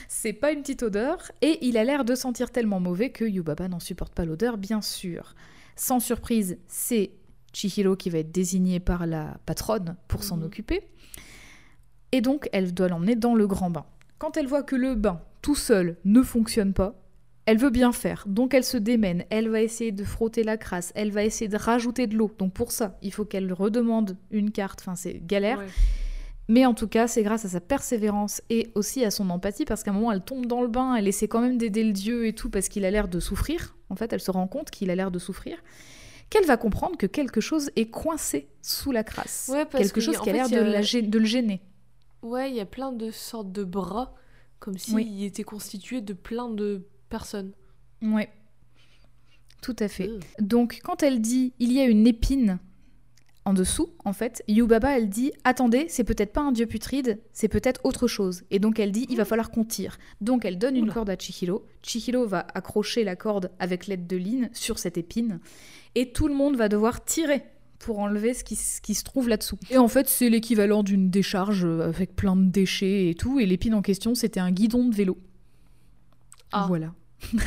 [0.10, 3.68] c'est pas une petite odeur, et il a l'air de sentir tellement mauvais que Yubaba
[3.68, 5.36] n'en supporte pas l'odeur, bien sûr.
[5.76, 7.12] Sans surprise, c'est
[7.58, 10.44] Chihiro qui va être désignée par la patronne pour s'en Mhm.
[10.44, 10.82] occuper.
[12.12, 13.86] Et donc, elle doit l'emmener dans le grand bain.
[14.20, 16.94] Quand elle voit que le bain, tout seul, ne fonctionne pas,
[17.46, 18.26] elle veut bien faire.
[18.28, 19.24] Donc, elle se démène.
[19.30, 20.92] Elle va essayer de frotter la crasse.
[20.96, 22.32] Elle va essayer de rajouter de l'eau.
[22.38, 24.82] Donc, pour ça, il faut qu'elle redemande une carte.
[24.82, 25.60] Enfin, c'est galère.
[25.60, 25.66] Ouais.
[26.50, 29.84] Mais en tout cas, c'est grâce à sa persévérance et aussi à son empathie, parce
[29.84, 32.26] qu'à un moment, elle tombe dans le bain, elle essaie quand même d'aider le dieu
[32.26, 33.76] et tout, parce qu'il a l'air de souffrir.
[33.90, 35.58] En fait, elle se rend compte qu'il a l'air de souffrir.
[36.30, 39.50] Qu'elle va comprendre que quelque chose est coincé sous la crasse.
[39.52, 41.62] Ouais, parce quelque que, chose qui a l'air de, a- la gê- de le gêner.
[42.22, 44.14] Ouais, il y a plein de sortes de bras,
[44.60, 45.24] comme s'il Oui.
[45.24, 47.54] était constitué de plein de personnes.
[48.02, 48.30] Ouais.
[49.62, 50.10] Tout à fait.
[50.10, 50.20] Euh.
[50.40, 52.60] Donc, quand elle dit il y a une épine
[53.48, 57.48] en dessous, en fait, Yubaba, elle dit attendez, c'est peut-être pas un dieu putride, c'est
[57.48, 58.44] peut-être autre chose.
[58.52, 59.98] Et donc, elle dit il va falloir qu'on tire.
[60.20, 61.66] Donc, elle donne une corde à Chihiro.
[61.82, 65.40] Chihiro va accrocher la corde avec l'aide de Lynn sur cette épine.
[65.96, 67.46] Et tout le monde va devoir tirer
[67.80, 68.56] pour enlever ce qui
[68.96, 69.58] se trouve là-dessous.
[69.70, 73.40] Et en fait, c'est l'équivalent d'une décharge euh, avec plein de déchets et tout.
[73.40, 75.18] Et l'épine en question, c'était un guidon de vélo.
[76.52, 76.66] Ah.
[76.68, 76.94] Voilà.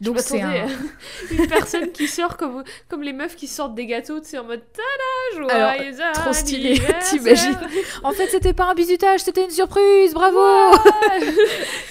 [0.00, 0.68] Donc, c'est un.
[1.30, 4.44] une personne qui sort comme, comme les meufs qui sortent des gâteaux, tu sais, en
[4.44, 6.98] mode tada, Alors, joyeux trop stylé, anniversaire.
[7.10, 7.58] t'imagines
[8.02, 10.38] En fait, c'était pas un bizutage, c'était une surprise, bravo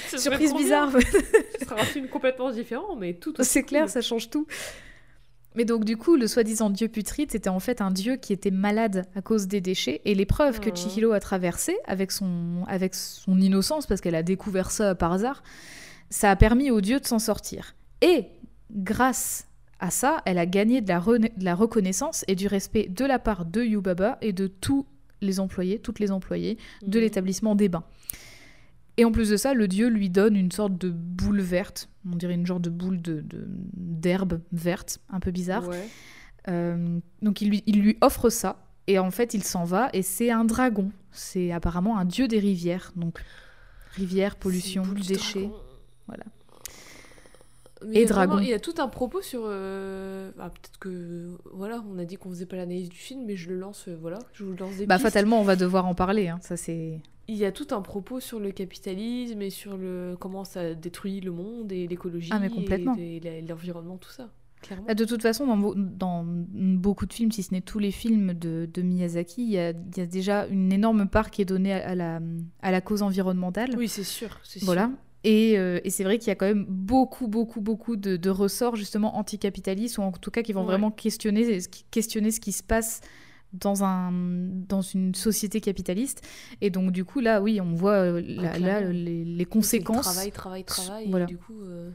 [0.08, 0.90] serait Surprise bizarre.
[0.92, 3.92] Ce serait un film complètement différent, mais tout aussi C'est clair, cool.
[3.92, 4.48] ça change tout.
[5.56, 8.52] Mais donc, du coup, le soi-disant dieu putride, c'était en fait un dieu qui était
[8.52, 10.02] malade à cause des déchets.
[10.06, 10.76] Et l'épreuve que Oh.
[10.76, 15.42] Chihiro a traversée avec son, avec son innocence, parce qu'elle a découvert ça par hasard,
[16.10, 17.76] ça a permis au dieu de s'en sortir.
[18.02, 18.26] Et
[18.72, 19.48] grâce
[19.80, 23.06] à ça, elle a gagné de la, rena- de la reconnaissance et du respect de
[23.06, 24.86] la part de Yubaba et de tous
[25.22, 27.04] les employés, toutes les employées de Mhm.
[27.04, 27.84] l'établissement des bains.
[28.98, 32.16] Et en plus de ça, le dieu lui donne une sorte de boule verte, on
[32.16, 35.68] dirait une genre de boule de- de- d'herbe verte, un peu bizarre.
[35.68, 35.88] Ouais.
[36.48, 40.02] Euh, donc il lui, il lui offre ça, et en fait il s'en va, et
[40.02, 40.92] c'est un dragon.
[41.12, 43.20] C'est apparemment un dieu des rivières, donc
[43.96, 45.42] rivière, pollution, déchets.
[45.42, 45.56] dragon.
[46.08, 46.24] Voilà.
[47.86, 48.40] Mais Et dragon.
[48.40, 49.42] Il y a tout un propos sur.
[49.46, 51.38] euh, ah, Peut-être que.
[51.54, 53.86] Voilà, on a dit qu'on faisait pas l'analyse du film, mais je le lance.
[53.88, 55.06] euh, voilà, je vous lance des Bah pistes.
[55.08, 57.00] fatalement on va devoir en parler, hein, ça c'est...
[57.30, 61.20] Il y a tout un propos sur le capitalisme et sur le comment ça détruit
[61.20, 62.40] le monde et l'écologie Ah,
[62.98, 64.30] et, et l'environnement, tout ça.
[64.62, 64.86] clairement.
[64.88, 67.92] Bah, De toute façon, dans, beau- dans beaucoup de films, si ce n'est tous les
[67.92, 71.42] films de, de Miyazaki, il y, a, il y a déjà une énorme part qui
[71.42, 72.22] est donnée à, à la,
[72.62, 73.72] à la cause environnementale.
[73.78, 74.40] Oui, c'est sûr.
[74.44, 74.68] c'est sûr.
[75.30, 78.30] Et, euh, et c'est vrai qu'il y a quand même beaucoup, beaucoup, beaucoup de, de
[78.30, 80.68] ressorts justement anticapitalistes, ou en tout cas qui vont Ouais.
[80.68, 83.02] vraiment questionner, ce qui- questionner ce qui se passe
[83.52, 86.26] dans, un, dans une société capitaliste.
[86.62, 90.06] Et donc du coup, là, oui, on voit euh, là, là, les, conséquences.
[90.06, 91.08] Travail, travail, travail.
[91.10, 91.26] Voilà.
[91.26, 91.90] Et du coup, euh,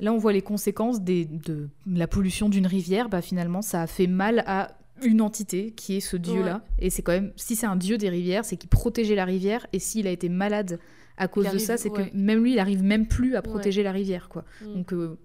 [0.00, 3.10] Là, on voit les conséquences des, de la pollution d'une rivière.
[3.10, 6.64] Bah, finalement, ça a fait mal à une entité qui est ce dieu-là.
[6.78, 9.66] Et c'est quand même, si c'est un dieu des rivières, c'est qu'il protégeait la rivière.
[9.74, 10.78] Et s'il a été malade
[11.16, 12.10] à cause Il de ça, c'est ouais.
[12.10, 14.44] que même lui, il arrive même plus à protéger la rivière, quoi.
[14.62, 14.74] mm.
[14.74, 15.16] Donc, euh,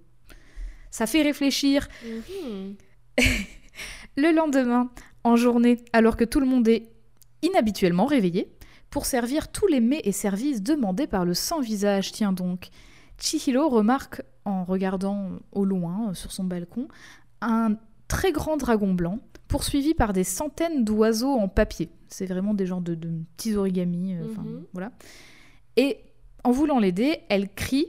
[0.92, 1.88] ça fait réfléchir.
[2.06, 2.76] Mhm.
[4.18, 4.90] Le lendemain,
[5.24, 6.90] en journée, alors que tout le monde est
[7.42, 8.52] inhabituellement réveillé,
[8.90, 12.70] pour servir tous les mets et services demandés par le sans-visage, tiens donc.
[13.20, 16.88] Chihiro remarque, en regardant au loin, euh, sur son balcon,
[17.42, 17.76] un
[18.08, 21.90] très grand dragon blanc, poursuivi par des centaines d'oiseaux en papier.
[22.08, 24.64] C'est vraiment des genres de, de petits origamis, euh, Mhm.
[24.74, 24.92] voilà.
[25.80, 25.98] Et
[26.44, 27.88] en voulant l'aider, elle crie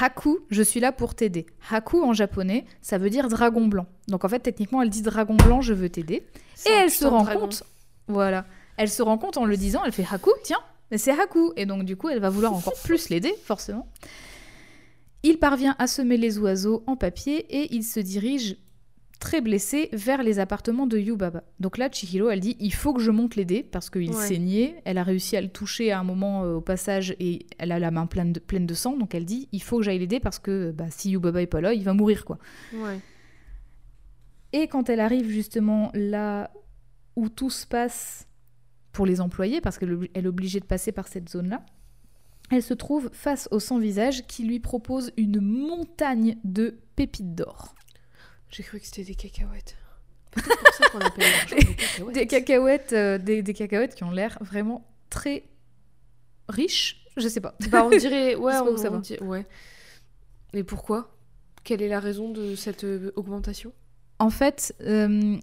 [0.00, 1.46] Haku, je suis là pour t'aider.
[1.70, 3.86] Haku en japonais, ça veut dire dragon blanc.
[4.08, 6.26] Donc en fait, techniquement, elle dit dragon blanc, je veux t'aider.
[6.66, 7.42] Et elle se rend dragon.
[7.42, 7.62] compte,
[8.08, 8.44] voilà,
[8.76, 10.58] elle se rend compte en le disant, elle fait Haku, tiens,
[10.90, 11.52] mais c'est Haku.
[11.54, 13.86] Et donc du coup, elle va vouloir encore plus l'aider, forcément.
[15.22, 18.56] Il parvient à semer les oiseaux en papier et il se dirige
[19.22, 21.44] très blessé vers les appartements de Yubaba.
[21.60, 24.26] Donc là, Chihiro, elle dit il faut que je monte l'aider parce qu'il Ouais.
[24.26, 24.82] saignait.
[24.84, 27.78] Elle a réussi à le toucher à un moment euh, au passage et elle a
[27.78, 28.96] la main pleine de, pleine de sang.
[28.96, 31.60] Donc elle dit il faut que j'aille l'aider parce que bah, si Yubaba est pas
[31.60, 32.38] là, il va mourir quoi.
[32.74, 32.98] Ouais.
[34.52, 36.50] Et quand elle arrive justement là
[37.16, 38.26] où tout se passe
[38.92, 41.64] pour les employés, parce qu'elle est obligée de passer par cette zone-là,
[42.50, 47.74] elle se trouve face au sans-visage qui lui propose une montagne de pépites d'or.
[48.52, 49.76] J'ai cru que c'était des cacahuètes.
[50.32, 50.44] Pour
[50.74, 52.14] ça qu'on appelle des cacahuètes.
[52.14, 55.44] Des cacahuètes, euh, des, des cacahuètes qui ont l'air vraiment très
[56.48, 57.04] riches.
[57.16, 57.54] Je sais pas.
[57.70, 58.34] Bah, on dirait.
[58.36, 58.98] Ouais, on, ça on va.
[58.98, 59.46] dit- ouais.
[60.54, 61.14] Et pourquoi?
[61.64, 63.72] Quelle est la raison de cette euh, augmentation?
[64.18, 65.36] En fait, euh,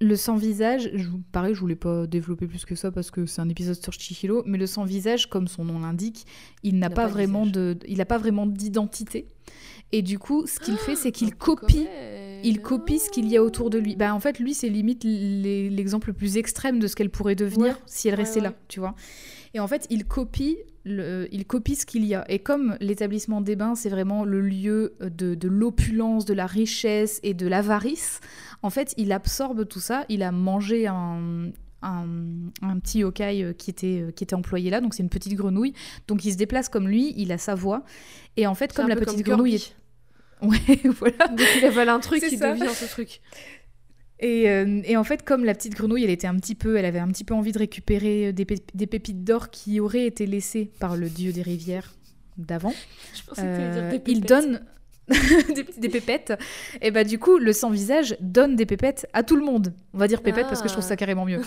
[0.00, 3.48] le sans-visage, je, pareil, je voulais pas développer plus que ça parce que c'est un
[3.48, 6.26] épisode sur Chihiro, mais le sans-visage, comme son nom l'indique,
[6.62, 9.28] il n'a pas, vraiment de, il n'a pas vraiment d'identité.
[9.92, 11.86] Et du coup, ce qu'il fait, c'est qu'il copie.
[12.44, 13.96] Il copie ce qu'il y a autour de lui.
[13.96, 17.74] Bah, en fait, lui, c'est limite l'exemple le plus extrême de ce qu'elle pourrait devenir
[17.74, 17.82] Ouais.
[17.86, 18.46] si elle restait ouais.
[18.46, 18.94] là, tu vois.
[19.54, 22.24] Et en fait, il copie, le, il copie ce qu'il y a.
[22.30, 27.18] Et comme l'établissement des bains, c'est vraiment le lieu de, de l'opulence, de la richesse
[27.24, 28.20] et de l'avarice,
[28.62, 30.04] en fait, il absorbe tout ça.
[30.08, 31.50] Il a mangé un,
[31.82, 32.06] un,
[32.62, 35.34] un petit yokai euh, qui était, euh, qui était employé là, donc c'est une petite
[35.34, 35.72] grenouille.
[36.06, 37.82] Donc il se déplace comme lui, il a sa voix.
[38.36, 39.74] Et en fait, comme la petite comme grenouille Kirby.
[40.42, 40.58] Ouais,
[40.98, 41.28] voilà.
[41.28, 42.52] Dès qu'il avale un truc, il ça.
[42.54, 43.20] devient ce truc.
[44.22, 46.84] Et, euh, et en fait, comme la petite grenouille, elle était un petit peu, elle
[46.84, 50.04] avait un petit peu envie de récupérer euh, des, pép- des pépites d'or qui auraient
[50.06, 51.94] été laissées par le dieu des rivières
[52.36, 52.74] d'avant.
[53.14, 54.60] Je pensais que t'allais dire Euh, il donne
[55.54, 56.34] des, des pépettes.
[56.82, 59.72] Et bah du coup, le sans-visage donne des pépettes à tout le monde.
[59.94, 61.40] On va dire pépettes parce que je trouve ça carrément mieux.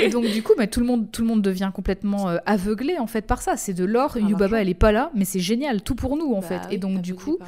[0.00, 2.96] Et donc du coup, bah, tout, le monde, tout le monde devient complètement euh, aveuglé
[2.98, 3.56] en fait par ça.
[3.56, 4.16] C'est de l'or.
[4.16, 6.60] Yubaba, elle est pas là, mais c'est génial, tout pour nous en Bah fait.
[6.68, 7.38] oui, Et donc du coup.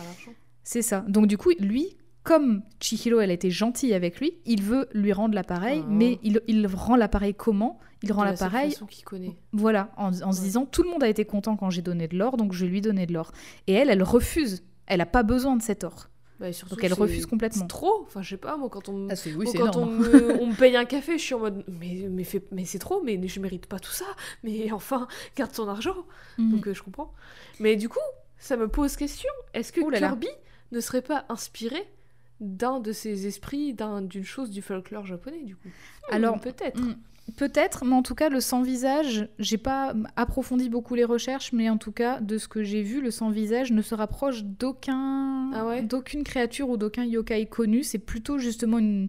[0.67, 1.05] C'est ça.
[1.09, 5.13] Donc du coup, lui, comme Chihiro, elle a été gentille avec lui, il veut lui
[5.13, 5.89] rendre l'appareil, Oh.
[5.89, 7.79] mais il, il rend l'appareil comment?
[8.03, 9.37] Il rend l'appareil, qu'il connaît.
[9.53, 12.17] voilà, en, en se disant tout le monde a été content quand j'ai donné de
[12.19, 13.31] l'or, donc je vais lui donner de l'or.
[13.69, 14.65] Et elle, elle refuse.
[14.87, 16.09] Elle n'a pas besoin de cet or.
[16.41, 17.63] Bah, surtout Donc elle refuse complètement.
[17.63, 18.03] C'est trop.
[18.03, 20.85] Enfin, je sais pas, moi, quand on Moi, quand on me, on me paye un
[20.85, 22.09] café, je suis en mode mais,
[22.53, 24.05] mais, c'est trop, mais je mérite pas tout ça.
[24.45, 25.97] Mais enfin, garde ton argent.
[26.39, 26.51] Mhm.
[26.51, 27.13] Donc euh, je comprends.
[27.61, 27.99] Mais du coup,
[28.37, 29.31] ça me pose question.
[29.55, 30.09] Est-ce que Ouh là là.
[30.09, 30.29] Kirby
[30.73, 31.79] ne serait pas inspiré
[32.41, 35.69] d'un de ces esprits, d'un- d'une chose du folklore japonais, du coup
[36.11, 36.81] Alors, Hmm, peut-être.
[36.81, 36.95] Mm,
[37.37, 41.77] Peut-être, mais en tout cas, le sans-visage, j'ai pas approfondi beaucoup les recherches, mais en
[41.77, 45.83] tout cas, de ce que j'ai vu, le sans-visage ne se rapproche d'aucun, Ah ouais?
[45.83, 47.83] d'aucune créature ou d'aucun yokai connu.
[47.83, 49.09] C'est plutôt justement une,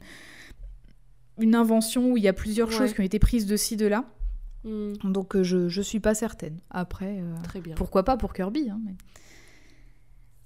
[1.39, 2.73] une invention où il y a plusieurs Ouais.
[2.75, 4.05] choses qui ont été prises de ci, de là.
[4.63, 6.57] Hmm, Donc euh, je, je suis pas certaine.
[6.71, 7.75] Après, euh, très bien.
[7.75, 8.95] pourquoi pas pour Kirby hein, mais-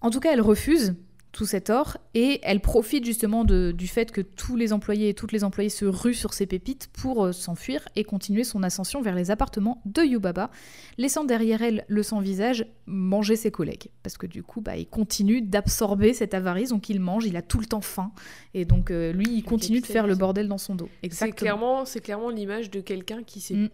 [0.02, 0.96] En tout cas, elle refuse
[1.32, 5.14] tout cet or et elle profite justement de- du fait que tous les employés et
[5.14, 9.02] toutes les employées se ruent sur ces pépites pour euh, s'enfuir et continuer son ascension
[9.02, 10.52] vers les appartements de Yubaba,
[10.98, 13.88] laissant derrière elle le sans-visage manger ses collègues.
[14.04, 17.42] Parce que du coup, bah, il continue d'absorber cette avarice, donc il mange, il a
[17.42, 18.12] tout le temps faim.
[18.54, 20.90] Et donc euh, lui, il continue de faire le bordel dans son dos.
[21.12, 23.70] C'est clairement, c'est clairement l'image de quelqu'un qui s'est Mm.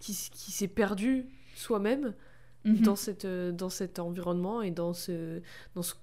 [0.00, 2.14] qui, qui s'est perdu soi-même
[2.64, 2.80] Mhm.
[2.82, 5.40] dans, cette, euh, dans cet environnement et dans ce,
[5.74, 5.94] dans ce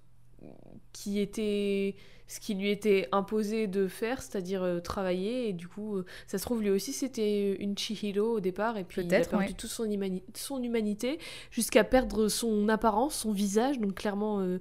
[0.93, 1.95] qui était
[2.29, 5.47] ce qui lui était imposé de faire, c'est-à-dire euh, travailler.
[5.47, 8.77] Et du coup, euh, ça se trouve, lui aussi, c'était une Chihiro au départ.
[8.77, 9.53] Et puis, il a perdu ouais.
[9.53, 11.19] toute son, imani- son humanité
[11.51, 13.79] jusqu'à perdre son apparence, son visage.
[13.79, 14.59] Donc, clairement, euh,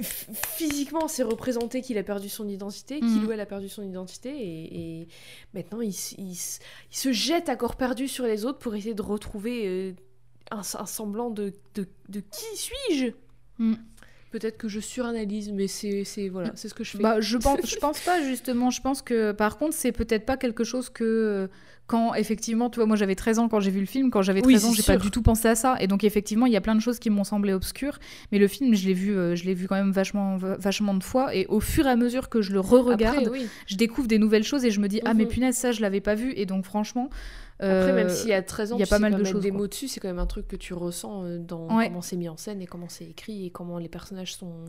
[0.00, 3.26] physiquement, c'est représenté qu'il a perdu son identité, qu'il Mhm.
[3.26, 4.30] ou elle a perdu son identité.
[4.30, 5.08] Et, et
[5.54, 9.94] maintenant, il, il se jette à corps perdu sur les autres pour essayer de retrouver
[10.50, 13.06] un, un semblant de, de, de qui suis-je?
[13.58, 13.74] Mm.
[14.30, 16.98] Peut-être que je suranalyse, mais c'est c'est- voilà, c'est ce que je fais.
[17.02, 18.70] Bah, je pense, je pense pas justement.
[18.70, 21.48] Je pense que par contre, c'est peut-être pas quelque chose que
[21.86, 24.10] quand effectivement, tu vois, moi j'avais 13 ans quand j'ai vu le film.
[24.10, 25.76] Quand j'avais Oui, 13 ans, c'est j'ai pas du tout pensé à ça.
[25.78, 28.00] Et donc effectivement, il y a plein de choses qui m'ont semblé obscures.
[28.32, 30.94] Mais le film, je l'ai vu, euh, je l'ai vu quand même vachement, va- vachement
[30.94, 31.32] de fois.
[31.32, 33.46] Et au fur et à mesure que je le re-regarde, oui.
[33.68, 35.30] je découvre des nouvelles choses et je me dis ah mais Mhm.
[35.30, 36.32] punaise ça je l'avais pas vu.
[36.34, 37.08] Et donc franchement.
[37.60, 39.50] Après, même s'il y a 13 ans, il y a pas mal de choses, des
[39.50, 39.58] quoi.
[39.58, 41.86] mots dessus, c'est quand même un truc que tu ressens euh, dans Ouais.
[41.88, 44.64] comment c'est mis en scène et comment c'est écrit et comment les personnages sont.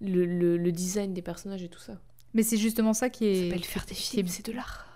[0.00, 1.94] Le, le- le design des personnages et tout ça.
[2.34, 4.86] Mais c'est justement ça qui Ça est, s'appelle faire des films, est- c'est de l'art.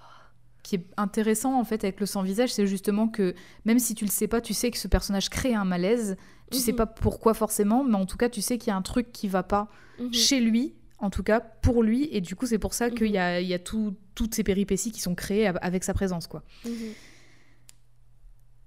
[0.63, 3.35] qui est intéressant en fait avec le sans visage, c'est justement que
[3.67, 6.17] même si tu le sais pas, tu sais que ce personnage crée un malaise.
[6.51, 6.77] Tu sais Mhm.
[6.79, 9.29] pas pourquoi forcément, mais en tout cas tu sais qu'il y a un truc qui
[9.29, 9.69] va pas
[10.01, 10.13] Mhm.
[10.13, 13.15] chez lui, en tout cas pour lui, et du coup c'est pour ça qu'il Mhm.
[13.15, 15.93] y a, il y a tout- toutes ces péripéties qui sont créées av- avec sa
[15.95, 16.43] présence quoi.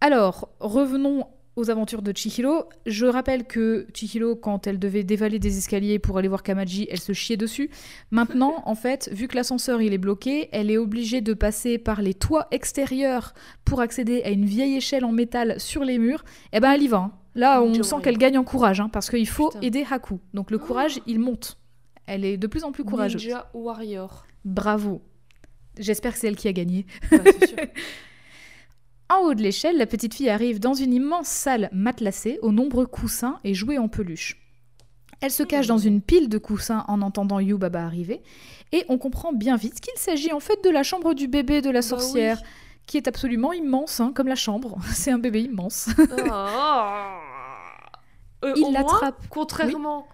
[0.01, 2.69] Alors revenons aux aventures de Chihiro.
[2.85, 7.01] Je rappelle que Chihiro, quand elle devait dévaler des escaliers pour aller voir Kamaji, elle
[7.01, 7.69] se chiait dessus.
[8.11, 12.01] Maintenant, en fait, vu que l'ascenseur il est bloqué, elle est obligée de passer par
[12.01, 13.33] les toits extérieurs
[13.65, 16.23] pour accéder à une vieille échelle en métal sur les murs.
[16.53, 16.97] Et ben elle y va.
[16.97, 17.11] hein.
[17.35, 19.61] Là, on sent qu'elle gagne en courage, hein, parce qu'il faut Putain.
[19.61, 20.19] aider Haku.
[20.33, 21.57] Donc le courage, il monte.
[22.05, 23.23] Elle est de plus en plus courageuse.
[23.23, 24.25] Ninja Warrior.
[24.45, 25.01] Bravo.
[25.77, 26.85] J'espère que c'est elle qui a gagné.
[27.11, 27.57] Ouais, c'est sûr.
[29.09, 32.85] En haut de l'échelle, la petite fille arrive dans une immense salle matelassée aux nombreux
[32.85, 34.37] coussins et jouets en peluche.
[35.21, 38.21] Elle se cache dans une pile de coussins en entendant Yubaba arriver,
[38.71, 41.69] et on comprend bien vite qu'il s'agit en fait de la chambre du bébé de
[41.69, 42.47] la Bah sorcière, oui.
[42.85, 44.77] qui est absolument immense, hein, comme la chambre.
[44.93, 45.89] C'est un bébé immense.
[46.31, 47.19] Ah.
[48.45, 49.21] Euh, Il l'attrape.
[49.29, 50.07] Contrairement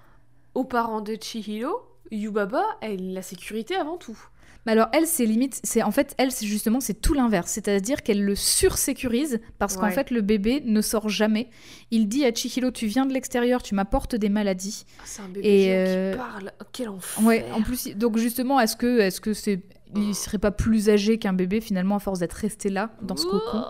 [0.56, 1.70] aux parents de Chihiro,
[2.10, 4.18] Yubaba, elle la sécurité avant tout.
[4.66, 8.02] Mais alors elle, c'est limite, c'est en fait elle, c'est justement c'est tout l'inverse, c'est-à-dire
[8.04, 11.50] qu'elle le sursécurise parce qu'en fait le bébé ne sort jamais.
[11.92, 14.86] Il dit à Chihiro, tu viens de l'extérieur, tu m'apportes des maladies.
[15.00, 16.52] Ah, c'est un bébé Et, euh, qui parle.
[16.60, 17.24] Oh, quel enfer.
[17.24, 19.62] Ouais, en plus, donc justement, est-ce que, est-ce que c'est,
[19.96, 23.26] il serait pas plus âgé qu'un bébé finalement à force d'être resté là dans ce
[23.26, 23.64] cocon?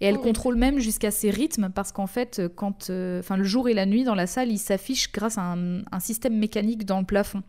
[0.00, 3.74] Et elle contrôle même jusqu'à ses rythmes parce qu'en fait, quand, euh, le jour et
[3.74, 7.06] la nuit dans la salle, il s'affiche grâce à un, un système mécanique dans le
[7.06, 7.42] plafond.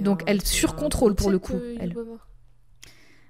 [0.00, 1.94] Donc, elle c'est surcontrôle pour le coup, euh, elle.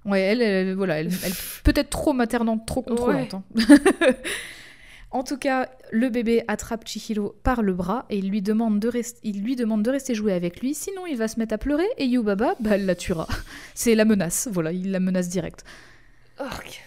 [0.05, 1.33] Ouais, elle, elle- voilà, elle, elle
[1.65, 3.35] peut-être trop maternante, trop contrôlante.
[3.35, 3.43] hein.
[5.11, 8.89] en tout cas, le bébé attrape Chihiro par le bras et il lui demande de,
[8.89, 11.59] rest- il lui demande de rester jouer avec lui, sinon il va se mettre à
[11.59, 13.27] pleurer et Yubaba, bah, elle la tuera.
[13.75, 15.65] C'est la menace, voilà, il la menace direct.
[16.39, 16.81] Orc.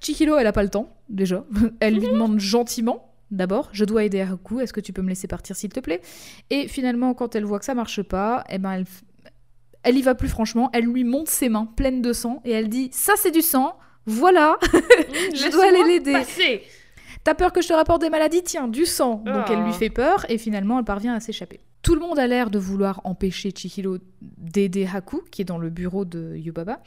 [0.00, 1.44] Chihiro, elle a pas le temps, déjà.
[1.80, 5.28] Elle lui demande gentiment, d'abord, je dois aider Haku, est-ce que tu peux me laisser
[5.28, 6.00] partir s'il te plaît?
[6.50, 8.84] Et finalement, quand elle voit que ça marche pas, eh ben elle,
[9.82, 12.68] elle y va plus franchement, elle lui monte ses mains pleines de sang et elle
[12.68, 16.22] dit ça c'est du sang, voilà, Je dois aller l'aider.
[17.24, 19.22] T'as peur que je te rapporte des maladies, tiens, du sang.
[19.26, 21.60] Donc elle lui fait peur et finalement elle parvient à s'échapper.
[21.82, 25.70] Tout le monde a l'air de vouloir empêcher Chihiro d'aider Haku, qui est dans le
[25.70, 26.80] bureau de Yubaba.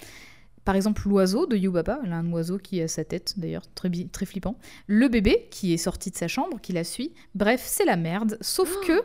[0.70, 3.90] Par exemple, l'oiseau de Yubaba, elle a un oiseau qui a sa tête, d'ailleurs, très,
[4.28, 4.56] flippant.
[4.86, 7.12] Le bébé, qui est sorti de sa chambre, qui la suit.
[7.34, 8.38] Bref, c'est la merde.
[8.40, 8.86] Sauf Oh.
[8.86, 9.02] que,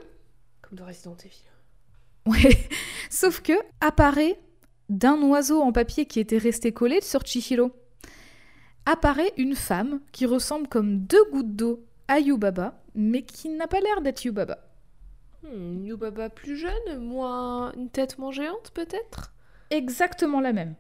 [0.61, 1.41] Comme dans Resident Evil.
[2.27, 2.55] ouais,
[3.11, 4.39] sauf que apparaît
[4.91, 7.71] d'un oiseau en papier qui était resté collé sur Chihiro.
[8.85, 13.81] Apparaît une femme qui ressemble comme deux gouttes d'eau à Yubaba, mais qui n'a pas
[13.81, 14.59] l'air d'être Yubaba.
[15.43, 19.33] Hmm, Yubaba plus jeune, moins une tête moins géante peut-être?
[19.71, 20.75] Exactement la même.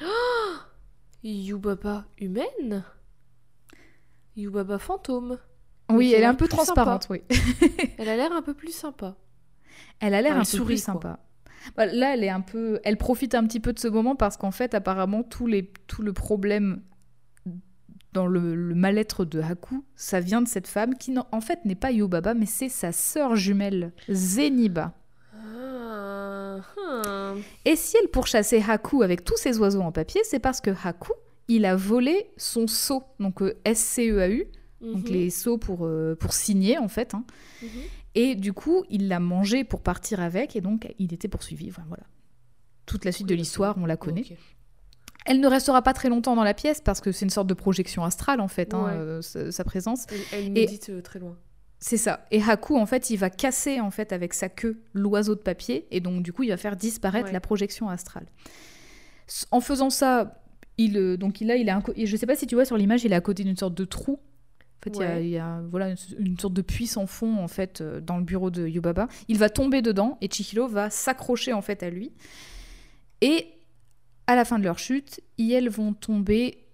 [1.22, 2.84] Yubaba humaine?
[4.36, 5.38] Yubaba fantôme.
[5.90, 7.22] Oui, elle est un peu transparente, oui.
[7.98, 9.16] Elle a l'air un peu plus sympa.
[10.00, 11.18] Elle a l'air Ah, un elle peu plus sympa.
[11.76, 14.36] Bah, là, elle est un peu, elle profite un petit peu de ce moment parce
[14.36, 15.72] qu'en fait, apparemment, tout, les...
[15.86, 16.82] tout le problème
[18.12, 21.74] dans le, le mal-être de Haku, ça vient de cette femme qui, en fait, n'est
[21.74, 24.94] pas Yubaba, mais c'est sa sœur jumelle, Zeniba.
[27.64, 31.12] Et si elle pourchassait Haku avec tous ses oiseaux en papier, c'est parce que Haku,
[31.48, 34.46] il a volé son sceau, donc euh, S-C-E-A-U,
[34.80, 35.12] donc Mhm.
[35.12, 37.14] les sceaux pour, euh, pour signer, en fait.
[37.14, 37.24] hein.
[37.62, 37.68] Mhm.
[38.14, 41.68] Et du coup, il l'a mangé pour partir avec, et donc il était poursuivi.
[41.70, 42.04] Enfin, voilà.
[42.86, 44.24] Toute la suite Oui, de l'histoire, on la connaît.
[45.26, 47.54] Elle ne restera pas très longtemps dans la pièce parce que c'est une sorte de
[47.54, 50.06] projection astrale, en fait, hein, euh, sa, sa présence.
[50.10, 51.36] Elle, elle médite très loin.
[51.80, 52.26] C'est ça.
[52.32, 55.86] Et Haku, en fait, il va casser en fait avec sa queue l'oiseau de papier,
[55.90, 57.32] et donc du coup, il va faire disparaître Ouais.
[57.32, 58.26] la projection astrale.
[59.50, 60.42] En faisant ça,
[60.76, 63.04] il euh, donc a, il a un je sais pas si tu vois sur l'image,
[63.04, 64.18] il est à côté d'une sorte de trou.
[64.80, 65.24] En fait, il y a- Ouais.
[65.24, 68.16] il y, a voilà une, une sorte de puits sans fond en fait euh, dans
[68.16, 69.08] le bureau de Yubaba.
[69.28, 72.12] Il va tomber dedans et Chihiro va s'accrocher en fait à lui.
[73.20, 73.48] Et
[74.26, 76.64] à la fin de leur chute, ils vont tomber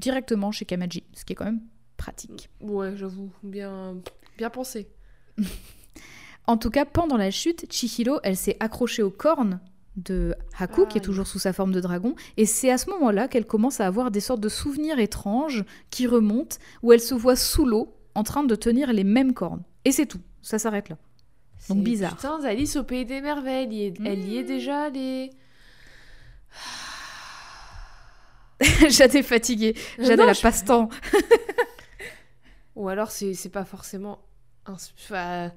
[0.00, 1.62] directement chez Kamaji, ce qui est quand même
[1.96, 2.50] pratique.
[2.60, 3.96] Ouais, j'avoue, bien,
[4.36, 4.88] bien pensé.
[6.46, 9.60] En tout cas, pendant la chute, Chihiro, elle s'est accrochée aux cornes
[9.96, 11.04] de Haku, qui est Aïe.
[11.06, 14.10] toujours sous sa forme de dragon, et c'est à ce moment-là qu'elle commence à avoir
[14.10, 18.44] des sortes de souvenirs étranges qui remontent, où elle se voit sous l'eau, en train
[18.44, 19.62] de tenir les mêmes cornes.
[19.86, 20.98] Et c'est tout, ça s'arrête là.
[21.70, 22.16] Donc C'est- bizarre.
[22.16, 24.46] Putain, Alice au pays des merveilles, elle y est, elle y est Mmh.
[24.46, 25.30] déjà allée.
[28.90, 30.88] Jade est fatiguée, Jade Non, elle a je- passe-temps.
[32.76, 34.18] Ou alors c'est pas forcément.
[34.66, 35.52] enfin,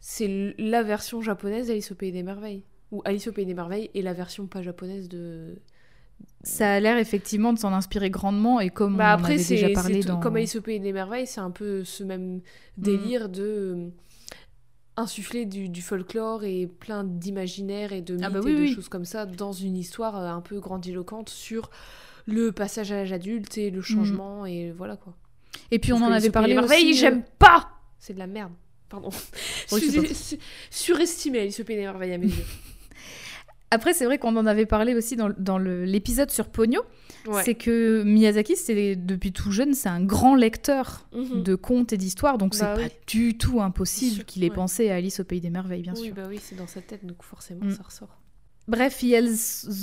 [0.00, 2.64] c'est la version japonaise d'Alice au pays des merveilles.
[2.90, 5.56] Ou Alice au pays des merveilles et la version pas japonaise de.
[6.42, 9.68] Ça a l'air effectivement de s'en inspirer grandement, et comme Bah on en avait déjà
[9.70, 10.20] parlé tout- dans...
[10.20, 12.40] comme Alice au pays des merveilles, c'est un peu ce même
[12.76, 13.88] délire de euh,
[14.96, 18.60] insuffler du, du folklore et plein d'imaginaire et de mythes Ah bah et oui, de
[18.60, 18.74] oui.
[18.74, 21.70] choses comme ça dans une histoire euh, un peu grandiloquente sur
[22.26, 25.14] le passage à l'âge adulte et le changement et voilà quoi.
[25.70, 26.90] Et puis on en avait parlé aussi...
[26.90, 27.70] euh, j'aime pas.
[27.98, 28.52] C'est de la merde.
[28.88, 29.10] Pardon.
[30.70, 32.44] Surestimé Alice au pays des merveilles à mes yeux.
[33.72, 36.80] Après, c'est vrai qu'on en avait parlé aussi dans, dans l'épisode sur Pogno,
[37.26, 37.42] Ouais.
[37.44, 38.54] c'est que Miyazaki,
[38.96, 41.42] depuis tout jeune, c'est un grand lecteur Mhm.
[41.44, 42.88] de contes et d'histoires, donc Bah c'est oui.
[42.88, 44.54] pas du tout impossible qu'il ait ouais.
[44.56, 46.14] pensé à Alice au Pays des Merveilles, bien oui, sûr.
[46.14, 47.70] bah oui, c'est dans sa tête, donc forcément Mm.
[47.76, 48.19] ça ressort.
[48.70, 49.34] Bref, ils,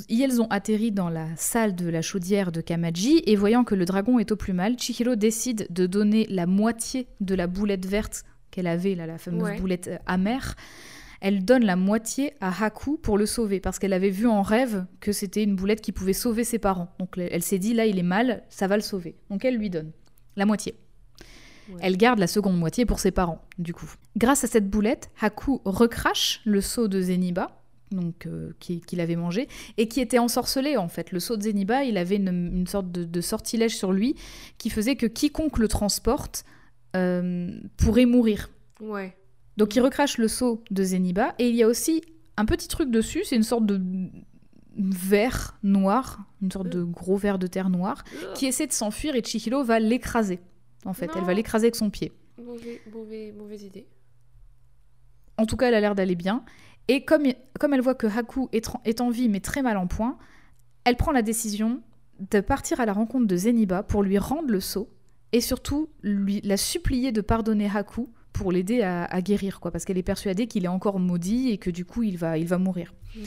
[0.08, 3.84] ils ont atterri dans la salle de la chaudière de Kamaji, et voyant que le
[3.84, 8.24] dragon est au plus mal, Chihiro décide de donner la moitié de la boulette verte
[8.50, 9.60] qu'elle avait, là, la fameuse Ouais.
[9.60, 10.56] boulette euh, amère.
[11.20, 14.86] Elle donne la moitié à Haku pour le sauver, parce qu'elle avait vu en rêve
[15.02, 16.96] que c'était une boulette qui pouvait sauver ses parents.
[17.00, 19.16] Donc elle elle s'est dit, là il est mal, ça va le sauver.
[19.30, 19.92] Donc elle lui donne
[20.38, 20.76] la moitié.
[21.70, 21.80] Ouais.
[21.82, 23.92] Elle garde la seconde moitié pour ses parents, du coup.
[24.16, 27.60] Grâce à cette boulette, Haku recrache le seau de Zeniba,
[27.92, 29.48] donc euh, qui- qu'il avait mangé,
[29.78, 31.12] et qui était ensorcelé en fait.
[31.12, 34.16] Le seau de Zeniba, il avait une, une sorte de, de sortilège sur lui
[34.58, 36.44] qui faisait que quiconque le transporte
[36.96, 38.50] euh, pourrait mourir.
[38.82, 39.16] Ouais.
[39.58, 42.02] Donc il recrache le seau de Zeniba, et il y a aussi
[42.38, 43.82] un petit truc dessus, c'est une sorte de
[44.78, 48.04] verre noir, une sorte de gros verre de terre noir,
[48.36, 50.40] qui essaie de s'enfuir et Chihiro va l'écraser.
[50.86, 52.12] En fait, elle va l'écraser avec son pied.
[52.44, 53.88] Mauvais, mauvais, mauvaise idée.
[55.38, 56.44] En tout cas, elle a l'air d'aller bien.
[56.88, 57.24] Et comme,
[57.60, 60.18] comme elle voit que Haku est, en vie mais très mal en point,
[60.86, 61.82] elle prend la décision
[62.20, 64.90] de partir à la rencontre de Zeniba pour lui rendre le sceau
[65.34, 69.84] et surtout lui, la supplier de pardonner Haku pour l'aider à, à guérir, quoi, parce
[69.84, 72.58] qu'elle est persuadée qu'il est encore maudit et que du coup il va, il va
[72.58, 72.94] mourir.
[73.16, 73.26] Mhm.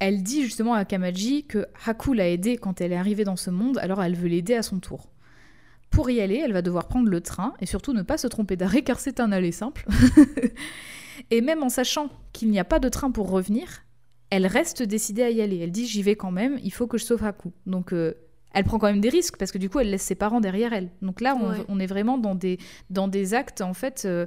[0.00, 3.50] Elle dit justement à Kamaji que Haku l'a aidée quand elle est arrivée dans ce
[3.50, 5.10] monde, alors elle veut l'aider à son tour.
[5.90, 8.56] Pour y aller, elle va devoir prendre le train et surtout ne pas se tromper
[8.56, 9.86] d'arrêt car c'est un aller simple.
[11.30, 13.84] et même en sachant qu'il n'y a pas de train pour revenir,
[14.30, 15.58] elle reste décidée à y aller.
[15.58, 17.52] Elle dit j'y vais quand même, il faut que je sauve Haku.
[17.66, 18.14] Donc euh,
[18.52, 20.72] elle prend quand même des risques parce que du coup elle laisse ses parents derrière
[20.72, 20.88] elle.
[21.02, 21.64] Donc là on, Ouais.
[21.68, 22.58] on est vraiment dans des,
[22.90, 24.02] dans des actes en fait.
[24.04, 24.26] euh,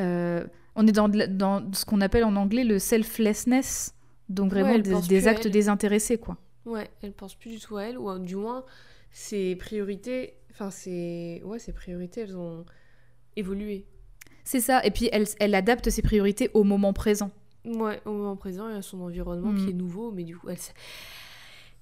[0.00, 3.94] euh, on est dans, dans ce qu'on appelle en anglais le selflessness.
[4.28, 6.38] Donc vraiment Ouais, des, actes désintéressés quoi.
[6.64, 8.64] Ouais, elle pense plus du tout à elle, ou du moins,
[9.10, 11.42] ses priorités, enfin, ses...
[11.44, 12.64] Ouais, ses priorités, elles ont
[13.36, 13.84] évolué.
[14.44, 14.84] C'est ça.
[14.84, 17.30] Et puis elle, elle adapte ses priorités au moment présent.
[17.64, 20.48] Ouais, au moment présent, il y a son environnement qui est nouveau, mais du coup,
[20.48, 20.58] elle...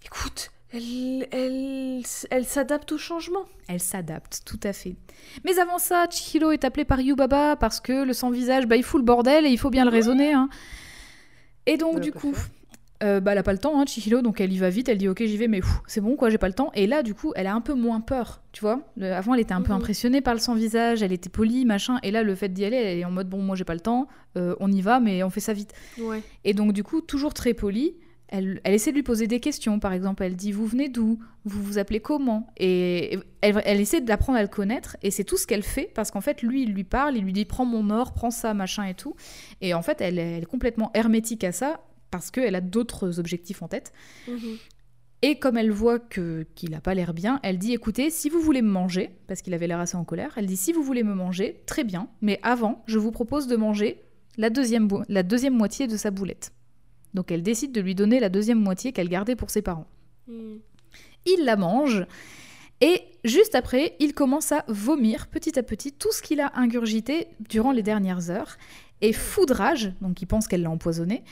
[0.05, 3.45] Écoute, elle, elle, elle s'adapte au changement.
[3.69, 4.97] Elle s'adapte, tout à fait.
[5.45, 9.01] Mais avant ça, Chihiro est appelé par Yubaba parce que le sans-visage, bah, il fout
[9.01, 10.33] le bordel et il faut bien le raisonner.
[10.33, 10.49] hein.
[11.67, 12.51] Et donc, a du coup, fait.
[13.03, 14.99] Euh, bah, elle a pas le temps, hein, Chihiro, donc elle y va vite, elle
[14.99, 16.71] dit ok, j'y vais, mais c'est bon, quoi, j'ai pas le temps.
[16.75, 18.81] Et là, du coup, elle a un peu moins peur, tu vois.
[19.01, 19.79] Avant, elle était un peu Mhm.
[19.79, 21.99] impressionnée par le sans-visage, elle était polie, machin.
[22.03, 23.81] Et là, le fait d'y aller, elle est en mode bon, moi j'ai pas le
[23.81, 24.07] temps,
[24.37, 25.73] euh, on y va, mais on fait ça vite.
[25.99, 26.23] Ouais.
[26.45, 27.95] Et donc, du coup, toujours très polie,
[28.33, 29.81] elle, elle essaie de lui poser des questions.
[29.81, 31.19] Par exemple, elle dit Vous venez d'où?
[31.45, 32.47] Vous vous appelez comment?
[32.59, 34.97] Et elle, elle essaie d'apprendre à le connaître.
[35.03, 37.33] Et c'est tout ce qu'elle fait parce qu'en fait, lui, il lui parle, il lui
[37.33, 39.17] dit Prends mon or, prends ça, machin et tout.
[39.61, 43.69] Et en fait, elle est complètement hermétique à ça parce qu'elle a d'autres objectifs en
[43.69, 43.93] tête.
[44.29, 44.57] Mhm.
[45.23, 48.41] Et comme elle voit que qu'il a pas l'air bien, elle dit écoutez, si vous
[48.41, 51.03] voulez me manger, parce qu'il avait l'air assez en colère, elle dit si vous voulez
[51.03, 54.03] me manger, très bien, mais avant, je vous propose de manger
[54.39, 56.53] la deuxième, la deuxième moitié de sa boulette.
[57.13, 59.87] Donc elle décide de lui donner la deuxième moitié qu'elle gardait pour ses parents.
[60.27, 60.61] Mhm.
[61.27, 62.07] Il la mange
[62.81, 67.29] Et juste après, il commence à vomir petit à petit tout ce qu'il a ingurgité
[67.41, 68.57] durant les dernières heures.
[69.03, 71.23] Et foudrage, donc il pense qu'elle l'a empoisonné,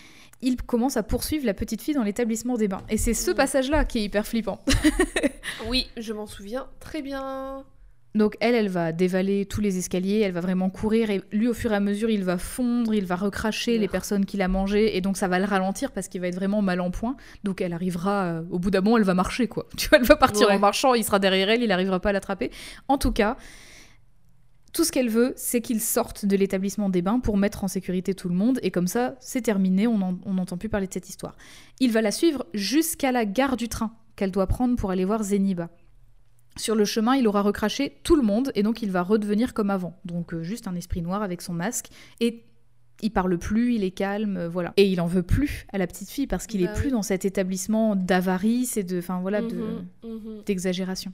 [0.42, 2.82] il commence à poursuivre la petite fille dans l'établissement des bains.
[2.88, 3.34] Et c'est ce Mm.
[3.34, 4.60] passage-là qui est hyper flippant.
[5.68, 7.64] Oui, je m'en souviens très bien.
[8.14, 11.54] Donc elle, elle va dévaler tous les escaliers, elle va vraiment courir et lui au
[11.54, 13.92] fur et à mesure il va fondre, il va recracher les Urgh.
[13.92, 16.62] personnes qu'il a mangées et donc ça va le ralentir parce qu'il va être vraiment
[16.62, 17.16] mal en point.
[17.44, 19.66] Donc elle arrivera, euh, au bout d'un moment elle va marcher quoi.
[19.76, 20.54] Tu vois, elle va partir Ouais.
[20.54, 22.50] en marchant, il sera derrière elle, il n'arrivera pas à l'attraper.
[22.88, 23.36] En tout cas,
[24.72, 28.14] tout ce qu'elle veut, c'est qu'il sorte de l'établissement des bains pour mettre en sécurité
[28.14, 30.92] tout le monde et comme ça c'est terminé, on n'en- on n'entend plus parler de
[30.92, 31.36] cette histoire.
[31.80, 35.22] Il va la suivre jusqu'à la gare du train qu'elle doit prendre pour aller voir
[35.22, 35.70] Zeniba.
[36.56, 39.70] Sur le chemin, il aura recraché tout le monde et donc il va redevenir comme
[39.70, 39.98] avant.
[40.04, 41.86] Donc euh, juste un esprit noir avec son masque
[42.20, 42.44] et
[43.00, 44.72] il parle plus, il est calme, euh, voilà.
[44.76, 47.02] Et il en veut plus à la petite fille parce qu'il Bah est plus dans
[47.02, 50.42] cet établissement d'avarice et de, enfin voilà, Mhm, mhm.
[50.46, 51.12] d'exagération.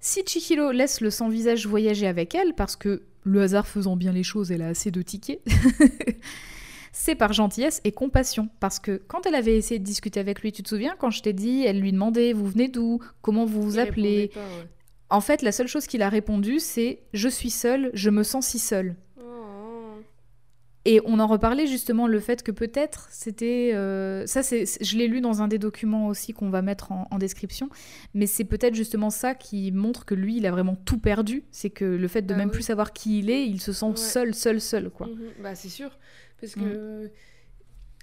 [0.00, 4.22] Si Chihiro laisse le sans-visage voyager avec elle, parce que le hasard faisant bien les
[4.22, 5.40] choses, elle a assez de tickets,
[6.92, 8.48] c'est par gentillesse et compassion.
[8.60, 11.22] Parce que quand elle avait essayé de discuter avec lui, tu te souviens, quand je
[11.22, 14.20] t'ai dit, elle lui demandait, vous venez d'où Comment vous vous Il appelez?
[14.22, 14.68] répondait pas, ouais.
[15.08, 18.46] En fait, la seule chose qu'il a répondu, c'est Je suis seule, je me sens
[18.46, 18.96] si seule.
[20.88, 25.08] Et on en reparlait justement le fait que peut-être c'était euh, ça c'est je l'ai
[25.08, 27.68] lu dans un des documents aussi qu'on va mettre en, en description
[28.14, 31.70] mais c'est peut-être justement ça qui montre que lui il a vraiment tout perdu c'est
[31.70, 32.54] que le fait de Bah même oui.
[32.54, 33.96] plus savoir qui il est il se sent Ouais.
[33.96, 35.98] seul seul seul quoi Mhm, Bah c'est sûr.
[36.40, 36.60] Parce Mm.
[36.60, 37.10] que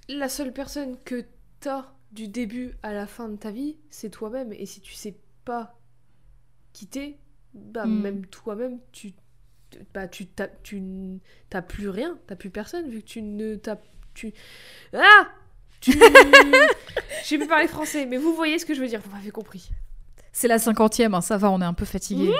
[0.10, 1.24] la seule personne que
[1.62, 4.52] t'as du début à la fin de ta vie, c'est toi-même.
[4.54, 5.16] Et si tu sais
[5.46, 5.80] pas
[6.74, 7.18] quitter,
[7.54, 8.02] bah Mm.
[8.02, 9.14] même toi-même, tu
[9.94, 10.82] bah tu t'as tu
[11.50, 13.78] t'as plus rien, t'as plus personne vu que tu ne t'as
[14.14, 14.34] tu
[14.94, 15.30] ah
[15.82, 15.91] tu
[17.26, 19.70] j'ai pu parler français, mais vous voyez ce que je veux dire, vous m'avez compris.
[20.34, 22.34] C'est la cinquantième hein, ça va on est un peu fatigué.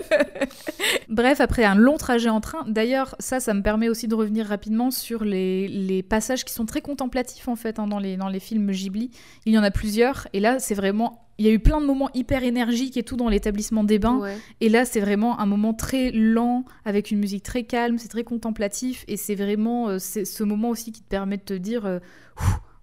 [1.08, 4.46] Bref après un long trajet en train d'ailleurs ça ça me permet aussi de revenir
[4.46, 8.28] rapidement sur les, les passages qui sont très contemplatifs en fait hein, dans, les, dans
[8.28, 9.10] les films Ghibli.
[9.46, 11.86] Il y en a plusieurs et là c'est vraiment il y a eu plein de
[11.86, 14.18] moments hyper énergiques et tout dans l'établissement des bains.
[14.18, 14.36] Ouais.
[14.60, 18.24] Et là, c'est vraiment un moment très lent, avec une musique très calme, c'est très
[18.24, 21.98] contemplatif, et c'est vraiment euh, ce moment aussi qui te permet de te dire, euh,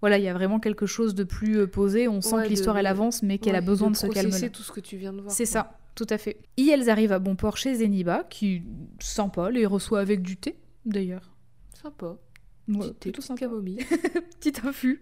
[0.01, 2.49] voilà, il y a vraiment quelque chose de plus euh, posé, on sent Ouais, que
[2.49, 4.49] l'histoire, elle avance, mais qu'elle a besoin de, ce processer calme-là.
[4.49, 5.31] tout ce que tu viens de voir.
[5.33, 6.37] C'est ça, tout à fait.
[6.57, 8.63] Et elles arrivent à bon port chez Zeniba, qui,
[8.99, 11.33] sympa, les reçoit avec du thé, d'ailleurs.
[11.81, 12.17] Sympa.
[12.67, 13.47] Ouais, thé, petite sympa.
[14.39, 15.01] Petit infus.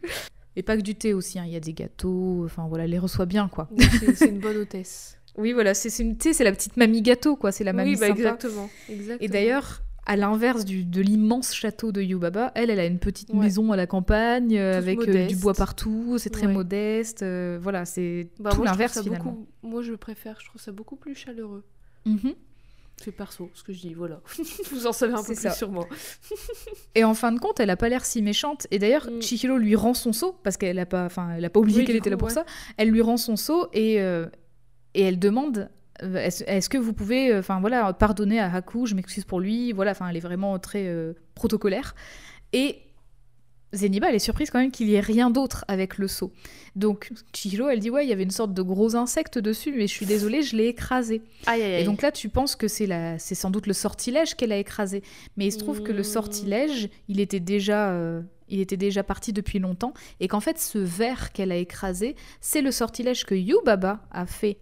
[0.56, 3.00] Et pas que du thé aussi, hein, il y a des gâteaux, enfin voilà, les
[3.00, 3.70] reçoit bien, quoi.
[4.00, 5.18] C'est- C'est une bonne hôtesse.
[5.38, 8.00] Oui, voilà, c'est c'est une, c'est la petite mamie gâteau, quoi, c'est la mamie oui,
[8.00, 8.20] bah sympa.
[8.20, 8.70] exactement.
[8.88, 9.18] exactement.
[9.20, 13.40] Et d'ailleurs, à l'inverse de l'immense château de Yubaba, elle, elle a une petite Ouais.
[13.40, 16.54] maison à la campagne euh, avec euh, du bois partout, c'est très Ouais.
[16.54, 17.24] modeste.
[17.24, 19.24] euh, voilà, c'est Bah, tout l'inverse finalement.
[19.32, 21.64] beaucoup- Moi, je préfère, je trouve ça beaucoup plus chaleureux.
[22.06, 22.34] Mhm.
[23.04, 24.22] C'est perso, ce que je dis, voilà.
[24.72, 25.50] Vous en savez un peu plus ça.
[25.52, 25.86] sur moi.
[26.96, 28.68] Et en fin de compte, elle a pas l'air si méchante.
[28.72, 29.22] Et d'ailleurs, Mm.
[29.22, 31.86] Chihiro lui rend son seau parce qu'elle a pas, enfin, elle a pas oublié Oui,
[31.86, 32.34] qu'elle était là pour ouais.
[32.34, 32.46] ça.
[32.78, 33.96] Elle lui rend son seau et
[34.98, 35.70] et elle demande.
[36.02, 39.72] Est-ce que vous pouvez, euh, enfin voilà, pardonner à Haku Je m'excuse pour lui.
[39.72, 41.96] Voilà, enfin, elle est vraiment très euh, protocolaire.
[42.54, 42.80] Et
[43.74, 46.32] Zeniba, elle est surprise quand même qu'il y ait rien d'autre avec le seau.
[46.76, 49.88] Donc Chihiro, elle dit ouais, il y avait une sorte de gros insecte dessus, mais
[49.88, 51.22] je suis désolée, je l'ai écrasé.
[51.46, 54.36] Aïe, aïe, Et donc là, tu penses que c'est la, c'est sans doute le sortilège
[54.36, 55.04] qu'elle a écrasé.
[55.38, 56.04] Mais il se trouve que le Mmh.
[56.04, 60.78] sortilège, il était déjà, euh, il était déjà parti depuis longtemps, et qu'en fait, ce
[60.78, 64.58] verre qu'elle a écrasé, c'est le sortilège que Yubaba a fait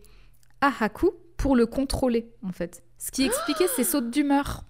[0.62, 1.12] à Haku
[1.44, 2.84] pour le contrôler, en fait.
[2.98, 4.64] Ce qui expliquait ses sautes d'humeur.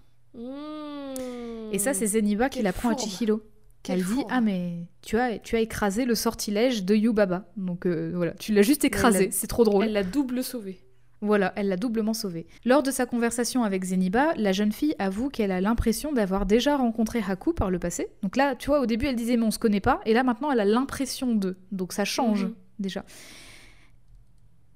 [1.72, 2.96] Et ça, c'est Zeniba qui l'apprend à.
[2.96, 3.40] Chihiro.
[3.82, 4.28] Quelle Elle dit fourbe.
[4.30, 8.54] ah mais tu as tu as écrasé le sortilège de Yubaba donc euh, voilà tu
[8.54, 10.78] l'as juste écrasé c'est trop drôle Elle l'a double sauvée.
[11.20, 12.46] voilà, elle l'a doublement sauvée.
[12.64, 16.78] Lors de sa conversation avec Zeniba, la jeune fille avoue qu'elle a l'impression d'avoir déjà
[16.78, 18.08] rencontré Haku par le passé.
[18.22, 20.22] Donc là, tu vois, au début, elle disait mais on se connaît pas, et là
[20.22, 21.58] maintenant, elle a l'impression de.
[21.70, 22.54] Donc ça change Mhm.
[22.78, 23.04] déjà.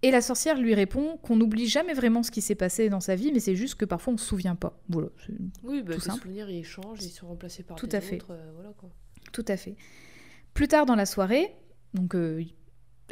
[0.02, 3.16] Et la sorcière lui répond qu'on n'oublie jamais vraiment ce qui s'est passé dans sa
[3.16, 4.78] vie, mais c'est juste que parfois on se souvient pas.
[4.88, 5.08] Voilà,
[5.64, 6.22] Oui, bah, Tout les simple.
[6.22, 8.16] souvenirs, ils changent, ils sont remplacés par Tout des à fait.
[8.16, 8.90] autres, euh, voilà, quoi.
[9.32, 9.74] Tout à fait.
[10.54, 11.52] Plus tard dans la soirée,
[11.94, 12.44] donc euh,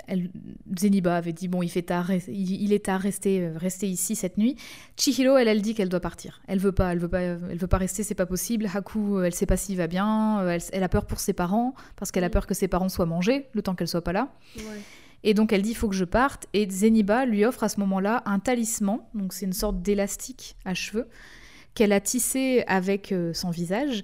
[0.06, 0.30] elle-
[0.78, 3.88] Zeniba avait dit bon il fait tard, rest- il, il est tard, restez, euh, restez
[3.88, 4.54] ici cette nuit.
[4.96, 6.40] Chihiro elle elle dit qu'elle doit partir.
[6.46, 8.68] Elle veut pas, elle veut pas, elle veut pas rester, c'est pas possible.
[8.72, 11.74] Haku euh, elle sait pas s'il va bien, elle, elle a peur pour ses parents
[11.96, 12.32] parce qu'elle a Mm.
[12.32, 14.32] peur que ses parents soient mangés le temps qu'elle soit pas là.
[14.56, 14.62] Ouais.
[15.28, 16.46] Et donc elle dit il faut que je parte.
[16.54, 20.72] Et Zeniba lui offre à ce moment-là un talisman, donc c'est une sorte d'élastique à
[20.72, 21.08] cheveux
[21.74, 24.02] qu'elle a tissé avec euh, son visage.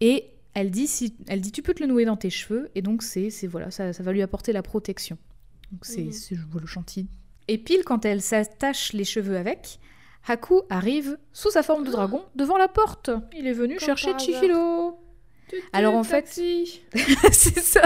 [0.00, 2.70] Et elle dit, si, elle dit tu peux te le nouer dans tes cheveux.
[2.74, 5.18] Et donc c'est, c'est voilà, ça, ça va lui apporter la protection.
[5.70, 7.08] Donc c'est, c'est- voilà, gentil.
[7.46, 9.78] Et pile quand elle s'attache les cheveux avec,
[10.26, 13.10] Haku arrive sous sa forme de dragon devant la porte.
[13.36, 14.98] Il est venu Comme chercher Chihiro.
[15.72, 16.26] Alors, en fait-
[17.32, 17.82] c'est ça.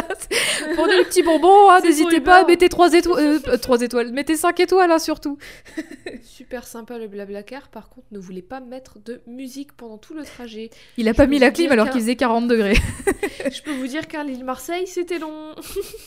[0.74, 3.40] Pour des petits bonbons, hein, n'hésitez pas, mettez 3 étoiles.
[3.48, 5.39] euh, 3 étoiles, mettez 5 étoiles hein, surtout.
[6.22, 10.24] Super sympa le blablacar, par contre ne voulait pas mettre de musique pendant tout le
[10.24, 10.70] trajet.
[10.97, 12.76] Il a pas mis la clim alors qu'il faisait 40 degrés.
[13.52, 15.55] Je peux vous dire qu'un Lille-Marseille, c'était long.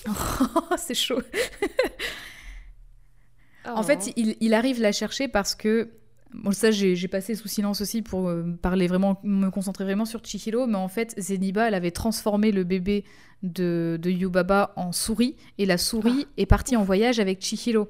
[0.08, 1.22] Oh, c'est chaud.
[3.66, 3.84] En Oh.
[3.84, 5.90] fait, il, il arrive la chercher parce que.
[6.34, 10.22] Bon, ça, j'ai passé sous silence aussi pour euh, parler vraiment, me concentrer vraiment sur
[10.26, 13.06] Chihiro, mais en fait, Zeniba, elle avait transformé le bébé
[13.44, 17.88] de, de Yubaba en souris, et la souris est partie en voyage avec Chihiro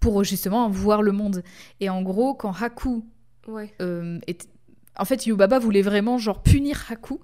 [0.00, 1.42] pour justement voir le monde.
[1.80, 3.04] Et en gros, quand Haku
[3.46, 3.72] Ouais.
[3.80, 4.18] euh,
[4.98, 7.20] En fait, Yubaba voulait vraiment genre punir Haku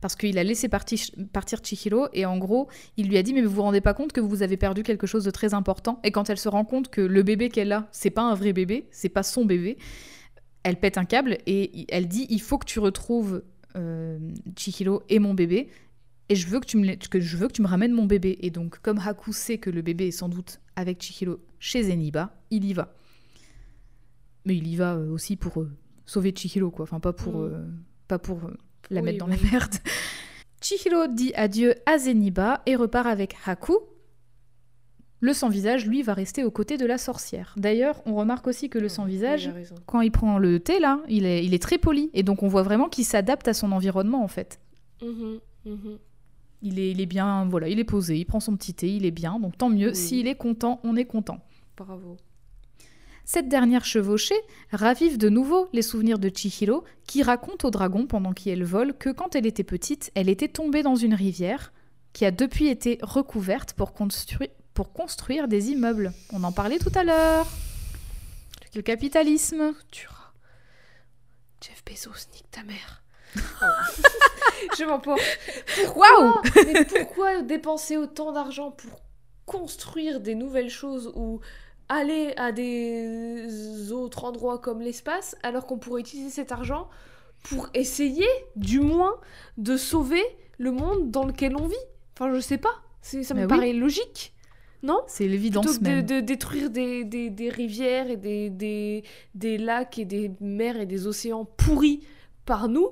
[0.00, 0.98] parce qu'il a laissé partir,
[1.32, 4.12] partir Chihiro et en gros, il lui a dit mais vous vous rendez pas compte
[4.12, 6.00] que vous avez perdu quelque chose de très important?
[6.04, 8.52] Et quand elle se rend compte que le bébé qu'elle a, c'est pas un vrai
[8.52, 9.76] bébé, c'est pas son bébé,
[10.62, 13.42] elle pète un câble et elle dit il faut que tu retrouves
[13.76, 14.18] euh,
[14.56, 15.68] Chihiro et mon bébé
[16.28, 18.06] et je veux que tu me la- que je veux que tu me ramènes mon
[18.06, 21.82] bébé et donc comme Haku sait que le bébé est sans doute avec Chihiro chez
[21.84, 22.94] Zeniba, il y va.
[24.44, 25.70] Mais il y va euh, aussi pour euh,
[26.06, 26.84] sauver Chihiro, quoi.
[26.84, 27.50] Enfin, pas pour, Mm.
[27.52, 27.66] euh,
[28.06, 28.50] pas pour
[28.90, 29.38] la Oui, mettre dans oui.
[29.42, 29.74] la merde.
[30.60, 33.76] Chihiro dit adieu à Zeniba et repart avec Haku.
[35.20, 37.52] Le sans-visage, lui, va rester aux côtés de la sorcière.
[37.56, 39.50] D'ailleurs, on remarque aussi que le sans-visage,
[39.86, 42.08] quand il prend le thé, là, il est, il est très poli.
[42.14, 44.60] Et donc, on voit vraiment qu'il s'adapte à son environnement, en fait.
[45.02, 45.98] Mhm, mhm.
[46.62, 49.06] Il est, il est bien, voilà, il est posé, il prend son petit thé, il
[49.06, 49.40] est bien.
[49.40, 49.92] Donc, tant mieux.
[49.92, 51.40] S'il est content, on est content.
[51.76, 52.16] Bravo.
[53.30, 54.40] Cette dernière chevauchée
[54.72, 59.10] ravive de nouveau les souvenirs de Chihiro, qui raconte au dragon pendant qu'elle vole que
[59.10, 61.74] quand elle était petite, elle était tombée dans une rivière,
[62.14, 66.14] qui a depuis été recouverte pour, construire pour construire des immeubles.
[66.32, 67.46] On en parlait tout à l'heure.
[68.74, 69.74] Le capitalisme.
[69.90, 70.08] Tu.
[71.60, 73.02] Jeff Bezos, nique ta mère.
[74.78, 75.20] Je m'emporte.
[75.94, 76.32] Waouh
[76.64, 79.02] Mais pourquoi dépenser autant d'argent pour
[79.44, 81.40] construire des nouvelles choses ou
[81.88, 86.88] aller à des autres endroits comme l'espace alors qu'on pourrait utiliser cet argent
[87.44, 89.14] pour essayer, du moins,
[89.56, 90.22] de sauver
[90.58, 91.76] le monde dans lequel on vit
[92.14, 92.74] Enfin, je sais pas.
[93.00, 93.46] Ça me Bah oui.
[93.46, 94.34] paraît logique.
[94.82, 95.00] Non?
[95.06, 96.02] C'est l'évidence que de, même.
[96.06, 99.04] de détruire des, des- des rivières et des, des,
[99.34, 102.00] des lacs et des mers et des océans pourris
[102.44, 102.88] par nous,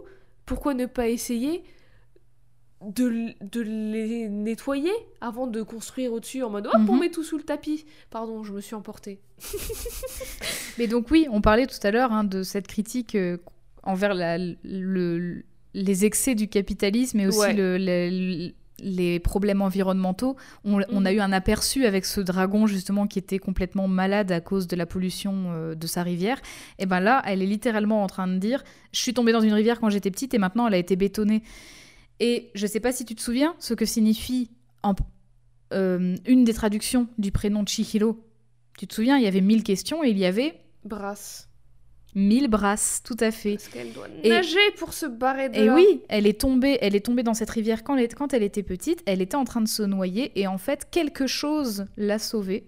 [0.46, 1.64] pourquoi ne pas essayer
[2.84, 7.00] de, les nettoyer avant de construire au-dessus en mode hop, on Mhm.
[7.00, 9.18] met tout sous le tapis Pardon, je me suis emportée.
[10.78, 13.38] Mais donc oui, on parlait tout à l'heure hein, de cette critique euh,
[13.82, 15.42] envers la- le-
[15.74, 17.52] les excès du capitalisme et aussi Ouais.
[17.54, 20.36] le- le- les problèmes environnementaux.
[20.64, 21.16] On, on a Mhm.
[21.16, 24.84] eu un aperçu avec ce dragon justement qui était complètement malade à cause de la
[24.84, 26.38] pollution euh, de sa rivière.
[26.78, 28.62] Et ben là, elle est littéralement en train de dire,
[28.92, 31.42] je suis tombée dans une rivière quand j'étais petite et maintenant elle a été bétonnée.
[32.20, 34.50] Et je sais pas si tu te souviens ce que signifie
[34.82, 34.94] en-
[35.72, 38.18] euh, une des traductions du prénom Chihiro.
[38.78, 41.48] Tu te souviens, il y avait mille questions et il y avait Brasse.
[42.14, 43.56] Mille brasses, tout à fait.
[43.56, 45.74] Parce qu'elle doit Et- nager pour se barrer de Et là.
[45.74, 48.62] oui, elle est tombée, elle est tombée dans cette rivière quand elle, quand elle était
[48.62, 49.02] petite.
[49.04, 52.64] Elle était en train de se noyer et en fait quelque chose l'a sauvée.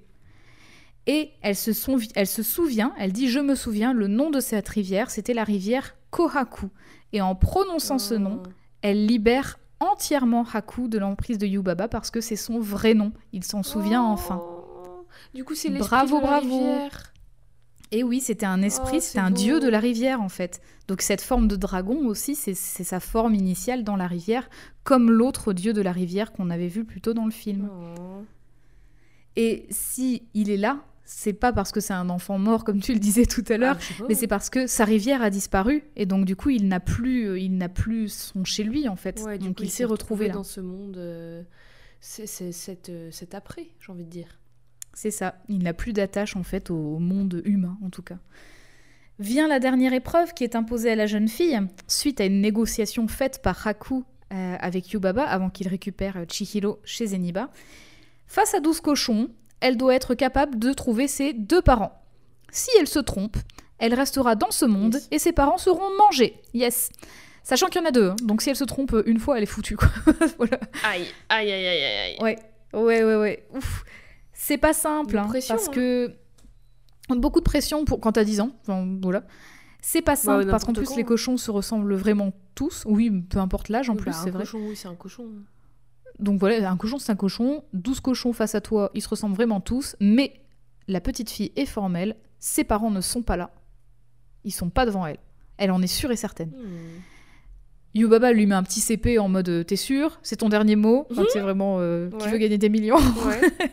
[1.06, 4.40] Et elle se, souvi- elle se souvient, elle dit je me souviens, le nom de
[4.40, 6.68] cette rivière c'était la rivière Kohaku.
[7.14, 8.48] Et en prononçant ce nom, Oh.
[8.82, 13.12] Elle libère entièrement Haku de l'emprise de Yubaba parce que c'est son vrai nom.
[13.32, 14.12] Il s'en souvient Oh.
[14.12, 14.42] enfin.
[15.34, 16.58] Du coup, c'est l'esprit Bravo, de la bravo.
[16.58, 17.12] rivière.
[17.90, 20.60] Et oui, c'était un esprit, Oh, c'était un dieu de la rivière en fait.
[20.88, 24.48] Donc cette forme de dragon aussi, c'est c'est sa forme initiale dans la rivière,
[24.84, 27.70] comme l'autre dieu de la rivière qu'on avait vu plus tôt dans le film.
[27.72, 28.24] Oh.
[29.36, 30.80] Et si il est là,
[31.10, 33.78] c'est pas parce que c'est un enfant mort comme tu le disais tout à l'heure,
[33.80, 36.80] Ah, mais c'est parce que sa rivière a disparu et donc du coup il n'a
[36.80, 39.22] plus, euh, il n'a plus son chez lui en fait.
[39.24, 40.34] Ouais, donc coup, il s'est retrouvé là.
[40.34, 40.98] dans ce monde.
[40.98, 41.42] euh,
[42.00, 44.38] c'est cet, euh, cet après, j'ai envie de dire.
[44.92, 45.36] C'est ça.
[45.48, 48.18] Il n'a plus d'attache en fait au monde humain en tout cas.
[49.18, 53.08] Vient la dernière épreuve qui est imposée à la jeune fille suite à une négociation
[53.08, 57.50] faite par Haku euh, avec Yubaba avant qu'il récupère Chihiro chez Zeniba.
[58.26, 59.30] Face à 12 cochons,
[59.60, 62.00] elle doit être capable de trouver ses deux parents.
[62.50, 63.36] Si elle se trompe,
[63.78, 65.08] elle restera dans ce monde Yes.
[65.10, 66.40] et ses parents seront mangés.
[66.54, 66.90] Yes.
[67.42, 68.16] Sachant qu'il y en a deux, hein.
[68.22, 69.76] donc si elle se trompe une fois, elle est foutue.
[69.76, 69.88] Quoi.
[70.38, 70.58] voilà.
[70.84, 72.16] Aïe, aïe, aïe, aïe, aïe.
[72.20, 72.36] Ouais,
[72.74, 73.46] ouais, ouais, ouais.
[73.54, 73.84] Ouf.
[74.32, 75.72] C'est pas simple, hein, pression, parce hein.
[75.72, 76.12] que
[77.10, 78.50] beaucoup de pression pour quand t'as 10 ans.
[78.62, 79.24] Enfin, voilà.
[79.80, 81.06] C'est pas simple ouais, parce qu'en plus les hein.
[81.06, 82.82] cochons se ressemblent vraiment tous.
[82.86, 84.42] Oui, peu importe l'âge en Oui, plus, bah, c'est un vrai.
[84.42, 85.26] cochon, oui, c'est un cochon.
[86.20, 87.62] Donc voilà, un cochon c'est un cochon.
[87.74, 90.40] 12 cochons face à toi, ils se ressemblent vraiment tous, mais
[90.88, 93.50] la petite fille est formelle, ses parents ne sont pas là.
[94.44, 95.18] Ils sont pas devant elle.
[95.58, 96.50] Elle en est sûre et certaine.
[96.50, 97.00] Hmm.
[97.94, 101.06] Yubaba lui met un petit CP en mode euh, T'es sûr C'est ton dernier mot?
[101.10, 101.24] Enfin.
[101.32, 102.96] C'est vraiment euh, qui veut gagner des millions.
[103.26, 103.40] Ouais.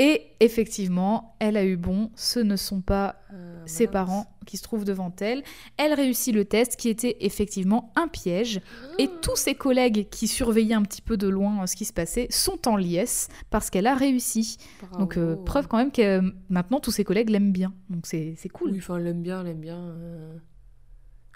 [0.00, 2.10] Et effectivement, elle a eu bon.
[2.16, 3.92] Ce ne sont pas Euh, ses mince.
[3.92, 5.42] parents qui se trouvent devant elle.
[5.76, 8.60] Elle réussit le test qui était effectivement un piège.
[8.98, 11.92] Et tous ses collègues qui surveillaient un petit peu de loin euh, ce qui se
[11.92, 14.56] passait sont en liesse parce qu'elle a réussi.
[14.98, 17.72] Donc euh, preuve quand même que euh, maintenant tous ses collègues l'aiment bien.
[17.90, 18.70] Donc c'est c'est cool.
[18.72, 19.78] Oui, enfin, elle l'aime bien, elle aime bien.
[19.78, 20.36] euh,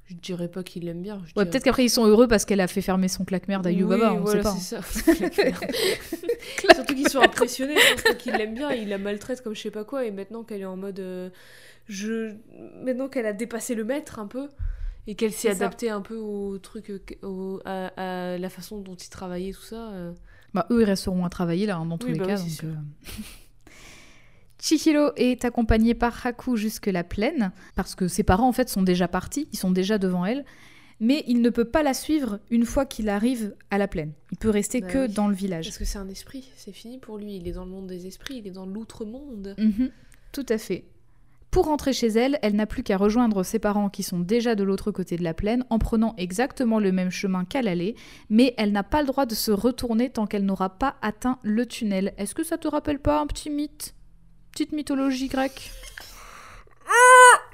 [0.06, 1.20] Je dirais pas qu'il l'aime bien.
[1.36, 4.12] Ouais, peut-être qu'après ils sont heureux parce qu'elle a fait fermer son claque-merde à Yubaba,
[4.12, 4.80] Oui, on voilà, sait pas.
[4.80, 4.82] hein.
[4.82, 6.72] ça.
[6.74, 9.70] Surtout qu'ils sont impressionnés, je pense qu'ils l'aiment bien, ils la maltraitent comme je sais
[9.70, 11.00] pas quoi, et maintenant qu'elle est en mode.
[11.00, 11.30] euh,
[11.88, 12.34] je...
[12.84, 14.48] Maintenant qu'elle a dépassé le maître un peu,
[15.06, 15.64] et qu'elle s'est ça.
[15.64, 17.86] adaptée un peu au truc, euh, au- à,
[18.34, 19.90] à la façon dont ils travaillaient, tout ça.
[19.92, 20.12] euh,
[20.54, 22.36] Bah, eux, ils resteront à travailler là, hein, dans tous Oui, les bah cas.
[22.38, 22.74] oui, donc, euh.
[24.60, 28.82] Chihiro est accompagné par Haku jusque la plaine, parce que ses parents en fait sont
[28.82, 30.44] déjà partis, ils sont déjà devant elle,
[30.98, 34.12] mais il ne peut pas la suivre une fois qu'il arrive à la plaine.
[34.32, 35.12] Il peut rester Bah que oui.
[35.14, 35.66] dans le village.
[35.66, 38.08] Parce que c'est un esprit, c'est fini pour lui, il est dans le monde des
[38.08, 39.54] esprits, il est dans l'outre-monde.
[39.58, 39.90] Mhm,
[40.32, 40.84] tout à fait.
[41.50, 44.64] Pour rentrer chez elle, elle n'a plus qu'à rejoindre ses parents qui sont déjà de
[44.64, 47.94] l'autre côté de la plaine en prenant exactement le même chemin qu'à l'aller,
[48.28, 51.64] mais elle n'a pas le droit de se retourner tant qu'elle n'aura pas atteint le
[51.64, 52.12] tunnel.
[52.18, 53.94] Est-ce que ça te rappelle pas un petit mythe?
[54.52, 55.70] Petite mythologie grecque?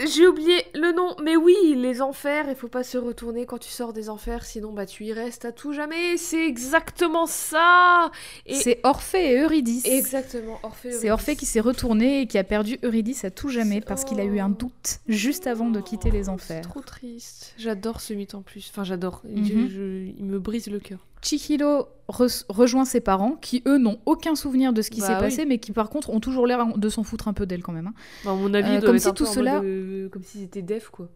[0.04, 3.70] J'ai oublié le nom, mais oui, les enfers, il faut pas se retourner quand tu
[3.70, 8.10] sors des enfers, sinon bah tu y restes à tout jamais, c'est exactement ça
[8.44, 9.84] Et- C'est Orphée et Eurydice.
[9.86, 10.92] Exactement, Orphée.
[10.92, 14.18] C'est Orphée qui s'est retourné et qui a perdu Eurydice à tout jamais parce qu'il
[14.20, 16.62] a eu un doute juste avant de quitter les Oh, C'est enfers.
[16.62, 17.54] trop triste.
[17.56, 18.68] J'adore ce mythe en plus.
[18.72, 19.20] Enfin, j'adore.
[19.24, 20.12] Mhm.
[20.18, 20.98] Il me brise le cœur.
[21.24, 25.14] Chihiro re- rejoint ses parents qui, eux, n'ont aucun souvenir de ce qui Bah s'est
[25.14, 25.20] oui.
[25.20, 27.72] passé, mais qui, par contre, ont toujours l'air de s'en foutre un peu d'elle quand
[27.72, 27.86] même.
[27.88, 27.94] hein.
[28.24, 30.90] Bah, à mon avis, Euh, comme si tout cela- mode, euh, comme s'ils étaient def,
[30.90, 31.08] quoi.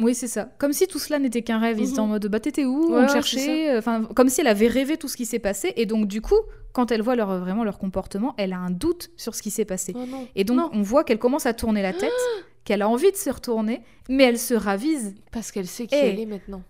[0.00, 0.48] Oui, c'est ça.
[0.58, 1.78] Comme si tout cela n'était qu'un rêve.
[1.78, 1.90] Ils Mhm.
[1.90, 2.92] étaient en mode bah t'étais où?
[2.94, 3.76] Ouais, On cherchait.
[3.76, 5.72] Enfin, comme si elle avait rêvé tout ce qui s'est passé.
[5.76, 6.36] Et donc, du coup,
[6.72, 9.64] quand elle voit leur, vraiment leur comportement, elle a un doute sur ce qui s'est
[9.64, 9.92] passé.
[9.96, 10.04] Oh.
[10.36, 10.70] Et donc, Non.
[10.72, 12.12] on voit qu'elle commence à tourner la tête,
[12.64, 16.20] qu'elle a envie de se retourner, mais elle se ravise Parce qu'elle sait qui elle
[16.20, 16.62] est maintenant.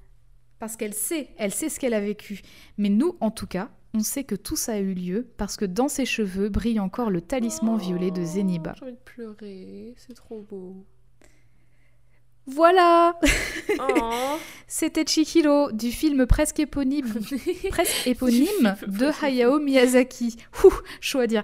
[0.59, 2.43] Parce qu'elle sait, elle sait ce qu'elle a vécu.
[2.77, 5.65] Mais nous, en tout cas, on sait que tout ça a eu lieu parce que
[5.65, 8.75] dans ses cheveux brille encore le talisman violet de Zeniba.
[8.79, 10.85] J'ai envie de pleurer, c'est trop beau.
[12.47, 13.19] Voilà
[13.79, 14.37] Oh.
[14.67, 17.13] C'était Chihiro du film presque éponyme,
[17.71, 20.37] presque éponyme de Hayao Miyazaki.
[20.65, 21.43] Ouh, chaud à dire.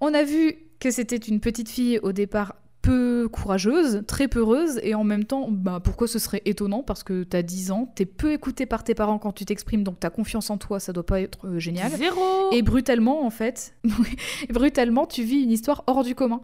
[0.00, 2.54] On a vu que c'était une petite fille au départ
[2.86, 6.84] peu courageuse, très peureuse, et en même temps, bah, pourquoi ce serait étonnant?
[6.84, 9.98] Parce que t'as 10 ans, t'es peu écouté par tes parents quand tu t'exprimes, donc
[9.98, 11.90] ta confiance en toi, ça doit pas être euh, génial.
[11.92, 13.74] Zéro Et brutalement, en fait,
[14.50, 16.40] brutalement, tu vis une histoire hors du commun.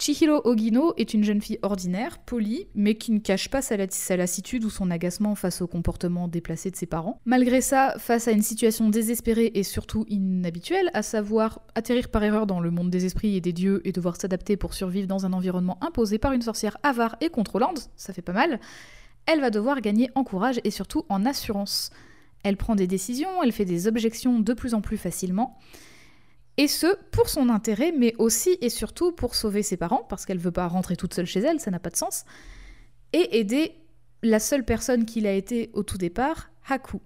[0.00, 3.76] Chihiro Ogino est une jeune fille ordinaire, polie, mais qui ne cache pas sa,
[4.16, 7.20] lassitude ou son agacement face au comportement déplacé de ses parents.
[7.26, 12.46] Malgré ça, face à une situation désespérée et surtout inhabituelle, à savoir atterrir par erreur
[12.46, 15.34] dans le monde des esprits et des dieux et devoir s'adapter pour survivre dans un
[15.34, 18.58] environnement imposé par une sorcière avare et contrôlante, ça fait pas mal,
[19.26, 21.90] elle va devoir gagner en courage et surtout en assurance.
[22.42, 25.58] Elle prend des décisions, elle fait des objections de plus en plus facilement.
[26.60, 30.36] Et ce, pour son intérêt, mais aussi et surtout pour sauver ses parents, parce qu'elle
[30.36, 32.26] veut pas rentrer toute seule chez elle, ça n'a pas de sens,
[33.14, 33.72] et aider
[34.22, 37.00] la seule personne qu'il a été au tout départ, Haku.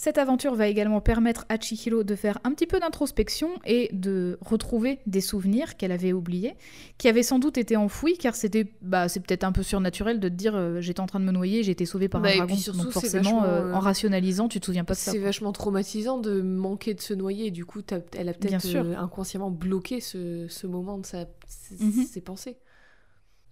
[0.00, 4.38] Cette aventure va également permettre à Chihiro de faire un petit peu d'introspection et de
[4.40, 6.54] retrouver des souvenirs qu'elle avait oubliés,
[6.98, 10.28] qui avaient sans doute été enfouis, car c'était, bah, c'est peut-être un peu surnaturel de
[10.28, 12.32] te dire euh, j'étais en train de me noyer, j'ai été sauvée par Bah, un
[12.32, 14.98] et dragon, puis surtout, donc forcément, euh, euh, en rationalisant, tu te souviens pas de
[15.00, 15.10] ça.
[15.10, 17.46] C'est vachement traumatisant de manquer de se noyer.
[17.46, 17.80] Et du coup,
[18.16, 22.04] elle a peut-être euh, inconsciemment bloqué ce, ce moment de sa, ses, Mhm.
[22.04, 22.56] ses pensées.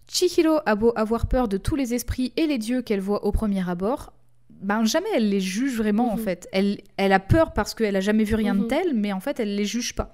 [0.09, 3.33] Chihiro a beau avoir peur de tous les esprits et les dieux qu'elle voit au
[3.33, 4.13] premier abord,
[4.63, 6.23] ben jamais elle les juge vraiment en Mhm.
[6.23, 6.49] fait.
[6.53, 8.69] Elle, elle a peur parce qu'elle a jamais vu rien de Mhm.
[8.69, 10.13] tel, mais en fait elle les juge pas.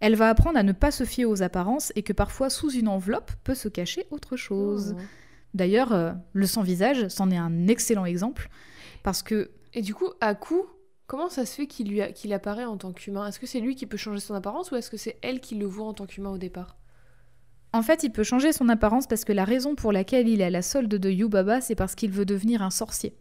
[0.00, 2.88] Elle va apprendre à ne pas se fier aux apparences et que parfois sous une
[2.88, 4.94] enveloppe peut se cacher autre chose.
[4.98, 5.02] Oh.
[5.54, 8.48] D'ailleurs, euh, le sans-visage, c'en est un excellent exemple
[9.02, 10.62] parce que Et du coup, à coup,
[11.08, 13.26] comment ça se fait qu'il lui a- qu'il apparaît en tant qu'humain?
[13.26, 15.56] Est-ce que c'est lui qui peut changer son apparence ou est-ce que c'est elle qui
[15.56, 16.76] le voit en tant qu'humain au départ?
[17.72, 20.44] En fait, il peut changer son apparence parce que la raison pour laquelle il est
[20.44, 23.16] à la solde de Yubaba, c'est parce qu'il veut devenir un sorcier.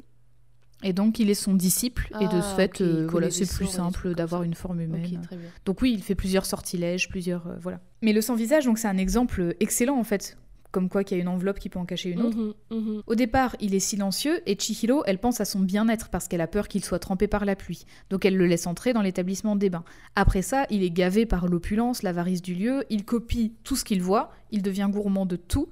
[0.84, 3.68] Et donc, il est son disciple, et de ce Ah, fait, euh, voilà, c'est plus
[3.68, 5.06] simple d'avoir une forme humaine.
[5.06, 5.50] Ok, très bien.
[5.66, 7.48] Donc oui, il fait plusieurs sortilèges, plusieurs...
[7.48, 7.80] euh, voilà.
[8.02, 10.38] Mais le sans-visage, donc c'est un exemple excellent, en fait,
[10.74, 12.36] comme quoi qu'il y a une enveloppe qui peut en cacher une autre.
[12.36, 13.04] Mhm, mhm.
[13.06, 16.48] Au départ, il est silencieux et Chihiro, elle pense à son bien-être parce qu'elle a
[16.48, 17.86] peur qu'il soit trempé par la pluie.
[18.10, 19.84] Donc elle le laisse entrer dans l'établissement des bains.
[20.16, 24.02] Après ça, il est gavé par l'opulence, l'avarice du lieu, il copie tout ce qu'il
[24.02, 25.70] voit, il devient gourmand de tout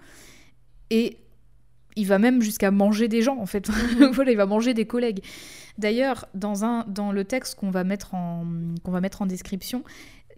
[0.91, 1.17] et
[1.95, 3.69] il va même jusqu'à manger des gens en fait.
[4.13, 5.23] voilà, il va manger des collègues.
[5.77, 8.45] D'ailleurs, dans, un, dans le texte qu'on va, mettre en,
[8.83, 9.83] qu'on va mettre en description,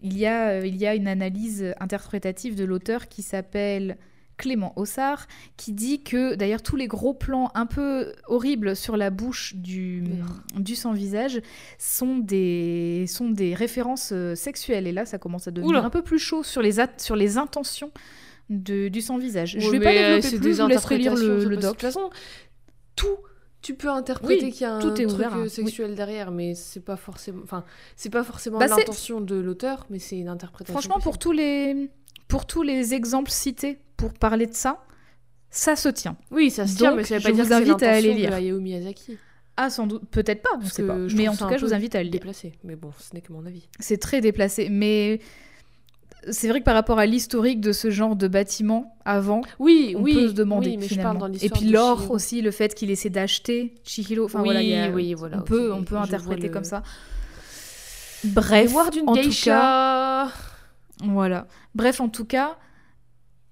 [0.02, 3.96] il y, a, euh, il y a une analyse interprétative de l'auteur qui s'appelle
[4.36, 5.26] Clément Ossard,
[5.56, 10.02] qui dit que d'ailleurs tous les gros plans un peu horribles sur la bouche du,
[10.56, 11.40] du sans-visage
[11.78, 14.86] sont des, sont des références euh, sexuelles.
[14.86, 15.84] Et là, ça commence à devenir Oula.
[15.84, 17.92] un peu plus chaud sur les, sur les intentions
[18.50, 19.56] de- du sans-visage.
[19.58, 21.60] je Ouais, vais pas euh, développer c'est plus, des je vous laisserai lire le, doc.
[21.62, 22.10] De toute façon,
[22.96, 23.16] tout,
[23.62, 25.94] tu peux interpréter Oui, qu'il y a un tout est truc ouvert, euh, hein, sexuel
[25.94, 27.64] derrière, mais c'est pas forcément, enfin,
[27.96, 30.72] c'est pas forcément Bah, l'intention de l'auteur, mais c'est une interprétation.
[30.78, 31.90] Franchement, pour tous, les,
[32.28, 34.84] pour tous les exemples cités pour parler de ça,
[35.50, 36.16] ça se tient.
[36.30, 37.90] oui, ça se tient, mais ça veut je pas dire vous que c'est invite à
[37.92, 38.32] aller de lire.
[38.34, 39.16] Hayao Miyazaki.
[39.56, 41.06] Ah, sans doute, peut-être pas, on sait pas.
[41.06, 42.12] je Mais en tout cas, je vous invite à le lire.
[42.14, 43.68] Déplacé, mais bon, ce n'est que mon avis.
[43.78, 45.20] C'est très déplacé, mais
[46.30, 50.02] c'est vrai que par rapport à l'historique de ce genre de bâtiment avant, Oui, on
[50.02, 52.74] oui, peut se demander oui, mais je parle dans Et puis l'or aussi, le fait
[52.74, 54.24] qu'il essaie d'acheter Chihiro.
[54.26, 55.38] Enfin oui, voilà, il y a- oui, voilà.
[55.38, 56.82] on peut, on peut interpréter le- comme ça.
[58.24, 60.30] Bref, d'une en tout cas,
[61.04, 61.46] voilà.
[61.74, 62.56] Bref, en tout cas,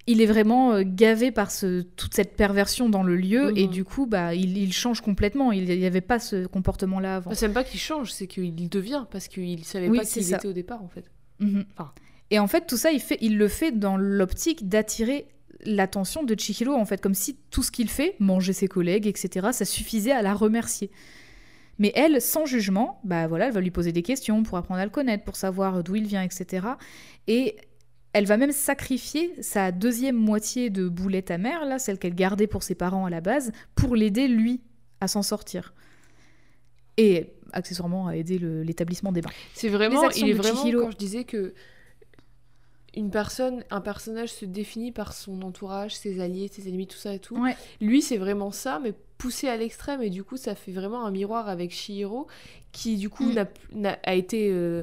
[0.07, 3.73] il est vraiment euh, gavé par ce, toute cette perversion dans le lieu et Mhm.
[3.73, 5.53] du coup, bah, il, il change complètement.
[5.53, 7.31] Il n'y avait pas ce comportement-là avant.
[7.31, 10.21] Enfin, c'est même pas qu'il change, c'est qu'il devient parce qu'il savait Oui, pas qui
[10.21, 10.37] il ça.
[10.37, 11.05] était au départ en fait.
[11.39, 11.65] Mhm.
[11.77, 11.93] Enfin.
[12.33, 15.29] Et en fait, tout ça, il, fait, il le fait dans l'optique d'attirer
[15.67, 19.49] l'attention de Chihiro, en fait, comme si tout ce qu'il fait, manger ses collègues, etc.,
[19.53, 20.91] ça suffisait à la remercier.
[21.79, 24.85] Mais elle, sans jugement, bah voilà, elle va lui poser des questions pour apprendre à
[24.85, 26.69] le connaître, pour savoir d'où il vient, etc.
[27.27, 27.57] Et
[28.15, 32.63] elle va même sacrifier sa deuxième moitié de boulette amère, là, celle qu'elle gardait pour
[32.63, 34.63] ses parents à la base, pour l'aider, lui,
[35.03, 35.75] à s'en sortir.
[36.97, 39.31] Et accessoirement à aider l'établissement des bains.
[39.53, 40.85] C'est vraiment, il est vraiment Chihiro.
[40.85, 41.53] quand je disais que
[42.95, 47.15] une personne, un personnage se définit par son entourage, ses alliés, ses ennemis, tout ça
[47.15, 47.37] et tout.
[47.41, 47.57] Ouais.
[47.81, 51.11] Lui, c'est vraiment ça, mais poussé à l'extrême et du coup, ça fait vraiment un
[51.11, 52.27] miroir avec Shihiro
[52.73, 53.33] qui du coup Mm.
[53.35, 54.83] n'a, n'a- a été euh,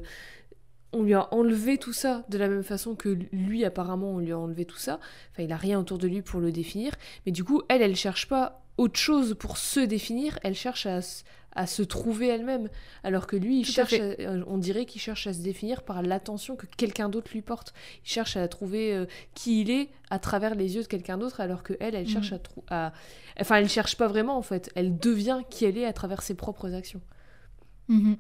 [0.91, 4.31] on lui a enlevé tout ça de la même façon que lui apparemment on lui
[4.31, 4.99] a enlevé tout ça.
[5.31, 6.93] Enfin, il a rien autour de lui pour le définir,
[7.25, 10.99] mais du coup, elle elle cherche pas autre chose pour se définir, elle cherche à,
[11.53, 12.69] à se trouver elle-même.
[13.03, 14.25] Alors que lui, il Tout à cherche, fait.
[14.25, 17.73] à- on dirait qu'il cherche à se définir par l'attention que quelqu'un d'autre lui porte.
[18.05, 21.41] Il cherche à trouver euh, qui il est à travers les yeux de quelqu'un d'autre,
[21.41, 22.09] alors que elle, elle Mhm.
[22.13, 22.93] cherche à, trou- à,
[23.39, 24.69] enfin, elle cherche pas vraiment en fait.
[24.75, 27.01] Elle devient qui elle est à travers ses propres actions.
[27.87, 28.17] Mhm.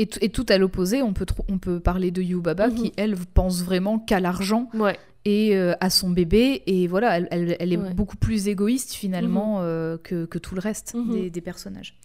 [0.00, 2.74] Et, tout à l'opposé, on peut, on peut parler de Yubaba Mhm.
[2.76, 4.96] qui, elle, pense vraiment qu'à l'argent Ouais.
[5.24, 6.62] et euh, à son bébé.
[6.66, 7.94] Et voilà, elle, elle- elle est Ouais.
[7.94, 11.10] beaucoup plus égoïste finalement euh, que, que tout le reste Mhm.
[11.10, 11.98] des, des personnages.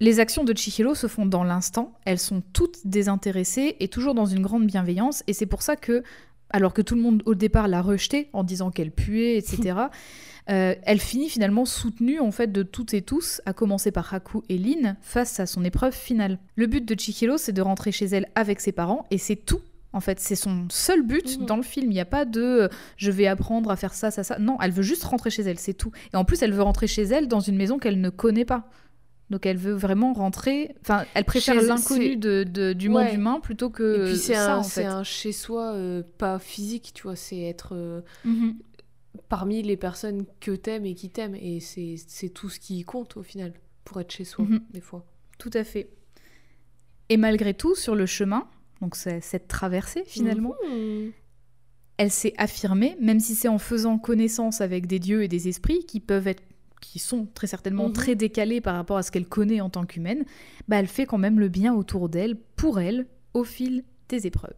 [0.00, 4.26] Les actions de Chihiro se font dans l'instant, elles sont toutes désintéressées et toujours dans
[4.26, 5.22] une grande bienveillance.
[5.26, 6.02] Et c'est pour ça que,
[6.50, 9.78] alors que tout le monde au départ l'a rejetée en disant qu'elle puait, etc.,
[10.50, 14.42] euh, elle finit finalement soutenue en fait de toutes et tous, à commencer par Haku
[14.50, 16.38] et Lin, face à son épreuve finale.
[16.56, 19.60] Le but de Chihiro, c'est de rentrer chez elle avec ses parents, et c'est tout.
[19.94, 21.46] En fait, c'est son seul but Mhm.
[21.46, 21.90] dans le film.
[21.90, 22.68] Il n'y a pas de euh,
[22.98, 24.38] je vais apprendre à faire ça, ça, ça.
[24.38, 25.90] Non, elle veut juste rentrer chez elle, c'est tout.
[26.12, 28.68] Et en plus, elle veut rentrer chez elle dans une maison qu'elle ne connaît pas.
[29.30, 30.74] Donc elle veut vraiment rentrer.
[30.82, 34.58] Enfin, elle préfère l'inconnu de, de- du monde humain plutôt que Et puis c'est un,
[34.58, 34.86] en c'est fait.
[34.86, 37.16] un chez soi euh, pas physique, tu vois.
[37.16, 38.54] C'est être euh, Mhm.
[39.28, 43.22] parmi les personnes que t'aimes et qui t'aiment, et c'est tout ce qui compte au
[43.24, 43.52] final
[43.84, 44.60] pour être chez soi Mhm.
[44.72, 45.04] des fois.
[45.38, 45.90] Tout à fait.
[47.08, 48.46] Et malgré tout, sur le chemin,
[48.80, 51.10] donc cette traversée finalement, Mhm.
[51.98, 55.84] elle s'est affirmée, même si c'est en faisant connaissance avec des dieux et des esprits
[55.86, 56.42] qui peuvent être
[56.80, 57.92] qui sont très certainement Mhm.
[57.94, 60.24] très décalés par rapport à ce qu'elle connaît en tant qu'humaine,
[60.68, 64.52] bah elle fait quand même le bien autour d'elle, pour elle, au fil des épreuves.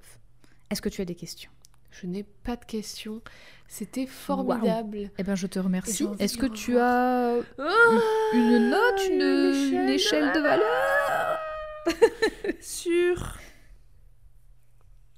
[0.71, 1.51] Est-ce que tu as des questions?
[1.91, 3.23] Je n'ai pas de questions.
[3.67, 5.11] C'était formidable.
[5.19, 6.07] Eh bien, je te remercie.
[6.19, 7.99] Est-ce que tu as Ah,
[8.35, 11.39] une note, une, une échelle de valeur?
[12.61, 13.37] Sur.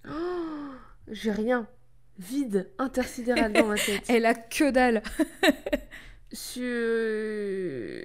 [0.09, 0.12] Oh,
[1.10, 1.66] J'ai rien.
[2.18, 4.05] Vide, intersidéral dans ma tête.
[4.09, 5.02] Elle a que dalle.
[6.32, 8.05] Sur.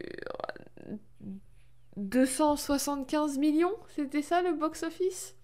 [1.97, 5.35] 275 millions C'était ça le box-office?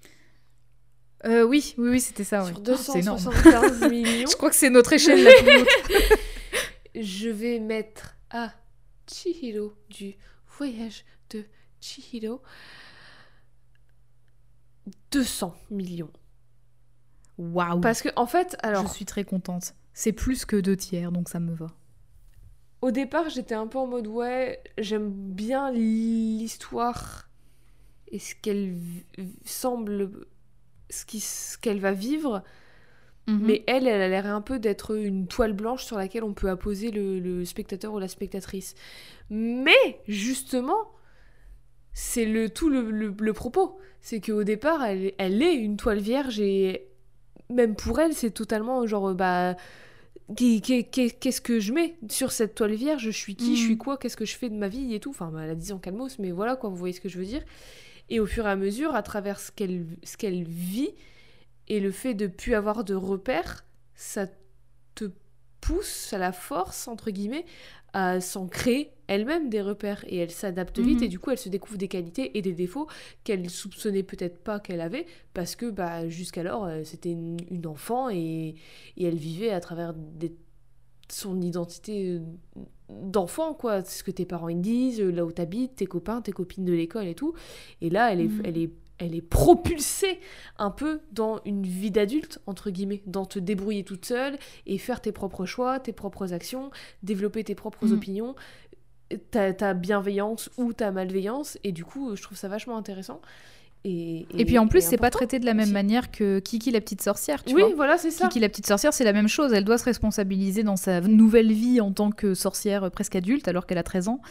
[1.25, 2.43] Euh, oui, oui, oui, c'était ça.
[2.43, 2.51] ouais.
[2.51, 3.17] Sur Oh, c'est énorme.
[3.19, 4.27] 275 millions.
[4.29, 6.19] Je crois que c'est notre échelle la plus haute.
[6.95, 8.51] Je vais mettre à
[9.07, 10.15] Chihiro du
[10.57, 11.45] voyage de
[11.79, 12.41] Chihiro
[15.11, 16.11] 200 millions.
[17.37, 17.79] Waouh.
[17.79, 19.73] Parce que en fait, alors je suis très contente.
[19.93, 21.67] C'est plus que deux tiers, donc ça me va.
[22.81, 27.29] Au départ, j'étais un peu en mode ouais, j'aime bien l'histoire
[28.11, 28.75] et ce qu'elle
[29.45, 30.09] semble,
[30.89, 32.43] ce qu'elle va vivre.
[33.27, 33.39] Mhm.
[33.43, 36.49] Mais elle, elle a l'air un peu d'être une toile blanche sur laquelle on peut
[36.49, 38.73] apposer le, spectateur ou la spectatrice.
[39.29, 40.91] Mais justement,
[41.93, 43.79] c'est le tout le, propos.
[44.01, 46.87] C'est qu'au départ, elle, elle est une toile vierge et
[47.51, 49.55] même pour elle, c'est totalement genre bah
[50.35, 53.03] qu'est-ce que je mets sur cette toile vierge?
[53.03, 53.55] Je suis qui?
[53.55, 53.77] Je suis mm.
[53.77, 53.97] quoi?
[53.97, 55.11] Qu'est-ce que je fais de ma vie et tout?
[55.11, 57.25] Enfin, elle a dit en calmos, mais voilà quoi, vous voyez ce que je veux
[57.25, 57.43] dire.
[58.09, 60.93] Et au fur et à mesure, à travers ce qu'elle vit
[61.67, 63.63] et le fait de plus avoir de repères,
[63.95, 64.27] ça
[64.95, 65.11] te
[65.61, 67.45] pousse à la force, entre guillemets,
[67.93, 71.03] à s'en créer elle-même des repères et elle s'adapte vite mhm.
[71.03, 72.87] et du coup elle se découvre des qualités et des défauts
[73.25, 78.55] qu'elle soupçonnait peut-être pas qu'elle avait parce que bah, jusqu'alors euh, c'était une, enfant et,
[78.95, 80.33] et, elle vivait à travers des,
[81.09, 82.19] son identité euh,
[82.89, 86.63] d'enfant quoi ce que tes parents ils disent là où t'habites tes copains tes copines
[86.63, 87.33] de l'école et tout
[87.81, 88.41] et là elle est, mhm.
[88.45, 88.71] elle est
[89.01, 90.19] elle est propulsée
[90.59, 95.01] un peu dans une vie d'adulte, entre guillemets, dans te débrouiller toute seule et faire
[95.01, 96.69] tes propres choix, tes propres actions,
[97.01, 97.93] développer tes propres mm.
[97.93, 98.35] opinions,
[99.31, 101.57] ta, ta, bienveillance ou ta malveillance.
[101.63, 103.21] Et du coup, je trouve ça vachement intéressant.
[103.83, 106.81] Et, et, puis en plus, c'est pas traité de la même manière que Kiki la
[106.81, 107.73] petite sorcière, tu oui, vois.
[107.73, 108.27] voilà, c'est ça.
[108.27, 109.53] Kiki la petite sorcière, c'est la même chose.
[109.53, 113.65] Elle doit se responsabiliser dans sa nouvelle vie en tant que sorcière presque adulte, alors
[113.65, 114.21] qu'elle a 13 ans.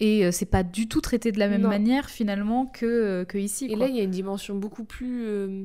[0.00, 3.38] Et euh, c'est pas du tout traité de la même manière finalement que, euh, que
[3.38, 3.66] ici.
[3.66, 5.24] Et là, il y a une dimension beaucoup plus.
[5.24, 5.64] Euh,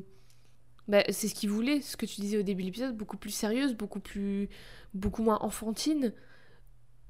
[0.88, 3.32] bah, c'est ce qu'il voulait, ce que tu disais au début de l'épisode, beaucoup plus
[3.32, 4.50] sérieuse, beaucoup plus,
[4.94, 6.14] beaucoup moins enfantine.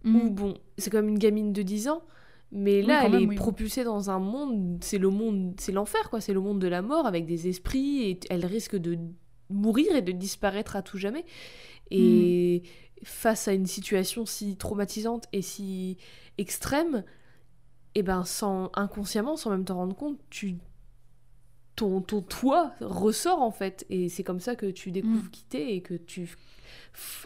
[0.03, 0.15] Mm.
[0.15, 2.01] Ou bon, c'est comme une gamine de 10 ans,
[2.51, 6.19] mais là, elle est propulsée dans un monde, c'est le monde, c'est l'enfer, quoi.
[6.19, 8.97] C'est le monde de la mort avec des esprits et elle risque de
[9.49, 11.25] mourir et de disparaître à tout jamais.
[11.91, 13.05] Et mm.
[13.05, 15.97] face à une situation si traumatisante et si
[16.37, 17.03] extrême,
[17.93, 20.55] et eh ben sans inconsciemment, sans même t'en rendre compte, tu
[21.75, 23.85] ton, ton toi ressort en fait.
[23.89, 25.31] Et c'est comme ça que tu découvres mm.
[25.31, 26.29] qui t'es et que tu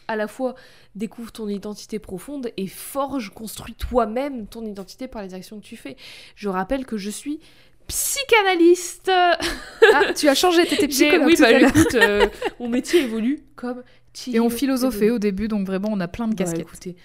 [0.08, 0.56] à la fois
[0.96, 5.78] découvres ton identité profonde et forge, construis toi-même ton identité par les actions que tu
[5.78, 5.98] fais.
[6.36, 7.40] Je rappelle que je suis
[7.88, 9.10] psychanalyste.
[9.10, 11.28] Ah, tu as changé, t'étais psychologue.
[11.28, 12.28] Oui, bah écoute, euh,
[12.60, 13.84] mon métier évolue comme.
[14.32, 16.96] Et on philosophait au début, donc vraiment on a plein de casquettes.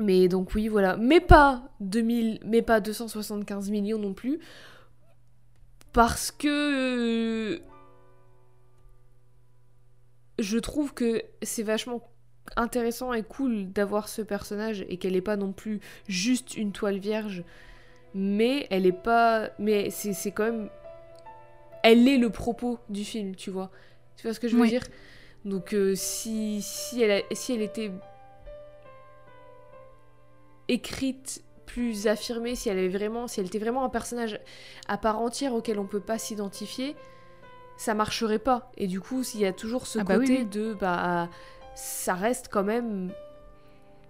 [0.00, 0.96] Mais donc oui, voilà.
[0.96, 4.38] Mais pas 2000, mais pas 275 millions non plus.
[5.92, 7.60] Parce que
[10.42, 12.02] je trouve que c'est vachement
[12.56, 16.98] intéressant et cool d'avoir ce personnage et qu'elle n'est pas non plus juste une toile
[16.98, 17.44] vierge.
[18.14, 19.50] Mais elle est pas.
[19.58, 20.68] Mais c'est quand même.
[21.82, 23.70] Elle est le propos du film, tu vois.
[24.16, 24.84] Tu vois ce que je veux dire?
[25.44, 27.90] Donc euh, si, si, elle si elle était
[30.68, 34.38] écrite plus affirmée, si elle vraiment, si elle était vraiment un personnage
[34.88, 36.94] à part entière auquel on peut pas s'identifier,
[37.76, 38.70] ça marcherait pas.
[38.76, 41.28] Et du coup, s'il y a toujours ce ah bah côté de bah
[41.74, 43.10] ça reste quand même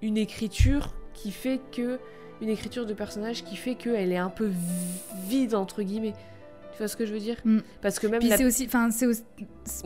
[0.00, 1.98] une écriture qui fait que
[2.40, 4.50] une écriture de personnage qui fait qu'elle est un peu
[5.28, 6.14] vide entre guillemets.
[6.72, 7.58] Tu vois ce que je veux dire mm.
[7.82, 8.20] Parce que même.
[8.20, 9.06] Puis c'est aussi, enfin, c'est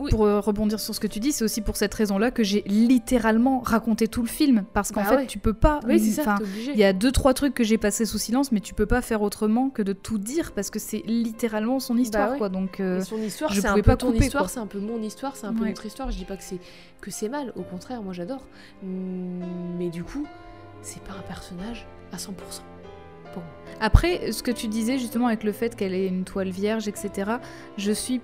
[0.09, 2.63] pour euh, rebondir sur ce que tu dis, c'est aussi pour cette raison-là que j'ai
[2.65, 5.79] littéralement raconté tout le film, parce qu'en bah fait, tu peux pas.
[5.87, 6.37] Oui, c'est ça.
[6.67, 9.01] Il y a deux trois trucs que j'ai passés sous silence, mais tu peux pas
[9.01, 12.49] faire autrement que de tout dire, parce que c'est littéralement son histoire, bah quoi.
[12.49, 12.79] Donc.
[12.79, 15.47] Euh, son histoire, c'est un peu pas ton histoire, c'est un peu mon histoire, c'est
[15.47, 16.11] un peu notre histoire.
[16.11, 16.59] Je dis pas que c'est
[17.01, 18.47] que c'est mal, au contraire, moi j'adore.
[18.83, 20.25] Mais du coup,
[20.81, 22.31] c'est pas un personnage à 100%.
[23.79, 27.31] Après, ce que tu disais justement avec le fait qu'elle est une toile vierge, etc.,
[27.77, 28.21] je suis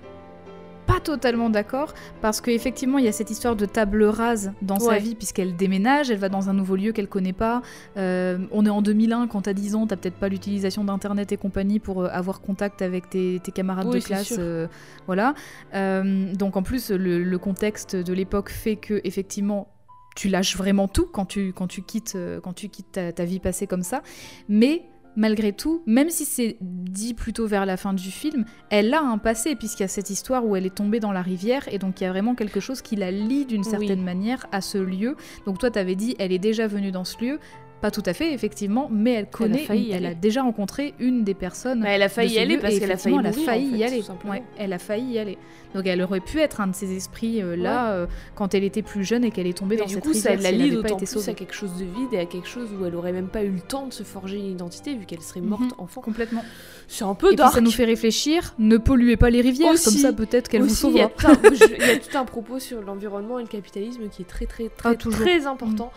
[0.86, 4.98] pas totalement d'accord parce qu'effectivement il y a cette histoire de table rase dans sa
[4.98, 7.62] vie puisqu'elle déménage, elle va dans un nouveau lieu qu'elle connaît pas.
[7.96, 11.36] Euh, on est en 2001 quand t'as 10 ans, t'as peut-être pas l'utilisation d'internet et
[11.36, 14.66] compagnie pour euh, avoir contact avec tes, camarades de classe, euh,
[15.06, 15.34] voilà.
[15.72, 19.68] donc en plus le, contexte de l'époque fait que effectivement
[20.16, 23.40] tu lâches vraiment tout quand tu, quand tu quittes, quand tu quittes ta, ta vie
[23.40, 24.02] passée comme ça,
[24.48, 24.84] mais
[25.16, 29.18] malgré tout, même si c'est dit plutôt vers la fin du film, elle a un
[29.18, 32.00] passé, puisqu'il y a cette histoire où elle est tombée dans la rivière, et donc
[32.00, 35.16] il y a vraiment quelque chose qui la lie d'une certaine manière à ce lieu.
[35.46, 37.38] Donc toi, t'avais dit, elle est déjà venue dans ce lieu,
[37.84, 41.34] pas tout à fait, effectivement, mais elle connaît, failli elle a déjà rencontré une des
[41.34, 41.82] personnes.
[41.82, 43.44] Bah, elle a failli y aller lieu, parce qu'elle a failli effectivement, elle a mourir,
[43.44, 44.02] failli en y fait, aller.
[44.30, 45.36] Ouais, elle a failli y aller.
[45.74, 48.06] Donc elle aurait pu être un de ces esprits euh, là euh,
[48.36, 50.30] quand elle était plus jeune et qu'elle est tombée Mais dans du cette coup, ça
[50.30, 52.68] rivière la si lie d'autant plus à quelque chose de vide et à quelque chose
[52.80, 55.20] où elle aurait même pas eu le temps de se forger une identité vu qu'elle
[55.20, 55.72] serait morte Mhm.
[55.78, 56.00] enfant.
[56.00, 56.44] Complètement.
[56.88, 59.84] C'est un peu Et puis ça nous fait réfléchir, ne polluez pas les rivières, Aussi-
[59.84, 61.10] comme ça peut-être qu'elle vous sauvera.
[61.20, 64.68] il y a tout un propos sur l'environnement et le capitalisme qui est très très
[64.68, 65.20] très Ah, toujours.
[65.20, 65.90] très important,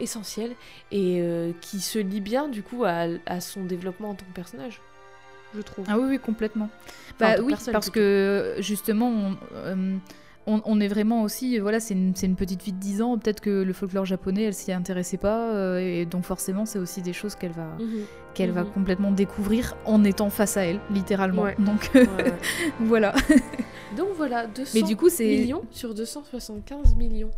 [0.00, 0.52] essentiel
[0.90, 4.34] et euh, qui se lie bien du coup à, à son développement en tant que
[4.34, 4.80] personnage,
[5.54, 5.84] je trouve.
[5.88, 6.68] Ah oui, oui, complètement.
[7.16, 9.96] Enfin, en Bah oui, parce que justement, on, euh,
[10.46, 13.62] on- on est vraiment aussi, voilà, c'est une, petite fille de 10 ans, peut-être que
[13.62, 17.34] le folklore japonais, elle s'y intéressait pas, euh, et donc forcément, c'est aussi des choses
[17.34, 18.04] qu'elle va, Mhm.
[18.34, 18.70] qu'elle va Mhm.
[18.70, 21.42] complètement découvrir en étant face à elle, littéralement.
[21.42, 21.56] Ouais.
[21.58, 22.04] Donc Ouais,
[22.80, 23.14] voilà.
[23.96, 27.30] Donc voilà, 200 Mais du coup, millions sur 275 millions.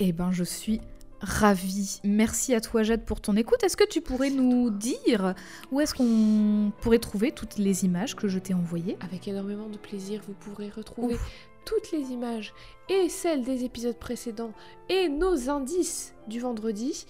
[0.00, 0.80] Eh ben, je suis
[1.20, 2.00] ravie.
[2.04, 3.62] Merci à toi, Jade, pour ton écoute.
[3.62, 5.34] Est-ce que tu pourrais nous dire
[5.70, 8.96] où est-ce qu'on pourrait trouver toutes les images que je t'ai envoyées?
[9.00, 11.16] Avec énormément de plaisir, vous pourrez retrouver
[11.64, 12.54] toutes les images
[12.88, 14.52] et celles des épisodes précédents
[14.88, 17.04] et nos indices du vendredi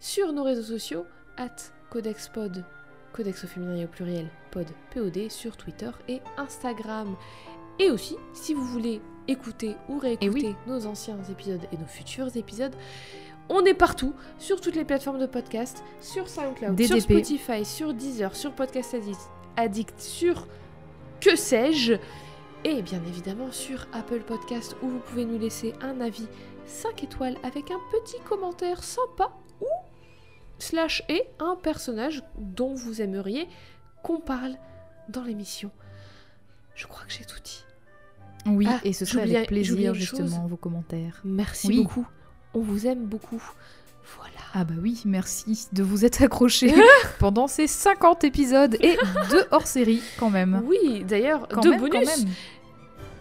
[0.00, 1.06] sur nos réseaux sociaux
[1.38, 1.56] at
[1.90, 2.64] codexpod,
[3.12, 7.16] codex au féminin et au pluriel, pod, POD sur Twitter et Instagram.
[7.78, 10.54] Et aussi, si vous voulez écouter ou réécouter oui.
[10.66, 12.74] nos anciens épisodes et nos futurs épisodes,
[13.52, 17.00] on est partout, sur toutes les plateformes de podcast, sur SoundCloud, sur.
[17.00, 18.96] Spotify, sur Deezer, sur Podcast
[19.56, 20.46] Addict, sur
[21.20, 21.94] que sais-je,
[22.64, 26.26] et bien évidemment sur Apple Podcast où vous pouvez nous laisser un avis
[26.66, 29.30] 5 étoiles avec un petit commentaire sympa
[29.60, 29.66] ou
[30.58, 33.48] slash et un personnage dont vous aimeriez
[34.02, 34.54] qu'on parle
[35.08, 35.70] dans l'émission.
[36.74, 37.64] Je crois que j'ai tout dit.
[38.46, 40.48] Oui, Ah, et ce serait avec plaisir, justement, chose.
[40.50, 41.20] vos commentaires.
[41.24, 41.82] Merci Oui.
[41.82, 42.06] beaucoup.
[42.54, 43.42] On vous aime beaucoup.
[44.16, 44.32] Voilà.
[44.54, 46.74] Ah bah oui, merci de vous être accrochés
[47.18, 48.96] pendant ces 50 épisodes et
[49.30, 50.62] deux hors-série quand même.
[50.66, 52.08] Oui, d'ailleurs, deux même, bonus.
[52.10, 52.28] quand même.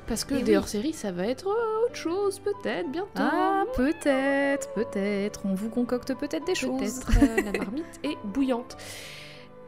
[0.08, 0.58] Parce que Et des oui.
[0.58, 3.08] hors-séries, ça va être euh, autre chose peut-être bientôt.
[3.16, 5.42] Ah, peut-être, peut-être.
[5.46, 7.00] On vous concocte peut-être des choses.
[7.06, 8.76] Peut-être euh, la marmite est bouillante.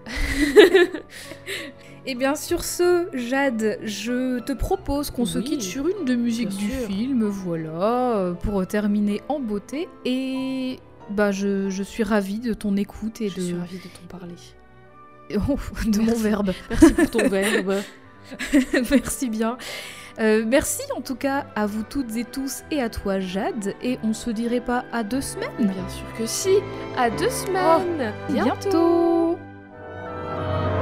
[2.05, 6.49] Et bien sur ce, Jade, je te propose qu'on se quitte sur une de musique
[6.49, 6.87] du sûr.
[6.87, 9.87] film, voilà, euh, pour terminer en beauté.
[10.03, 13.83] Et bah je, je suis ravie de ton écoute et Je de, suis ravie de
[13.83, 14.35] t'en parler.
[15.49, 15.57] Oh,
[15.87, 16.51] de mon verbe.
[16.69, 17.75] Merci pour ton verbe.
[18.91, 19.57] merci bien.
[20.19, 23.73] Euh, merci en tout cas à vous toutes et tous et à toi Jade.
[23.81, 26.57] Et on se dirait pas à deux semaines Bien sûr que si.
[26.97, 28.13] À deux semaines.
[28.29, 29.39] Bientôt
[30.35, 30.72] Bye.